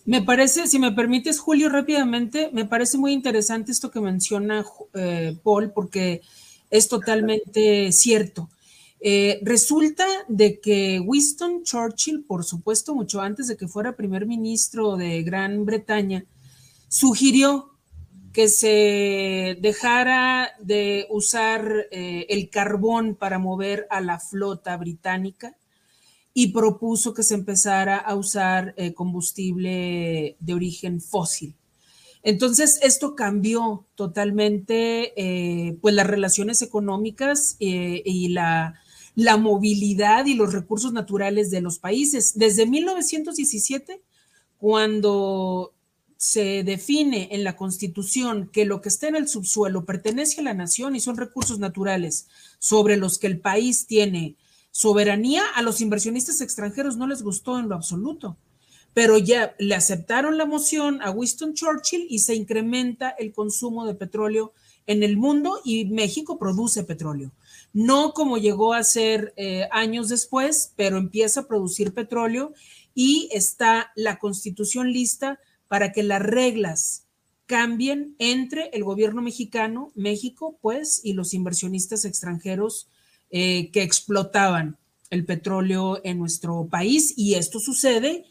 Me 0.05 0.21
parece, 0.21 0.67
si 0.67 0.79
me 0.79 0.93
permites, 0.93 1.39
Julio, 1.39 1.67
rápidamente, 1.67 2.49
me 2.53 2.65
parece 2.65 2.97
muy 2.97 3.11
interesante 3.11 3.71
esto 3.71 3.91
que 3.91 3.99
menciona 3.99 4.63
eh, 4.93 5.35
Paul, 5.43 5.71
porque 5.73 6.21
es 6.69 6.87
totalmente 6.87 7.91
cierto. 7.91 8.49
Eh, 8.99 9.39
resulta 9.43 10.05
de 10.27 10.59
que 10.59 10.99
Winston 10.99 11.63
Churchill, 11.63 12.23
por 12.23 12.43
supuesto, 12.43 12.95
mucho 12.95 13.21
antes 13.21 13.47
de 13.47 13.55
que 13.55 13.67
fuera 13.67 13.95
primer 13.95 14.25
ministro 14.25 14.97
de 14.97 15.21
Gran 15.23 15.65
Bretaña, 15.65 16.25
sugirió 16.87 17.73
que 18.33 18.47
se 18.47 19.57
dejara 19.61 20.51
de 20.59 21.07
usar 21.09 21.87
eh, 21.91 22.25
el 22.29 22.49
carbón 22.49 23.15
para 23.15 23.39
mover 23.39 23.87
a 23.89 24.01
la 24.01 24.19
flota 24.19 24.75
británica 24.77 25.55
y 26.33 26.51
propuso 26.51 27.13
que 27.13 27.23
se 27.23 27.33
empezara 27.33 27.97
a 27.97 28.15
usar 28.15 28.73
eh, 28.77 28.93
combustible 28.93 30.37
de 30.39 30.53
origen 30.53 31.01
fósil. 31.01 31.55
Entonces, 32.23 32.79
esto 32.83 33.15
cambió 33.15 33.85
totalmente 33.95 35.77
pues 35.81 35.95
las 35.95 36.05
relaciones 36.05 36.61
económicas 36.61 37.55
y 37.59 38.27
la, 38.29 38.75
la 39.17 39.35
movilidad 39.35 40.27
y 40.27 40.35
los 40.35 40.53
recursos 40.53 40.93
naturales 40.93 41.49
de 41.49 41.59
los 41.59 41.79
países. 41.79 42.37
Desde 42.37 42.67
1917, 42.67 44.03
cuando 44.59 45.73
se 46.17 46.63
define 46.63 47.29
en 47.31 47.43
la 47.43 47.55
Constitución 47.55 48.47
que 48.53 48.65
lo 48.65 48.79
que 48.79 48.89
está 48.89 49.07
en 49.07 49.15
el 49.15 49.27
subsuelo 49.27 49.85
pertenece 49.85 50.41
a 50.41 50.43
la 50.43 50.53
nación 50.53 50.95
y 50.95 50.99
son 50.99 51.17
recursos 51.17 51.57
naturales 51.57 52.27
sobre 52.59 52.95
los 52.95 53.17
que 53.17 53.25
el 53.25 53.39
país 53.39 53.87
tiene 53.87 54.35
soberanía, 54.69 55.41
a 55.55 55.63
los 55.63 55.81
inversionistas 55.81 56.39
extranjeros 56.39 56.95
no 56.95 57.07
les 57.07 57.23
gustó 57.23 57.57
en 57.57 57.69
lo 57.69 57.73
absoluto, 57.73 58.37
pero 58.93 59.17
ya 59.17 59.55
le 59.57 59.73
aceptaron 59.73 60.37
la 60.37 60.45
moción 60.45 61.01
a 61.01 61.09
Winston 61.09 61.55
Churchill 61.55 62.05
y 62.07 62.19
se 62.19 62.35
incrementa 62.35 63.09
el 63.09 63.33
consumo 63.33 63.87
de 63.87 63.95
petróleo 63.95 64.53
en 64.85 65.01
el 65.01 65.17
mundo 65.17 65.59
y 65.65 65.85
México 65.85 66.37
produce 66.37 66.83
petróleo 66.83 67.31
no 67.73 68.13
como 68.13 68.37
llegó 68.37 68.73
a 68.73 68.83
ser 68.83 69.33
eh, 69.37 69.67
años 69.71 70.09
después, 70.09 70.73
pero 70.75 70.97
empieza 70.97 71.41
a 71.41 71.47
producir 71.47 71.93
petróleo 71.93 72.53
y 72.93 73.29
está 73.31 73.91
la 73.95 74.17
constitución 74.17 74.91
lista 74.91 75.39
para 75.67 75.91
que 75.91 76.03
las 76.03 76.21
reglas 76.21 77.07
cambien 77.45 78.15
entre 78.19 78.69
el 78.73 78.83
gobierno 78.83 79.21
mexicano, 79.21 79.91
México, 79.95 80.57
pues, 80.61 81.01
y 81.03 81.13
los 81.13 81.33
inversionistas 81.33 82.05
extranjeros 82.05 82.89
eh, 83.31 83.71
que 83.71 83.83
explotaban 83.83 84.77
el 85.09 85.25
petróleo 85.25 86.01
en 86.03 86.19
nuestro 86.19 86.67
país. 86.67 87.13
Y 87.15 87.35
esto 87.35 87.59
sucede 87.59 88.25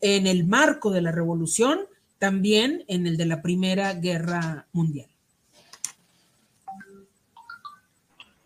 en 0.00 0.26
el 0.26 0.46
marco 0.46 0.90
de 0.90 1.02
la 1.02 1.12
revolución, 1.12 1.80
también 2.18 2.84
en 2.88 3.06
el 3.06 3.16
de 3.16 3.26
la 3.26 3.42
Primera 3.42 3.94
Guerra 3.94 4.66
Mundial. 4.72 5.11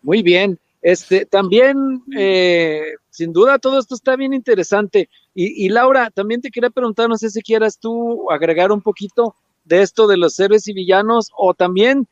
Muy 0.07 0.23
bien. 0.23 0.57
Este, 0.81 1.25
también, 1.25 2.01
eh, 2.17 2.93
sin 3.09 3.33
duda, 3.33 3.59
todo 3.59 3.77
esto 3.77 3.93
está 3.93 4.15
bien 4.15 4.31
interesante. 4.31 5.09
Y, 5.33 5.67
Laura, 5.67 6.09
también 6.11 6.39
te 6.39 6.49
quería 6.49 6.69
preguntar, 6.69 7.09
no 7.09 7.17
sé 7.17 7.29
si 7.29 7.41
quieras 7.41 7.77
tú 7.77 8.31
agregar 8.31 8.71
un 8.71 8.81
poquito 8.81 9.35
de 9.65 9.81
esto 9.81 10.07
de 10.07 10.15
los 10.15 10.39
héroes 10.39 10.65
y 10.69 10.73
villanos 10.73 11.29
o 11.35 11.53
también 11.53 12.07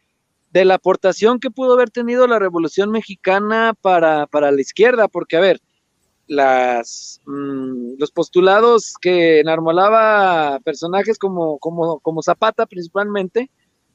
de 0.51 0.65
la 0.65 0.73
aportación 0.73 1.39
que 1.39 1.49
pudo 1.49 1.75
haber 1.75 1.89
tenido 1.89 2.27
la 2.27 2.37
Revolución 2.37 2.91
Mexicana 2.91 3.73
para, 3.81 4.27
para 4.27 4.51
la 4.51 4.59
izquierda, 4.59 5.07
porque 5.07 5.37
a 5.37 5.39
ver, 5.39 5.61
las, 6.27 7.21
mm, 7.25 7.93
los 7.97 8.11
postulados 8.11 8.95
que 8.99 9.39
enarmolaba 9.39 10.59
personajes 10.65 11.17
como, 11.17 11.59
como, 11.59 12.01
como 12.01 12.21
Zapata 12.21 12.65
principalmente, 12.65 13.49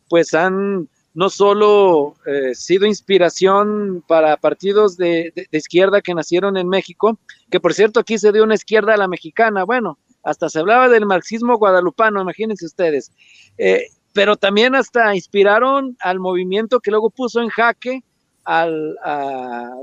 pues 0.08 0.32
han 0.32 0.88
no 1.14 1.28
solo 1.28 2.14
eh, 2.26 2.54
sido 2.54 2.86
inspiración 2.86 4.04
para 4.06 4.36
partidos 4.36 4.96
de, 4.96 5.32
izquierda 5.50 6.00
que 6.00 6.14
nacieron 6.14 6.56
en 6.56 6.68
México, 6.68 7.18
que 7.50 7.60
por 7.60 7.74
cierto 7.74 8.00
aquí 8.00 8.18
se 8.18 8.32
dio 8.32 8.44
una 8.44 8.54
izquierda 8.54 8.94
a 8.94 8.98
la 8.98 9.08
mexicana, 9.08 9.64
bueno, 9.64 9.98
hasta 10.22 10.48
se 10.48 10.60
hablaba 10.60 10.88
del 10.88 11.06
marxismo 11.06 11.56
guadalupano, 11.58 12.20
imagínense 12.20 12.66
ustedes, 12.66 13.10
eh, 13.58 13.86
pero 14.12 14.36
también 14.36 14.74
hasta 14.74 15.14
inspiraron 15.14 15.96
al 16.00 16.20
movimiento 16.20 16.80
que 16.80 16.90
luego 16.90 17.10
puso 17.10 17.40
en 17.40 17.48
jaque 17.48 18.02
al, 18.44 18.96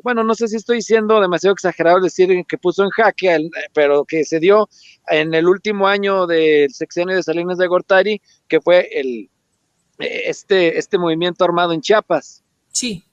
bueno, 0.03 0.23
no 0.23 0.35
sé 0.35 0.47
si 0.47 0.57
estoy 0.57 0.81
siendo 0.81 1.21
demasiado 1.21 1.53
exagerado 1.53 2.01
decir 2.01 2.29
que 2.47 2.57
puso 2.57 2.83
en 2.83 2.89
jaque, 2.89 3.49
pero 3.73 4.03
que 4.03 4.25
se 4.25 4.39
dio 4.39 4.67
en 5.07 5.33
el 5.33 5.47
último 5.47 5.87
año 5.87 6.27
del 6.27 6.73
sexenio 6.73 7.15
de 7.15 7.23
Salinas 7.23 7.57
de 7.59 7.67
Gortari, 7.67 8.21
que 8.47 8.59
fue 8.59 8.89
el 8.91 9.29
este, 9.97 10.77
este 10.77 10.97
movimiento 10.97 11.43
armado 11.43 11.73
en 11.73 11.81
Chiapas. 11.81 12.43
Sí. 12.71 13.03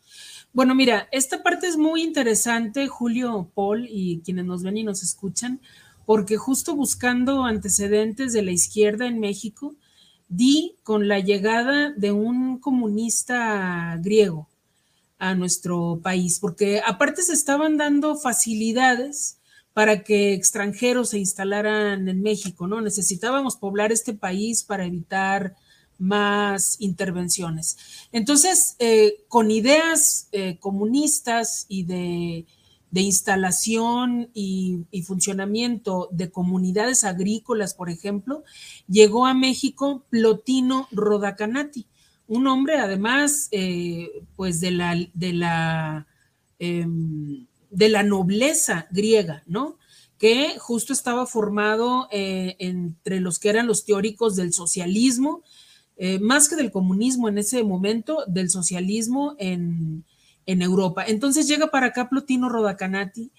Bueno, 0.53 0.75
mira, 0.75 1.09
esta 1.11 1.43
parte 1.43 1.67
es 1.67 1.77
muy 1.77 2.03
interesante, 2.03 2.87
Julio, 2.87 3.51
Paul 3.55 3.87
y 3.91 4.21
quienes 4.25 4.45
nos 4.45 4.63
ven 4.63 4.77
y 4.77 4.85
nos 4.85 5.03
escuchan, 5.03 5.61
porque 6.07 6.37
justo 6.37 6.77
buscando 6.77 7.45
antecedentes 7.45 8.33
de 8.33 8.43
la 8.43 8.53
izquierda 8.53 9.07
en 9.07 9.19
México, 9.19 9.75
di 10.29 10.77
con 10.83 11.09
la 11.09 11.19
llegada 11.19 11.91
de 11.91 12.13
un 12.13 12.59
comunista 12.59 13.99
griego 14.01 14.49
a 15.19 15.35
nuestro 15.35 16.01
país, 16.03 16.39
porque 16.39 16.83
aparte 16.85 17.23
se 17.23 17.33
estaban 17.33 17.77
dando 17.77 18.17
facilidades 18.17 19.39
para 19.73 20.05
que 20.05 20.35
extranjeros 20.35 21.11
se 21.11 21.19
instalaran 21.19 22.09
en 22.09 22.23
México, 22.23 22.69
¿no? 22.69 22.81
Necesitábamos 22.81 23.57
poblar 23.57 23.91
este 23.91 24.15
país 24.15 24.63
para 24.63 24.87
evitar 24.87 25.57
más 25.99 26.77
intervenciones. 26.81 27.77
Entonces, 28.13 28.77
eh, 28.79 29.25
con 29.29 29.51
ideas 29.51 30.29
eh, 30.33 30.59
comunistas 30.59 31.67
y 31.69 31.85
de, 31.85 32.47
instalación 32.93 34.31
y, 34.35 34.85
funcionamiento 35.05 36.09
de 36.13 36.31
comunidades 36.31 37.03
agrícolas, 37.03 37.75
por 37.75 37.91
ejemplo, 37.91 38.45
llegó 38.87 39.27
a 39.27 39.35
México 39.35 40.05
Plotino 40.11 40.89
Rodacanati, 40.93 41.87
un 42.29 42.47
hombre 42.47 42.79
además, 42.79 43.49
eh, 43.51 44.23
pues 44.37 44.61
de 44.61 44.71
la, 44.71 44.97
de 45.13 45.33
la, 45.33 46.07
em, 46.61 47.47
de 47.71 47.89
la 47.89 48.05
nobleza 48.05 48.87
griega, 48.93 49.43
¿no? 49.47 49.77
que 50.17 50.57
justo 50.59 50.93
estaba 50.93 51.27
formado 51.27 52.07
entre 52.11 53.21
los 53.21 53.41
que 53.41 53.51
eran 53.51 53.67
los 53.67 53.85
teóricos 53.85 54.37
del 54.37 54.53
socialismo 54.53 55.43
eh, 55.97 56.19
más 56.19 56.49
que 56.49 56.57
del 56.57 56.73
comunismo 56.73 57.29
en 57.29 57.39
ese 57.39 57.63
momento, 57.63 58.25
del 58.27 58.51
socialismo 58.51 59.37
en, 59.39 60.05
Europa. 60.47 61.05
Entonces 61.07 61.49
llega 61.49 61.71
para 61.71 61.87
acá 61.87 62.11
Plotino 62.11 62.51
Rodacanati 62.51 63.31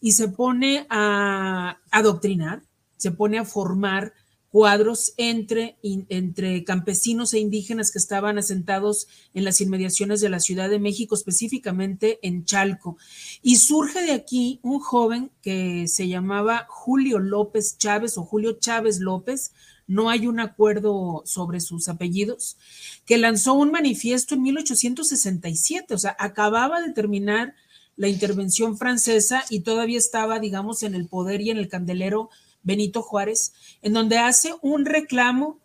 y 0.00 0.12
se 0.12 0.28
pone 0.28 0.86
a 0.88 1.78
adoctrinar, 1.90 2.62
se 2.96 3.10
pone 3.10 3.38
a 3.38 3.44
formar 3.44 4.14
cuadros 4.48 5.12
entre, 5.18 5.76
entre 5.82 6.62
campesinos 6.64 7.34
e 7.34 7.40
indígenas 7.40 7.90
que 7.90 7.98
estaban 7.98 8.38
asentados 8.38 9.08
en 9.34 9.44
las 9.44 9.60
inmediaciones 9.60 10.20
de 10.20 10.28
la 10.28 10.40
Ciudad 10.40 10.70
de 10.70 10.78
México, 10.78 11.16
específicamente 11.16 12.20
en 12.22 12.44
Chalco. 12.44 12.96
Y 13.42 13.56
surge 13.56 14.00
de 14.02 14.12
aquí 14.12 14.60
un 14.62 14.78
joven 14.78 15.32
que 15.42 15.88
se 15.88 16.06
llamaba 16.08 16.66
Julio 16.68 17.18
López 17.18 17.76
Chávez 17.78 18.16
o 18.16 18.22
Julio 18.22 18.52
Chávez 18.52 19.00
López, 19.00 19.52
no 19.86 20.10
hay 20.10 20.26
un 20.26 20.40
acuerdo 20.40 21.22
sobre 21.26 21.60
sus 21.60 21.88
apellidos, 21.88 22.56
que 23.04 23.18
lanzó 23.18 23.54
un 23.54 23.70
manifiesto 23.70 24.34
en 24.34 24.42
1867, 24.42 25.94
o 25.94 25.98
sea, 25.98 26.16
acababa 26.18 26.80
de 26.80 26.92
terminar 26.92 27.54
la 27.96 28.08
intervención 28.08 28.76
francesa 28.76 29.44
y 29.50 29.60
todavía 29.60 29.98
estaba, 29.98 30.40
digamos, 30.40 30.82
en 30.82 30.94
el 30.94 31.06
poder 31.06 31.40
y 31.40 31.50
en 31.50 31.58
el 31.58 31.68
candelero 31.68 32.30
Benito 32.62 33.02
Juárez, 33.02 33.52
en 33.82 33.92
donde 33.92 34.18
hace 34.18 34.54
un 34.62 34.86
reclamo 34.86 35.60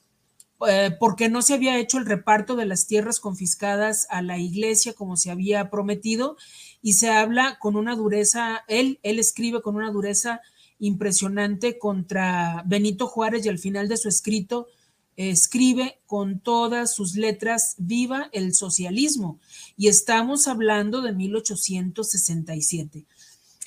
eh, 0.67 0.91
porque 0.99 1.29
no 1.29 1.41
se 1.41 1.53
había 1.53 1.77
hecho 1.77 1.97
el 1.97 2.05
reparto 2.05 2.57
de 2.57 2.65
las 2.65 2.85
tierras 2.85 3.21
confiscadas 3.21 4.07
a 4.09 4.21
la 4.21 4.37
iglesia 4.37 4.93
como 4.93 5.15
se 5.15 5.31
había 5.31 5.69
prometido 5.69 6.35
y 6.81 6.93
se 6.93 7.09
habla 7.09 7.57
con 7.59 7.77
una 7.77 7.95
dureza, 7.95 8.65
él, 8.67 8.99
él 9.03 9.19
escribe 9.19 9.61
con 9.61 9.77
una 9.77 9.89
dureza 9.89 10.41
impresionante 10.79 11.77
contra 11.77 12.63
Benito 12.65 13.07
Juárez 13.07 13.45
y 13.45 13.49
al 13.49 13.59
final 13.59 13.87
de 13.87 13.97
su 13.97 14.09
escrito 14.09 14.67
escribe 15.27 15.99
con 16.05 16.39
todas 16.39 16.93
sus 16.95 17.15
letras 17.15 17.75
viva 17.77 18.29
el 18.31 18.53
socialismo 18.53 19.37
y 19.75 19.89
estamos 19.89 20.47
hablando 20.47 21.01
de 21.01 21.11
1867. 21.11 23.05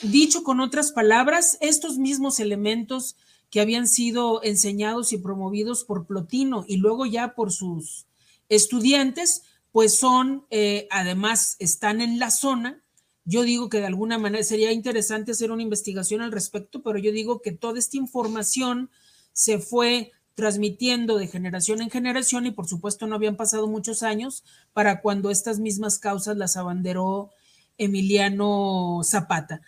Dicho 0.03 0.43
con 0.43 0.61
otras 0.61 0.93
palabras, 0.93 1.59
estos 1.61 1.99
mismos 1.99 2.41
elementos 2.41 3.17
que 3.51 3.61
habían 3.61 3.87
sido 3.87 4.43
enseñados 4.43 5.13
y 5.13 5.19
promovidos 5.19 5.85
por 5.85 6.07
Plotino 6.07 6.65
y 6.67 6.79
luego 6.79 7.05
ya 7.05 7.35
por 7.35 7.53
sus 7.53 8.07
estudiantes, 8.49 9.43
pues 9.73 9.95
son, 9.95 10.47
eh, 10.49 10.89
además, 10.91 11.57
están 11.59 12.01
en 12.01 12.19
la 12.19 12.31
zona 12.31 12.82
yo 13.25 13.43
digo 13.43 13.69
que 13.69 13.79
de 13.79 13.87
alguna 13.87 14.19
manera 14.19 14.43
sería 14.43 14.73
interesante 14.73 15.33
hacer 15.33 15.51
una 15.51 15.63
investigación 15.63 16.23
al 16.23 16.33
respecto, 16.33 16.83
pero 16.83 16.99
yo 16.99 17.13
digo 17.13 17.41
que 17.41 17.53
toda 17.53 17.79
esta 17.79 17.97
información 17.97 18.91
se 19.33 19.59
fue 19.59 20.13
transmitiendo 20.35 21.19
de 21.19 21.29
generación 21.29 21.83
en 21.83 21.91
generación 21.91 22.47
y 22.47 22.51
por 22.51 22.67
supuesto 22.67 23.07
no 23.07 23.15
habían 23.15 23.37
pasado 23.37 23.69
muchos 23.69 24.03
años 24.03 24.45
para 24.73 25.01
cuando 25.01 25.31
estas 25.31 25.59
mismas 25.61 25.99
causas 25.99 26.37
las 26.37 26.57
abanderó 26.57 27.31
Emiliano 27.79 29.01
Zapata. 29.05 29.61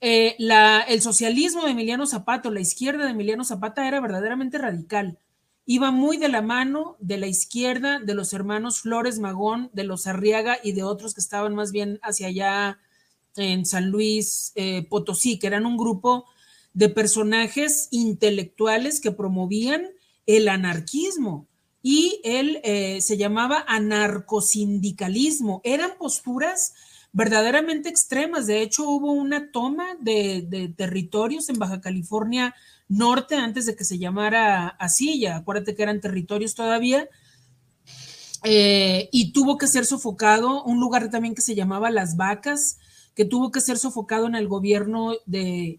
Eh, 0.00 0.36
el 0.88 1.02
socialismo 1.02 1.64
de 1.64 1.72
Emiliano 1.72 2.06
Zapata, 2.06 2.50
la 2.50 2.60
izquierda 2.60 3.04
de 3.04 3.10
Emiliano 3.10 3.44
Zapata 3.44 3.86
era 3.86 4.00
verdaderamente 4.00 4.58
radical. 4.58 5.18
Iba 5.66 5.90
muy 5.90 6.16
de 6.16 6.28
la 6.28 6.42
mano 6.42 6.96
de 7.00 7.18
la 7.18 7.26
izquierda, 7.26 8.00
de 8.00 8.14
los 8.14 8.32
hermanos 8.32 8.80
Flores 8.80 9.20
Magón, 9.20 9.70
de 9.72 9.84
los 9.84 10.06
Arriaga 10.06 10.58
y 10.62 10.72
de 10.72 10.82
otros 10.82 11.14
que 11.14 11.20
estaban 11.20 11.54
más 11.54 11.70
bien 11.70 12.00
hacia 12.02 12.28
allá 12.28 12.78
en 13.36 13.66
San 13.66 13.90
Luis 13.90 14.52
eh, 14.54 14.86
Potosí, 14.88 15.38
que 15.38 15.46
eran 15.46 15.66
un 15.66 15.76
grupo 15.76 16.26
de 16.72 16.88
personajes 16.88 17.88
intelectuales 17.90 19.00
que 19.00 19.12
promovían 19.12 19.88
el 20.26 20.48
anarquismo 20.48 21.48
y 21.82 22.20
él 22.24 22.60
eh, 22.62 23.00
se 23.00 23.16
llamaba 23.16 23.64
anarcosindicalismo. 23.66 25.60
Eran 25.64 25.92
posturas 25.98 26.74
verdaderamente 27.12 27.88
extremas. 27.88 28.46
De 28.46 28.62
hecho, 28.62 28.88
hubo 28.88 29.12
una 29.12 29.50
toma 29.50 29.96
de, 30.00 30.72
territorios 30.76 31.48
en 31.48 31.58
Baja 31.58 31.80
California 31.80 32.54
Norte 32.88 33.36
antes 33.36 33.66
de 33.66 33.76
que 33.76 33.84
se 33.84 33.98
llamara 33.98 34.66
así, 34.66 35.20
ya 35.20 35.36
acuérdate 35.36 35.76
que 35.76 35.82
eran 35.82 36.00
territorios 36.00 36.54
todavía. 36.54 37.08
Eh, 38.42 39.08
y 39.12 39.32
tuvo 39.32 39.58
que 39.58 39.68
ser 39.68 39.86
sofocado 39.86 40.64
un 40.64 40.80
lugar 40.80 41.08
también 41.08 41.34
que 41.34 41.42
se 41.42 41.54
llamaba 41.54 41.90
Las 41.90 42.16
Vacas, 42.16 42.78
que 43.20 43.26
tuvo 43.26 43.50
que 43.50 43.60
ser 43.60 43.76
sofocado 43.76 44.26
en 44.26 44.34
el 44.34 44.48
gobierno 44.48 45.12
de, 45.26 45.78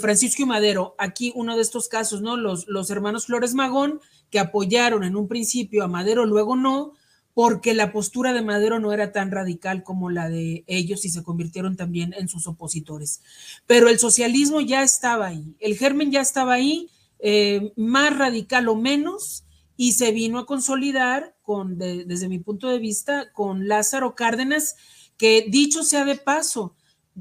Francisco 0.00 0.42
y 0.42 0.46
Madero. 0.46 0.96
Aquí 0.98 1.32
uno 1.36 1.54
de 1.54 1.62
estos 1.62 1.86
casos, 1.86 2.20
¿no? 2.20 2.36
Los, 2.36 2.66
los 2.66 2.90
hermanos 2.90 3.26
Flores 3.26 3.54
Magón, 3.54 4.00
que 4.28 4.40
apoyaron 4.40 5.04
en 5.04 5.14
un 5.14 5.28
principio 5.28 5.84
a 5.84 5.86
Madero, 5.86 6.26
luego 6.26 6.56
no, 6.56 6.94
porque 7.32 7.74
la 7.74 7.92
postura 7.92 8.32
de 8.32 8.42
Madero 8.42 8.80
no 8.80 8.92
era 8.92 9.12
tan 9.12 9.30
radical 9.30 9.84
como 9.84 10.10
la 10.10 10.28
de 10.28 10.64
ellos 10.66 11.04
y 11.04 11.10
se 11.10 11.22
convirtieron 11.22 11.76
también 11.76 12.12
en 12.18 12.26
sus 12.26 12.48
opositores. 12.48 13.22
Pero 13.68 13.88
el 13.88 14.00
socialismo 14.00 14.60
ya 14.60 14.82
estaba 14.82 15.28
ahí, 15.28 15.54
el 15.60 15.76
germen 15.76 16.10
ya 16.10 16.22
estaba 16.22 16.54
ahí, 16.54 16.90
eh, 17.20 17.72
más 17.76 18.18
radical 18.18 18.66
o 18.66 18.74
menos, 18.74 19.44
y 19.76 19.92
se 19.92 20.10
vino 20.10 20.40
a 20.40 20.46
consolidar 20.46 21.36
con, 21.42 21.78
desde 21.78 22.28
mi 22.28 22.40
punto 22.40 22.66
de 22.66 22.80
vista, 22.80 23.30
con 23.32 23.68
Lázaro 23.68 24.16
Cárdenas 24.16 24.74
que 25.20 25.44
dicho 25.46 25.84
sea 25.84 26.06
de 26.06 26.16
paso, 26.16 26.74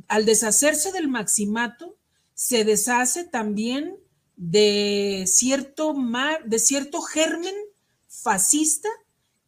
al 0.08 0.26
deshacerse 0.26 0.91
del 0.91 1.08
maximato, 1.08 1.97
se 2.34 2.64
deshace 2.64 3.26
también 3.26 3.97
de 4.38 5.26
cierto, 5.28 5.93
mar, 5.93 6.43
de 6.45 6.60
cierto 6.60 7.02
germen 7.02 7.56
fascista 8.08 8.89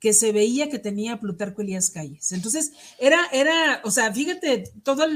que 0.01 0.13
se 0.13 0.31
veía 0.31 0.69
que 0.69 0.79
tenía 0.79 1.19
Plutarco 1.19 1.61
Elías 1.61 1.91
Calles. 1.91 2.31
Entonces, 2.31 2.71
era, 2.97 3.19
era, 3.31 3.81
o 3.83 3.91
sea, 3.91 4.11
fíjate 4.11 4.63
todos 4.83 5.07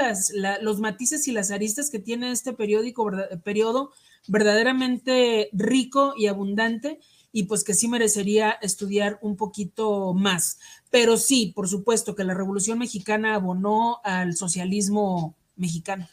los 0.62 0.80
matices 0.80 1.28
y 1.28 1.32
las 1.32 1.50
aristas 1.50 1.90
que 1.90 1.98
tiene 1.98 2.32
este 2.32 2.54
periódico, 2.54 3.12
periodo 3.44 3.92
verdaderamente 4.28 5.50
rico 5.54 6.14
y 6.16 6.28
abundante, 6.28 7.00
y 7.32 7.44
pues 7.44 7.64
que 7.64 7.74
sí 7.74 7.88
merecería 7.88 8.52
estudiar 8.62 9.20
un 9.22 9.36
poquito 9.36 10.14
más. 10.14 10.60
Pero 10.96 11.18
sí, 11.18 11.52
por 11.54 11.68
supuesto 11.68 12.16
que 12.16 12.24
la 12.24 12.34
Revolución 12.34 12.80
Mexicana 12.80 13.36
abonó 13.36 14.00
al 14.06 14.34
socialismo 14.34 15.36
mexicano. 15.58 16.08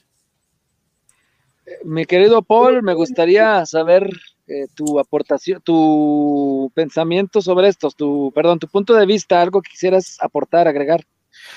Mi 1.84 2.04
querido 2.04 2.42
Paul, 2.42 2.82
me 2.82 2.92
gustaría 2.92 3.64
saber 3.64 4.10
eh, 4.48 4.66
tu 4.74 4.98
aportación, 4.98 5.62
tu 5.62 6.72
pensamiento 6.74 7.40
sobre 7.40 7.68
esto, 7.68 7.92
tu, 7.92 8.32
perdón, 8.34 8.58
tu 8.58 8.66
punto 8.66 8.94
de 8.94 9.06
vista, 9.06 9.40
algo 9.40 9.62
que 9.62 9.70
quisieras 9.70 10.16
aportar, 10.20 10.66
agregar. 10.66 11.06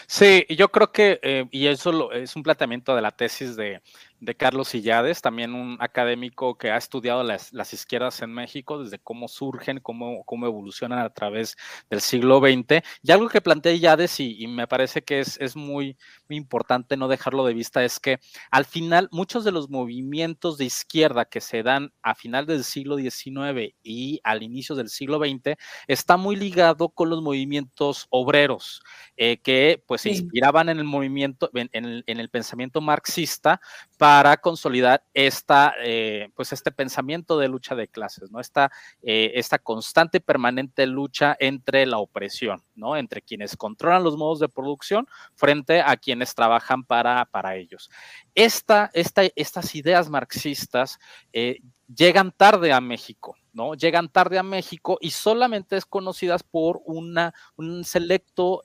Sí, 0.05 0.45
yo 0.55 0.69
creo 0.69 0.91
que, 0.91 1.19
eh, 1.23 1.45
y 1.49 1.65
eso 1.65 2.11
es 2.11 2.35
un 2.35 2.43
planteamiento 2.43 2.95
de 2.95 3.01
la 3.01 3.09
tesis 3.09 3.55
de, 3.55 3.81
de 4.25 4.35
Carlos 4.35 4.73
Illades, 4.73 5.21
también 5.21 5.53
un 5.53 5.77
académico 5.79 6.57
que 6.57 6.71
ha 6.71 6.77
estudiado 6.77 7.23
las, 7.23 7.73
izquierdas 7.73 8.21
en 8.21 8.33
México, 8.33 8.83
desde 8.83 8.99
cómo 8.99 9.27
surgen, 9.27 9.79
cómo, 9.79 10.23
cómo, 10.25 10.47
evolucionan 10.47 10.99
a 10.99 11.09
través 11.11 11.55
del 11.89 12.01
siglo 12.01 12.39
XX. 12.39 12.83
Y 13.03 13.11
algo 13.11 13.29
que 13.29 13.41
plantea 13.41 13.73
Illades, 13.73 14.19
y, 14.19 14.47
me 14.47 14.67
parece 14.67 15.03
que 15.03 15.19
es, 15.19 15.39
es 15.39 15.55
muy, 15.55 15.97
muy, 16.27 16.37
importante 16.37 16.97
no 16.97 17.07
dejarlo 17.07 17.45
de 17.45 17.53
vista, 17.53 17.83
es 17.83 17.99
que 17.99 18.19
al 18.51 18.65
final 18.65 19.09
muchos 19.11 19.43
de 19.43 19.51
los 19.51 19.69
movimientos 19.69 20.57
de 20.57 20.65
izquierda 20.65 21.25
que 21.25 21.41
se 21.41 21.63
dan 21.63 21.93
a 22.01 22.15
final 22.15 22.45
del 22.45 22.63
siglo 22.63 22.97
XIX 22.97 23.75
y 23.83 24.19
al 24.23 24.43
inicio 24.43 24.75
del 24.75 24.89
siglo 24.89 25.19
XX 25.19 25.55
está 25.87 26.17
muy 26.17 26.35
ligado 26.35 26.89
con 26.89 27.09
los 27.09 27.21
movimientos 27.21 28.07
obreros, 28.09 28.81
eh, 29.17 29.37
que 29.37 29.83
pues 29.85 30.01
se 30.01 30.09
inspiraban 30.09 30.69
en 30.69 30.79
el 30.79 30.85
movimiento, 30.85 31.49
en, 31.53 31.69
el, 31.71 32.03
en 32.07 32.19
el 32.19 32.29
pensamiento 32.29 32.81
marxista 32.81 33.61
para 33.97 34.14
para 34.15 34.37
consolidar 34.37 35.03
esta, 35.13 35.73
eh, 35.83 36.29
pues 36.35 36.53
este 36.53 36.71
pensamiento 36.71 37.37
de 37.37 37.49
lucha 37.49 37.75
de 37.75 37.89
clases, 37.89 38.31
¿no? 38.31 38.39
Esta, 38.39 38.71
eh, 39.03 39.33
esta 39.35 39.59
constante 39.59 40.21
permanente 40.21 40.87
lucha 40.87 41.35
entre 41.37 41.85
la 41.85 41.97
opresión, 41.97 42.63
¿no? 42.75 42.95
Entre 42.95 43.21
quienes 43.21 43.57
controlan 43.57 44.05
los 44.05 44.15
modos 44.15 44.39
de 44.39 44.47
producción 44.47 45.05
frente 45.33 45.81
a 45.81 45.97
quienes 45.97 46.33
trabajan 46.33 46.85
para, 46.85 47.25
para 47.25 47.57
ellos. 47.57 47.89
Esta, 48.35 48.89
esta, 48.93 49.23
estas 49.35 49.75
ideas 49.75 50.09
marxistas 50.09 50.97
eh, 51.33 51.59
llegan 51.93 52.31
tarde 52.31 52.71
a 52.71 52.79
México, 52.79 53.35
¿no? 53.51 53.73
Llegan 53.73 54.07
tarde 54.07 54.39
a 54.39 54.43
México 54.43 54.97
y 55.01 55.11
solamente 55.11 55.75
es 55.75 55.85
conocidas 55.85 56.41
por 56.41 56.79
una, 56.85 57.33
un 57.57 57.83
selecto 57.83 58.63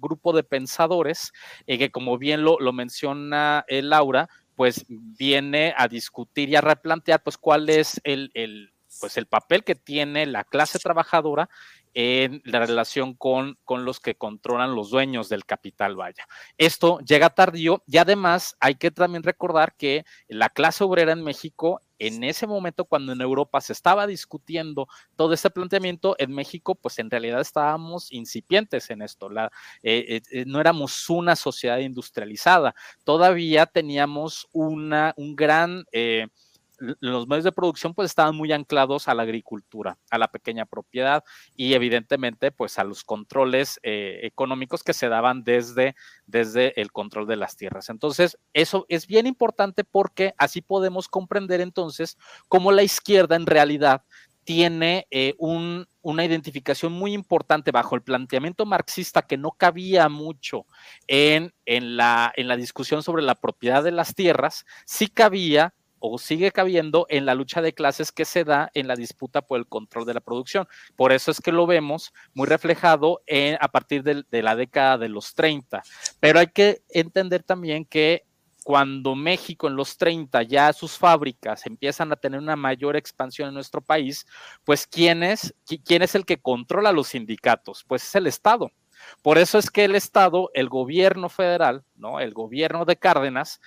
grupo 0.00 0.32
de 0.32 0.42
pensadores 0.42 1.32
que, 1.66 1.90
como 1.92 2.18
bien 2.18 2.42
lo, 2.42 2.58
lo 2.58 2.72
menciona 2.72 3.64
Laura, 3.68 4.28
pues 4.58 4.86
viene 4.88 5.72
a 5.76 5.86
discutir 5.86 6.48
y 6.48 6.56
a 6.56 6.60
replantear 6.60 7.22
pues 7.22 7.38
cuál 7.38 7.70
es 7.70 8.00
el, 8.02 8.72
pues 8.98 9.16
el 9.16 9.26
papel 9.26 9.62
que 9.62 9.76
tiene 9.76 10.26
la 10.26 10.42
clase 10.42 10.80
trabajadora 10.80 11.48
en 11.94 12.42
la 12.44 12.60
relación 12.60 13.14
con, 13.14 13.58
con, 13.64 13.84
los 13.84 14.00
que 14.00 14.16
controlan 14.16 14.74
los 14.74 14.90
dueños 14.90 15.28
del 15.28 15.44
capital, 15.44 15.96
vaya. 15.96 16.26
Esto 16.56 16.98
llega 17.00 17.30
tardío 17.30 17.82
y 17.86 17.98
además 17.98 18.56
hay 18.60 18.76
que 18.76 18.90
también 18.90 19.22
recordar 19.22 19.76
que 19.76 20.04
la 20.28 20.48
clase 20.48 20.84
obrera 20.84 21.12
en 21.12 21.22
México 21.22 21.82
en 21.98 22.24
ese 22.24 22.46
momento 22.46 22.84
cuando 22.84 23.12
en 23.12 23.20
Europa 23.20 23.60
se 23.60 23.72
estaba 23.72 24.06
discutiendo 24.06 24.86
todo 25.16 25.32
este 25.32 25.50
planteamiento, 25.50 26.14
en 26.18 26.32
México 26.32 26.74
pues 26.74 26.98
en 26.98 27.10
realidad 27.10 27.40
estábamos 27.40 28.12
incipientes 28.12 28.90
en 28.90 29.02
esto, 29.02 29.28
eh, 29.32 29.48
eh, 29.82 30.22
eh, 30.30 30.44
no 30.46 30.60
éramos 30.60 31.10
una 31.10 31.36
sociedad 31.36 31.78
industrializada, 31.78 32.74
todavía 33.04 33.66
teníamos 33.66 34.48
una, 34.52 35.12
un 35.16 35.34
gran 35.34 35.84
los 36.78 37.26
medios 37.26 37.44
de 37.44 37.52
producción 37.52 37.94
pues 37.94 38.10
estaban 38.10 38.36
muy 38.36 38.52
anclados 38.52 39.08
a 39.08 39.14
la 39.14 39.22
agricultura, 39.22 39.98
a 40.10 40.18
la 40.18 40.28
pequeña 40.28 40.66
propiedad 40.66 41.24
y 41.56 41.74
evidentemente 41.74 42.52
pues 42.52 42.78
a 42.78 42.84
los 42.84 43.04
controles 43.04 43.80
eh, 43.82 44.20
económicos 44.22 44.82
que 44.82 44.92
se 44.92 45.08
daban 45.08 45.44
desde, 45.44 45.96
desde 46.26 46.80
el 46.80 46.92
control 46.92 47.26
de 47.26 47.36
las 47.36 47.56
tierras. 47.56 47.88
Entonces, 47.88 48.38
eso 48.52 48.86
es 48.88 49.06
bien 49.06 49.26
importante 49.26 49.84
porque 49.84 50.34
así 50.38 50.60
podemos 50.60 51.08
comprender 51.08 51.60
entonces 51.60 52.16
cómo 52.48 52.72
la 52.72 52.82
izquierda 52.82 53.36
en 53.36 53.46
realidad 53.46 54.02
tiene 54.44 55.06
eh, 55.10 55.34
un, 55.36 55.86
una 56.00 56.24
identificación 56.24 56.90
muy 56.94 57.12
importante 57.12 57.70
bajo 57.70 57.94
el 57.94 58.02
planteamiento 58.02 58.64
marxista 58.64 59.20
que 59.20 59.36
no 59.36 59.50
cabía 59.50 60.08
mucho 60.08 60.64
en, 61.06 61.52
en, 61.66 61.98
la, 61.98 62.32
en 62.34 62.48
la 62.48 62.56
discusión 62.56 63.02
sobre 63.02 63.22
la 63.22 63.34
propiedad 63.34 63.84
de 63.84 63.92
las 63.92 64.14
tierras, 64.14 64.64
sí 64.86 65.08
cabía 65.08 65.74
o 66.00 66.18
sigue 66.18 66.52
cabiendo 66.52 67.06
en 67.08 67.26
la 67.26 67.34
lucha 67.34 67.62
de 67.62 67.74
clases 67.74 68.12
que 68.12 68.24
se 68.24 68.44
da 68.44 68.70
en 68.74 68.88
la 68.88 68.96
disputa 68.96 69.42
por 69.42 69.58
el 69.58 69.66
control 69.66 70.06
de 70.06 70.14
la 70.14 70.20
producción. 70.20 70.66
Por 70.96 71.12
eso 71.12 71.30
es 71.30 71.40
que 71.40 71.52
lo 71.52 71.66
vemos 71.66 72.12
muy 72.34 72.46
reflejado 72.46 73.22
a 73.60 73.68
partir 73.68 74.02
de, 74.02 74.24
de 74.30 74.42
la 74.42 74.56
década 74.56 74.98
de 74.98 75.08
los 75.08 75.34
30. 75.34 75.82
Pero 76.20 76.38
hay 76.38 76.48
que 76.48 76.82
entender 76.88 77.42
también 77.42 77.84
que 77.84 78.24
cuando 78.68 79.14
México 79.14 79.66
en 79.66 79.76
los 79.76 79.96
30 79.96 80.42
ya 80.42 80.74
sus 80.74 80.98
fábricas 80.98 81.64
empiezan 81.64 82.12
a 82.12 82.16
tener 82.16 82.38
una 82.38 82.54
mayor 82.54 82.96
expansión 82.96 83.48
en 83.48 83.54
nuestro 83.54 83.80
país, 83.80 84.26
pues 84.62 84.86
¿quién 84.86 85.22
es, 85.22 85.54
quién 85.86 86.02
es 86.02 86.14
el 86.14 86.26
que 86.26 86.42
controla 86.42 86.92
los 86.92 87.08
sindicatos? 87.08 87.82
Pues 87.88 88.02
es 88.02 88.14
el 88.14 88.26
Estado. 88.26 88.70
Por 89.22 89.38
eso 89.38 89.58
es 89.58 89.70
que 89.70 89.84
el 89.84 89.94
Estado, 89.94 90.50
el 90.52 90.68
gobierno 90.68 91.30
federal, 91.30 91.82
¿no? 91.94 92.20
El 92.20 92.34
gobierno 92.34 92.84
de 92.84 92.96
Cárdenas, 92.96 93.60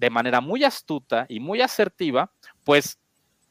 de 0.00 0.10
manera 0.10 0.40
muy 0.40 0.64
astuta 0.64 1.26
y 1.28 1.40
muy 1.40 1.60
asertiva, 1.60 2.32
pues 2.64 2.98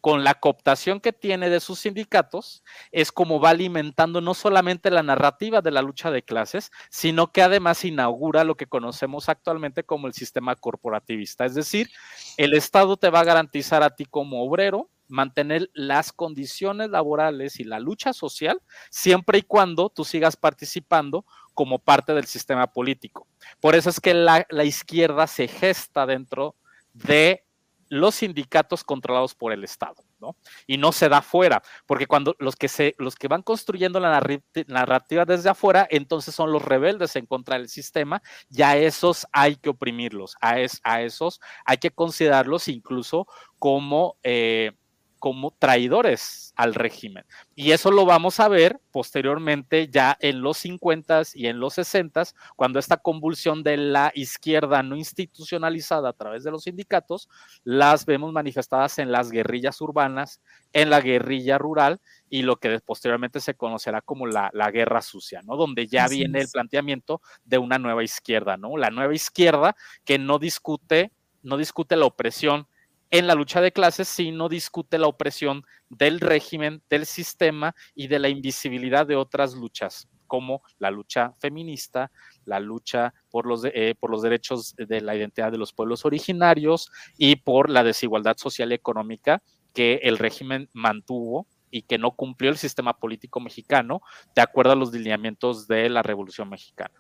con 0.02 0.24
la 0.24 0.34
cooptación 0.34 1.00
que 1.00 1.14
tiene 1.14 1.50
de 1.50 1.60
sus 1.60 1.80
sindicatos, 1.80 2.64
es 2.92 3.12
como 3.12 3.40
va 3.40 3.50
alimentando 3.50 4.22
no 4.22 4.34
solamente 4.34 4.90
la 4.90 5.04
narrativa 5.04 5.62
de 5.62 5.72
la 5.72 5.82
lucha 5.82 6.10
de 6.10 6.24
clases, 6.24 6.72
sino 6.90 7.32
que 7.32 7.42
además 7.42 7.84
inaugura 7.86 8.46
lo 8.46 8.56
que 8.56 8.66
conocemos 8.66 9.30
actualmente 9.30 9.84
como 9.84 10.08
el 10.08 10.14
sistema 10.14 10.56
corporativista. 10.56 11.46
Es 11.46 11.54
decir, 11.54 11.90
el 12.38 12.54
Estado 12.54 12.98
te 12.98 13.10
va 13.10 13.20
a 13.20 13.26
garantizar 13.26 13.84
a 13.84 13.96
ti 13.96 14.06
como 14.06 14.44
obrero 14.44 14.90
mantener 15.10 15.70
las 15.74 16.14
condiciones 16.14 16.90
laborales 16.90 17.60
y 17.60 17.64
la 17.64 17.80
lucha 17.80 18.14
social 18.14 18.62
siempre 18.90 19.40
y 19.40 19.42
cuando 19.42 19.90
tú 19.90 20.06
sigas 20.06 20.38
participando 20.38 21.26
como 21.60 21.78
parte 21.78 22.14
del 22.14 22.24
sistema 22.24 22.68
político. 22.68 23.28
Por 23.60 23.76
eso 23.76 23.90
es 23.90 24.00
que 24.00 24.14
la, 24.14 24.46
izquierda 24.64 25.28
se 25.28 25.50
gesta 25.50 26.06
dentro 26.06 26.56
de 26.94 27.44
los 27.90 28.16
sindicatos 28.16 28.86
controlados 28.86 29.36
por 29.36 29.52
el 29.52 29.66
Estado, 29.66 30.02
¿no? 30.22 30.38
Y 30.68 30.78
no 30.78 30.94
se 30.94 31.10
da 31.10 31.22
fuera, 31.22 31.62
porque 31.86 32.08
cuando 32.08 32.34
los 32.40 32.56
que 32.56 32.70
se, 32.70 32.96
los 32.98 33.18
que 33.18 33.28
van 33.28 33.42
construyendo 33.42 34.00
la 34.00 34.22
narrativa 34.68 35.26
desde 35.26 35.50
afuera, 35.50 35.86
entonces 35.92 36.34
son 36.34 36.54
los 36.54 36.64
rebeldes 36.64 37.18
en 37.18 37.26
contra 37.26 37.58
del 37.58 37.68
sistema, 37.68 38.22
y 38.50 38.62
a 38.62 38.78
esos 38.78 39.28
hay 39.34 39.58
que 39.58 39.72
oprimirlos, 39.72 40.38
a, 40.40 40.62
es, 40.62 40.80
a 40.86 41.02
esos 41.02 41.42
hay 41.66 41.80
que 41.80 41.92
considerarlos 41.92 42.70
incluso 42.70 43.28
como 43.58 44.16
eh, 44.24 44.78
como 45.20 45.52
traidores 45.52 46.54
al 46.56 46.74
régimen. 46.74 47.26
Y 47.56 47.72
eso 47.72 47.92
lo 47.92 48.06
vamos 48.06 48.40
a 48.40 48.48
ver 48.48 48.80
posteriormente 48.92 49.88
ya 49.90 50.18
en 50.20 50.42
los 50.42 50.58
50 50.58 51.22
y 51.34 51.48
en 51.48 51.60
los 51.60 51.76
60 51.76 52.10
cuando 52.56 52.80
esta 52.80 52.98
convulsión 52.98 53.64
de 53.64 53.78
la 53.78 54.12
izquierda 54.16 54.84
no 54.84 54.96
institucionalizada 54.96 56.10
a 56.10 56.14
través 56.14 56.44
de 56.44 56.52
los 56.52 56.64
sindicatos, 56.64 57.30
las 57.64 58.06
vemos 58.06 58.34
manifestadas 58.34 59.00
en 59.00 59.12
las 59.12 59.32
guerrillas 59.32 59.80
urbanas, 59.82 60.42
en 60.74 60.90
la 60.90 61.02
guerrilla 61.02 61.58
rural 61.58 62.00
y 62.30 62.44
lo 62.44 62.58
que 62.58 62.80
posteriormente 62.80 63.40
se 63.40 63.56
conocerá 63.56 64.02
como 64.02 64.28
la, 64.28 64.52
guerra 64.72 65.02
sucia, 65.02 65.42
¿no? 65.42 65.56
Donde 65.56 65.88
ya 65.88 66.08
viene 66.08 66.40
el 66.40 66.50
planteamiento 66.50 67.22
de 67.44 67.58
una 67.58 67.80
nueva 67.80 68.04
izquierda, 68.04 68.58
¿no? 68.58 68.78
La 68.78 68.92
nueva 68.92 69.14
izquierda 69.14 69.76
que 70.06 70.20
no 70.20 70.40
discute, 70.40 71.12
no 71.42 71.58
discute 71.58 71.96
la 71.96 72.06
opresión 72.06 72.68
en 73.12 73.28
la 73.28 73.36
lucha 73.36 73.62
de 73.62 73.72
clases, 73.72 74.08
sino 74.08 74.50
discute 74.50 74.98
la 74.98 75.08
opresión 75.08 75.64
del 75.90 76.20
régimen, 76.20 76.84
del 76.90 77.06
sistema 77.06 77.76
y 77.96 78.08
de 78.08 78.20
la 78.20 78.30
invisibilidad 78.30 79.08
de 79.08 79.16
otras 79.16 79.56
luchas, 79.56 80.08
como 80.28 80.62
la 80.78 80.92
lucha 80.92 81.34
feminista, 81.40 82.12
la 82.46 82.60
lucha 82.60 83.14
por 83.32 83.46
los, 83.46 83.66
eh, 83.66 83.96
por 84.00 84.12
los 84.12 84.22
derechos 84.22 84.76
de 84.76 85.02
la 85.02 85.16
identidad 85.16 85.52
de 85.52 85.58
los 85.58 85.74
pueblos 85.74 86.06
originarios 86.06 86.92
y 87.18 87.38
por 87.38 87.70
la 87.70 87.84
desigualdad 87.84 88.38
social 88.38 88.72
y 88.72 88.76
económica 88.76 89.42
que 89.74 90.00
el 90.04 90.18
régimen 90.18 90.70
mantuvo 90.74 91.48
y 91.72 91.84
que 91.84 91.98
no 91.98 92.12
cumplió 92.12 92.50
el 92.50 92.58
sistema 92.58 92.94
político 92.94 93.40
mexicano 93.40 94.02
de 94.36 94.42
acuerdo 94.42 94.74
a 94.74 94.76
los 94.76 94.92
lineamientos 94.92 95.68
de 95.68 95.90
la 95.90 96.02
Revolución 96.02 96.50
Mexicana. 96.50 96.99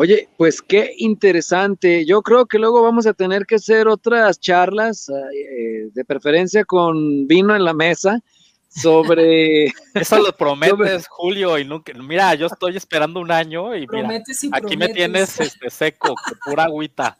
Oye, 0.00 0.28
pues 0.36 0.62
qué 0.62 0.94
interesante. 0.98 2.06
Yo 2.06 2.22
creo 2.22 2.46
que 2.46 2.60
luego 2.60 2.84
vamos 2.84 3.08
a 3.08 3.14
tener 3.14 3.46
que 3.46 3.56
hacer 3.56 3.88
otras 3.88 4.38
charlas, 4.38 5.08
eh, 5.08 5.88
de 5.92 6.04
preferencia 6.04 6.64
con 6.64 7.26
vino 7.26 7.56
en 7.56 7.64
la 7.64 7.74
mesa, 7.74 8.20
sobre... 8.68 9.64
Eso 9.94 10.22
lo 10.22 10.32
prometes, 10.38 11.08
Julio, 11.08 11.58
y 11.58 11.64
nunca... 11.64 11.92
Mira, 11.94 12.36
yo 12.36 12.46
estoy 12.46 12.76
esperando 12.76 13.18
un 13.18 13.32
año 13.32 13.74
y 13.74 13.88
mira, 13.88 14.22
aquí 14.52 14.76
me 14.76 14.90
tienes 14.90 15.40
este, 15.40 15.68
seco, 15.68 16.14
pura 16.44 16.66
agüita. 16.66 17.18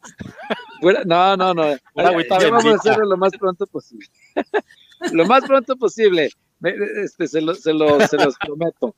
no, 1.04 1.36
no, 1.36 1.54
no. 1.54 1.76
Pura 1.92 2.10
agüita 2.10 2.38
vamos 2.38 2.64
a 2.64 2.74
hacerlo 2.74 3.06
lo 3.06 3.16
más 3.16 3.32
pronto 3.36 3.66
posible. 3.66 4.06
lo 5.12 5.26
más 5.26 5.44
pronto 5.44 5.74
posible. 5.74 6.30
Este, 6.62 7.26
se, 7.26 7.40
lo, 7.40 7.56
se, 7.56 7.72
lo, 7.72 8.06
se 8.06 8.18
los 8.18 8.36
prometo. 8.38 8.94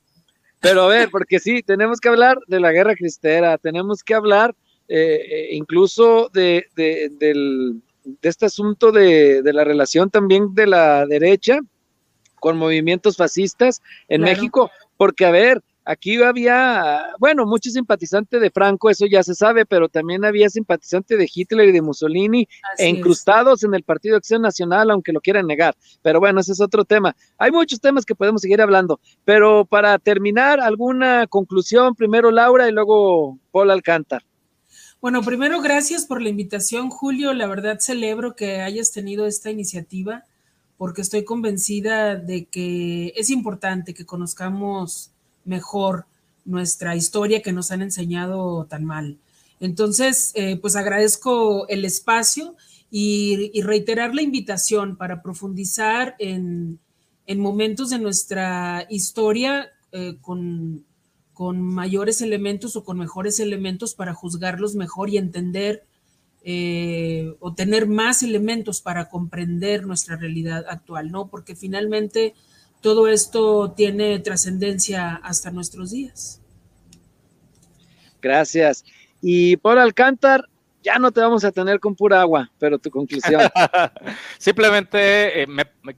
Pero 0.61 0.83
a 0.83 0.87
ver, 0.87 1.09
porque 1.09 1.39
sí, 1.39 1.63
tenemos 1.63 1.99
que 1.99 2.07
hablar 2.09 2.37
de 2.47 2.59
la 2.59 2.71
guerra 2.71 2.95
cristera, 2.95 3.57
tenemos 3.57 4.03
que 4.03 4.13
hablar 4.13 4.55
eh, 4.87 5.25
eh, 5.29 5.49
incluso 5.53 6.29
de, 6.33 6.67
del, 6.75 7.81
de, 8.03 8.29
este 8.29 8.45
asunto 8.45 8.91
de, 8.91 9.41
la 9.43 9.63
relación 9.63 10.11
también 10.11 10.53
de 10.53 10.67
la 10.67 11.05
derecha 11.07 11.59
con 12.35 12.57
movimientos 12.57 13.17
fascistas 13.17 13.81
en 14.07 14.21
México, 14.21 14.69
porque 14.97 15.25
a 15.25 15.31
ver, 15.31 15.63
Aquí 15.83 16.21
había, 16.21 17.07
bueno, 17.17 17.45
muchos 17.45 17.73
simpatizantes 17.73 18.39
de 18.39 18.51
Franco, 18.51 18.89
eso 18.89 19.07
ya 19.07 19.23
se 19.23 19.33
sabe, 19.33 19.65
pero 19.65 19.89
también 19.89 20.23
había 20.23 20.47
simpatizantes 20.49 21.17
de 21.17 21.29
Hitler 21.33 21.69
y 21.69 21.71
de 21.71 21.81
Mussolini 21.81 22.47
e 22.77 22.87
incrustados 22.87 23.63
en 23.63 23.73
el 23.73 23.81
Partido 23.81 24.13
de 24.13 24.17
Acción 24.17 24.43
Nacional, 24.43 24.91
aunque 24.91 25.11
lo 25.11 25.21
quieran 25.21 25.47
negar. 25.47 25.75
Pero 26.03 26.19
bueno, 26.19 26.39
ese 26.39 26.51
es 26.51 26.61
otro 26.61 26.85
tema. 26.85 27.15
Hay 27.39 27.51
muchos 27.51 27.81
temas 27.81 28.05
que 28.05 28.13
podemos 28.13 28.41
seguir 28.41 28.61
hablando, 28.61 28.99
pero 29.25 29.65
para 29.65 29.97
terminar, 29.97 30.59
alguna 30.59 31.25
conclusión, 31.25 31.95
primero 31.95 32.29
Laura 32.29 32.69
y 32.69 32.71
luego 32.71 33.39
Paul 33.51 33.71
Alcántar. 33.71 34.23
Bueno, 35.01 35.23
primero 35.23 35.61
gracias 35.61 36.05
por 36.05 36.21
la 36.21 36.29
invitación, 36.29 36.91
Julio. 36.91 37.33
La 37.33 37.47
verdad 37.47 37.79
celebro 37.79 38.35
que 38.35 38.61
hayas 38.61 38.91
tenido 38.91 39.25
esta 39.25 39.49
iniciativa 39.49 40.25
porque 40.77 41.01
estoy 41.01 41.23
convencida 41.23 42.15
de 42.15 42.45
que 42.45 43.13
es 43.15 43.31
importante 43.31 43.95
que 43.95 44.05
conozcamos 44.05 45.11
mejor 45.45 46.05
nuestra 46.45 46.95
historia 46.95 47.41
que 47.41 47.53
nos 47.53 47.71
han 47.71 47.81
enseñado 47.81 48.65
tan 48.65 48.85
mal. 48.85 49.17
Entonces, 49.59 50.31
eh, 50.33 50.57
pues 50.57 50.75
agradezco 50.75 51.67
el 51.67 51.85
espacio 51.85 52.55
y, 52.89 53.61
reiterar 53.61 54.13
la 54.13 54.21
invitación 54.21 54.97
para 54.97 55.21
profundizar 55.21 56.15
en, 56.19 56.79
momentos 57.37 57.91
de 57.91 57.99
nuestra 57.99 58.85
historia 58.89 59.71
eh, 59.93 60.17
con, 60.19 60.83
con, 61.33 61.61
mayores 61.61 62.21
elementos 62.21 62.75
o 62.75 62.83
con 62.83 62.97
mejores 62.97 63.39
elementos 63.39 63.93
para 63.93 64.13
juzgarlos 64.13 64.75
mejor 64.75 65.09
y 65.09 65.17
entender 65.17 65.85
eh, 66.43 67.35
o 67.39 67.53
tener 67.53 67.87
más 67.87 68.23
elementos 68.23 68.81
para 68.81 69.09
comprender 69.09 69.85
nuestra 69.85 70.15
realidad 70.17 70.65
actual, 70.67 71.11
¿no? 71.11 71.27
Porque 71.27 71.55
finalmente 71.55 72.33
todo 72.81 73.07
esto 73.07 73.71
tiene 73.71 74.19
trascendencia 74.19 75.15
hasta 75.23 75.51
nuestros 75.51 75.91
días. 75.91 76.41
Gracias. 78.21 78.83
Y 79.21 79.57
por 79.57 79.79
Alcántar, 79.79 80.47
ya 80.83 80.97
no 80.97 81.11
te 81.11 81.21
vamos 81.21 81.43
a 81.43 81.51
tener 81.51 81.79
con 81.79 81.95
pura 81.95 82.21
agua, 82.21 82.51
pero 82.57 82.79
tu 82.79 82.89
conclusión. 82.89 83.41
Simplemente 84.39 85.43
eh, 85.43 85.47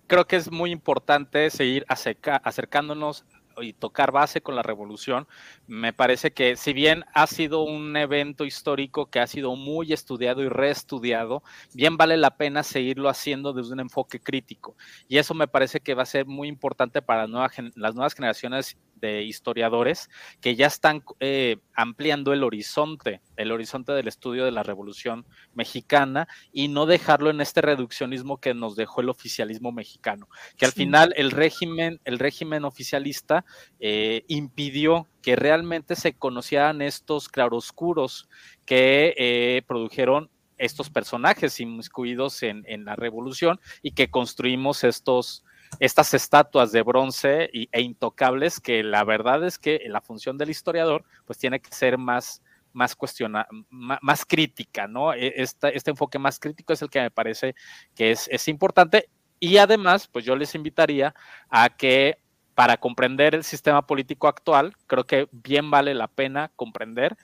creo 0.07 0.25
que 0.25 0.35
es 0.35 0.51
muy 0.51 0.71
importante 0.71 1.49
seguir 1.49 1.85
acercándonos 1.87 3.25
y 3.61 3.73
tocar 3.73 4.11
base 4.11 4.41
con 4.41 4.55
la 4.55 4.63
revolución, 4.63 5.27
me 5.67 5.93
parece 5.93 6.31
que 6.31 6.55
si 6.55 6.73
bien 6.73 7.03
ha 7.13 7.27
sido 7.27 7.63
un 7.63 7.95
evento 7.97 8.45
histórico 8.45 9.07
que 9.07 9.19
ha 9.19 9.27
sido 9.27 9.55
muy 9.55 9.93
estudiado 9.93 10.41
y 10.41 10.49
reestudiado, 10.49 11.43
bien 11.73 11.97
vale 11.97 12.17
la 12.17 12.37
pena 12.37 12.63
seguirlo 12.63 13.09
haciendo 13.09 13.53
desde 13.53 13.73
un 13.73 13.79
enfoque 13.79 14.19
crítico. 14.19 14.75
Y 15.07 15.17
eso 15.17 15.33
me 15.33 15.47
parece 15.47 15.79
que 15.79 15.93
va 15.93 16.03
a 16.03 16.07
ser 16.07 16.25
muy 16.25 16.47
importante 16.47 17.01
para 17.01 17.27
las 17.27 17.95
nuevas 17.95 18.13
generaciones 18.13 18.77
de 19.03 19.23
historiadores 19.23 20.09
que 20.39 20.55
ya 20.55 20.67
están 20.67 21.03
eh, 21.19 21.57
ampliando 21.73 22.31
el 22.31 22.43
horizonte, 22.43 23.21
el 23.35 23.51
horizonte 23.51 23.91
del 23.91 24.07
estudio 24.07 24.45
de 24.45 24.51
la 24.51 24.63
Revolución 24.63 25.25
Mexicana 25.53 26.29
y 26.53 26.69
no 26.69 26.85
dejarlo 26.85 27.29
en 27.29 27.41
este 27.41 27.61
reduccionismo 27.61 28.39
que 28.39 28.53
nos 28.53 28.77
dejó 28.77 29.01
el 29.01 29.09
oficialismo 29.09 29.73
mexicano, 29.73 30.29
que 30.57 30.65
al 30.65 30.71
final 30.71 31.13
el 31.17 31.31
régimen, 31.31 31.99
el 32.05 32.17
régimen 32.17 32.63
oficialista 32.63 33.43
eh, 33.81 34.23
impidió 34.27 35.09
que 35.21 35.35
realmente 35.35 35.95
se 35.97 36.13
conocieran 36.13 36.81
estos 36.81 37.27
claroscuros 37.27 38.29
que 38.65 39.13
eh, 39.17 39.63
produjeron 39.67 40.29
estos 40.57 40.89
personajes 40.89 41.59
inmiscuidos 41.59 42.41
en, 42.41 42.63
en 42.67 42.85
la 42.85 42.95
revolución 42.95 43.59
y 43.81 43.91
que 43.91 44.09
construimos 44.09 44.85
estos, 44.85 45.43
estas 45.79 46.13
estatuas 46.13 46.71
de 46.71 46.81
bronce 46.81 47.49
e 47.53 47.81
intocables 47.81 48.59
que 48.59 48.83
la 48.83 49.03
verdad 49.03 49.43
es 49.45 49.57
que 49.57 49.81
la 49.87 50.01
función 50.01 50.37
del 50.37 50.49
historiador 50.49 51.03
pues 51.25 51.39
tiene 51.39 51.59
que 51.59 51.73
ser 51.73 51.97
más 51.97 52.41
más 52.73 52.95
cuestiona, 52.95 53.47
más, 53.69 54.25
crítica, 54.25 54.87
¿no? 54.87 55.13
E, 55.13 55.31
este, 55.35 55.77
este 55.77 55.91
enfoque 55.91 56.17
más 56.17 56.39
crítico 56.39 56.73
es 56.73 56.81
el 56.81 56.89
que 56.89 57.01
me 57.01 57.11
parece 57.11 57.53
que 57.93 58.09
es, 58.09 58.27
es 58.31 58.47
importante 58.47 59.09
y 59.39 59.57
además, 59.57 60.07
pues 60.07 60.23
yo 60.23 60.37
les 60.37 60.55
invitaría 60.55 61.13
a 61.49 61.69
que 61.69 62.17
para 62.55 62.77
comprender 62.77 63.35
el 63.35 63.43
sistema 63.43 63.85
político 63.85 64.29
actual, 64.29 64.73
creo 64.87 65.05
que 65.05 65.27
bien 65.31 65.69
vale 65.69 65.93
la 65.93 66.07
pena 66.07 66.51
comprender 66.55 67.17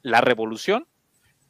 la 0.00 0.22
revolución, 0.22 0.86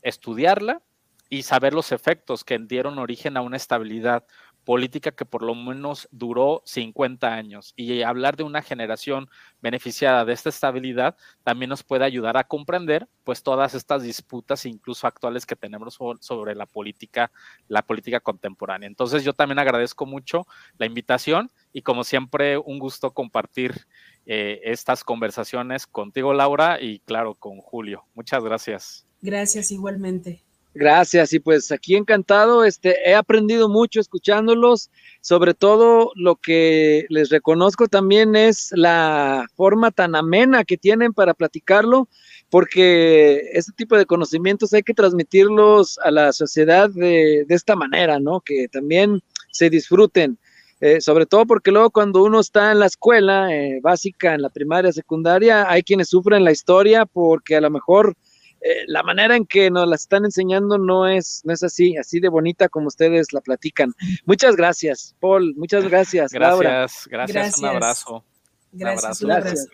estudiarla 0.02 0.82
y 1.28 1.44
saber 1.44 1.72
los 1.72 1.92
efectos 1.92 2.42
que 2.42 2.58
dieron 2.58 2.98
origen 2.98 3.36
a 3.36 3.42
una 3.42 3.56
estabilidad 3.56 4.26
política 4.64 5.10
que 5.10 5.24
por 5.24 5.42
lo 5.42 5.54
menos 5.54 6.08
duró 6.10 6.62
50 6.64 7.32
años 7.32 7.72
y 7.76 8.02
hablar 8.02 8.36
de 8.36 8.44
una 8.44 8.62
generación 8.62 9.28
beneficiada 9.60 10.24
de 10.24 10.32
esta 10.32 10.48
estabilidad 10.48 11.16
también 11.42 11.68
nos 11.68 11.82
puede 11.82 12.04
ayudar 12.04 12.36
a 12.36 12.44
comprender 12.44 13.08
pues 13.24 13.42
todas 13.42 13.74
estas 13.74 14.02
disputas 14.02 14.64
incluso 14.66 15.06
actuales 15.06 15.46
que 15.46 15.56
tenemos 15.56 15.98
sobre 16.20 16.54
la 16.54 16.66
política 16.66 17.32
la 17.68 17.82
política 17.82 18.20
contemporánea. 18.20 18.86
Entonces 18.86 19.24
yo 19.24 19.32
también 19.32 19.58
agradezco 19.58 20.06
mucho 20.06 20.46
la 20.78 20.86
invitación 20.86 21.50
y 21.72 21.82
como 21.82 22.04
siempre 22.04 22.58
un 22.58 22.78
gusto 22.78 23.12
compartir 23.12 23.86
eh, 24.26 24.60
estas 24.64 25.02
conversaciones 25.04 25.86
contigo 25.86 26.32
Laura 26.32 26.80
y 26.80 27.00
claro 27.00 27.34
con 27.34 27.58
Julio. 27.58 28.04
Muchas 28.14 28.42
gracias. 28.44 29.06
Gracias 29.20 29.70
igualmente. 29.70 30.42
Gracias, 30.74 31.34
y 31.34 31.38
pues 31.38 31.70
aquí 31.70 31.96
encantado, 31.96 32.64
este, 32.64 32.96
he 33.04 33.14
aprendido 33.14 33.68
mucho 33.68 34.00
escuchándolos, 34.00 34.90
sobre 35.20 35.52
todo 35.52 36.12
lo 36.14 36.36
que 36.36 37.04
les 37.10 37.28
reconozco 37.28 37.88
también 37.88 38.34
es 38.36 38.70
la 38.74 39.46
forma 39.54 39.90
tan 39.90 40.14
amena 40.16 40.64
que 40.64 40.78
tienen 40.78 41.12
para 41.12 41.34
platicarlo, 41.34 42.08
porque 42.48 43.50
este 43.52 43.72
tipo 43.72 43.98
de 43.98 44.06
conocimientos 44.06 44.72
hay 44.72 44.82
que 44.82 44.94
transmitirlos 44.94 45.98
a 45.98 46.10
la 46.10 46.32
sociedad 46.32 46.88
de, 46.88 47.44
esta 47.50 47.76
manera, 47.76 48.18
¿no? 48.18 48.40
Que 48.40 48.66
también 48.68 49.22
se 49.50 49.68
disfruten. 49.68 50.38
Eh, 50.80 51.00
sobre 51.00 51.26
todo 51.26 51.46
porque 51.46 51.70
luego 51.70 51.90
cuando 51.90 52.24
uno 52.24 52.40
está 52.40 52.72
en 52.72 52.80
la 52.80 52.86
escuela 52.86 53.54
eh, 53.54 53.78
básica, 53.80 54.34
en 54.34 54.42
la 54.42 54.48
primaria, 54.48 54.90
secundaria, 54.90 55.70
hay 55.70 55.84
quienes 55.84 56.08
sufren 56.08 56.44
la 56.44 56.50
historia 56.50 57.06
porque 57.06 57.54
a 57.54 57.60
lo 57.60 57.70
mejor 57.70 58.16
eh, 58.64 58.84
la 58.86 59.02
manera 59.02 59.34
en 59.34 59.44
que 59.44 59.70
nos 59.70 59.88
la 59.88 59.96
están 59.96 60.24
enseñando 60.24 60.78
no 60.78 61.08
es, 61.08 61.42
no 61.44 61.52
es 61.52 61.62
así, 61.62 61.96
así 61.96 62.20
de 62.20 62.28
bonita 62.28 62.68
como 62.68 62.86
ustedes 62.86 63.32
la 63.32 63.40
platican. 63.40 63.92
Muchas 64.24 64.54
gracias, 64.54 65.16
Paul, 65.18 65.54
muchas 65.56 65.88
gracias. 65.88 66.32
Gracias, 66.32 67.08
gracias, 67.08 67.58
un 67.58 67.64
abrazo. 67.64 68.24
Gracias, 68.72 69.22
un 69.22 69.30
abrazo. 69.32 69.68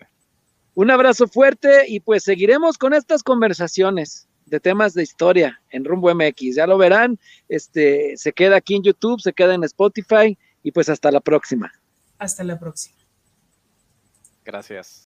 Un 0.73 0.91
abrazo 0.91 1.27
fuerte 1.27 1.85
y 1.87 1.99
pues 1.99 2.23
seguiremos 2.23 2.77
con 2.77 2.93
estas 2.93 3.21
conversaciones 3.21 4.27
de 4.45 4.59
temas 4.59 4.93
de 4.93 5.03
historia 5.03 5.61
en 5.69 5.85
Rumbo 5.85 6.13
MX. 6.13 6.55
Ya 6.55 6.65
lo 6.65 6.77
verán, 6.77 7.19
este 7.47 8.17
se 8.17 8.33
queda 8.33 8.57
aquí 8.57 8.75
en 8.75 8.83
YouTube, 8.83 9.21
se 9.21 9.33
queda 9.33 9.53
en 9.53 9.63
Spotify 9.65 10.37
y 10.63 10.71
pues 10.71 10.89
hasta 10.89 11.11
la 11.11 11.19
próxima. 11.19 11.71
Hasta 12.17 12.43
la 12.43 12.57
próxima. 12.57 12.97
Gracias. 14.43 14.97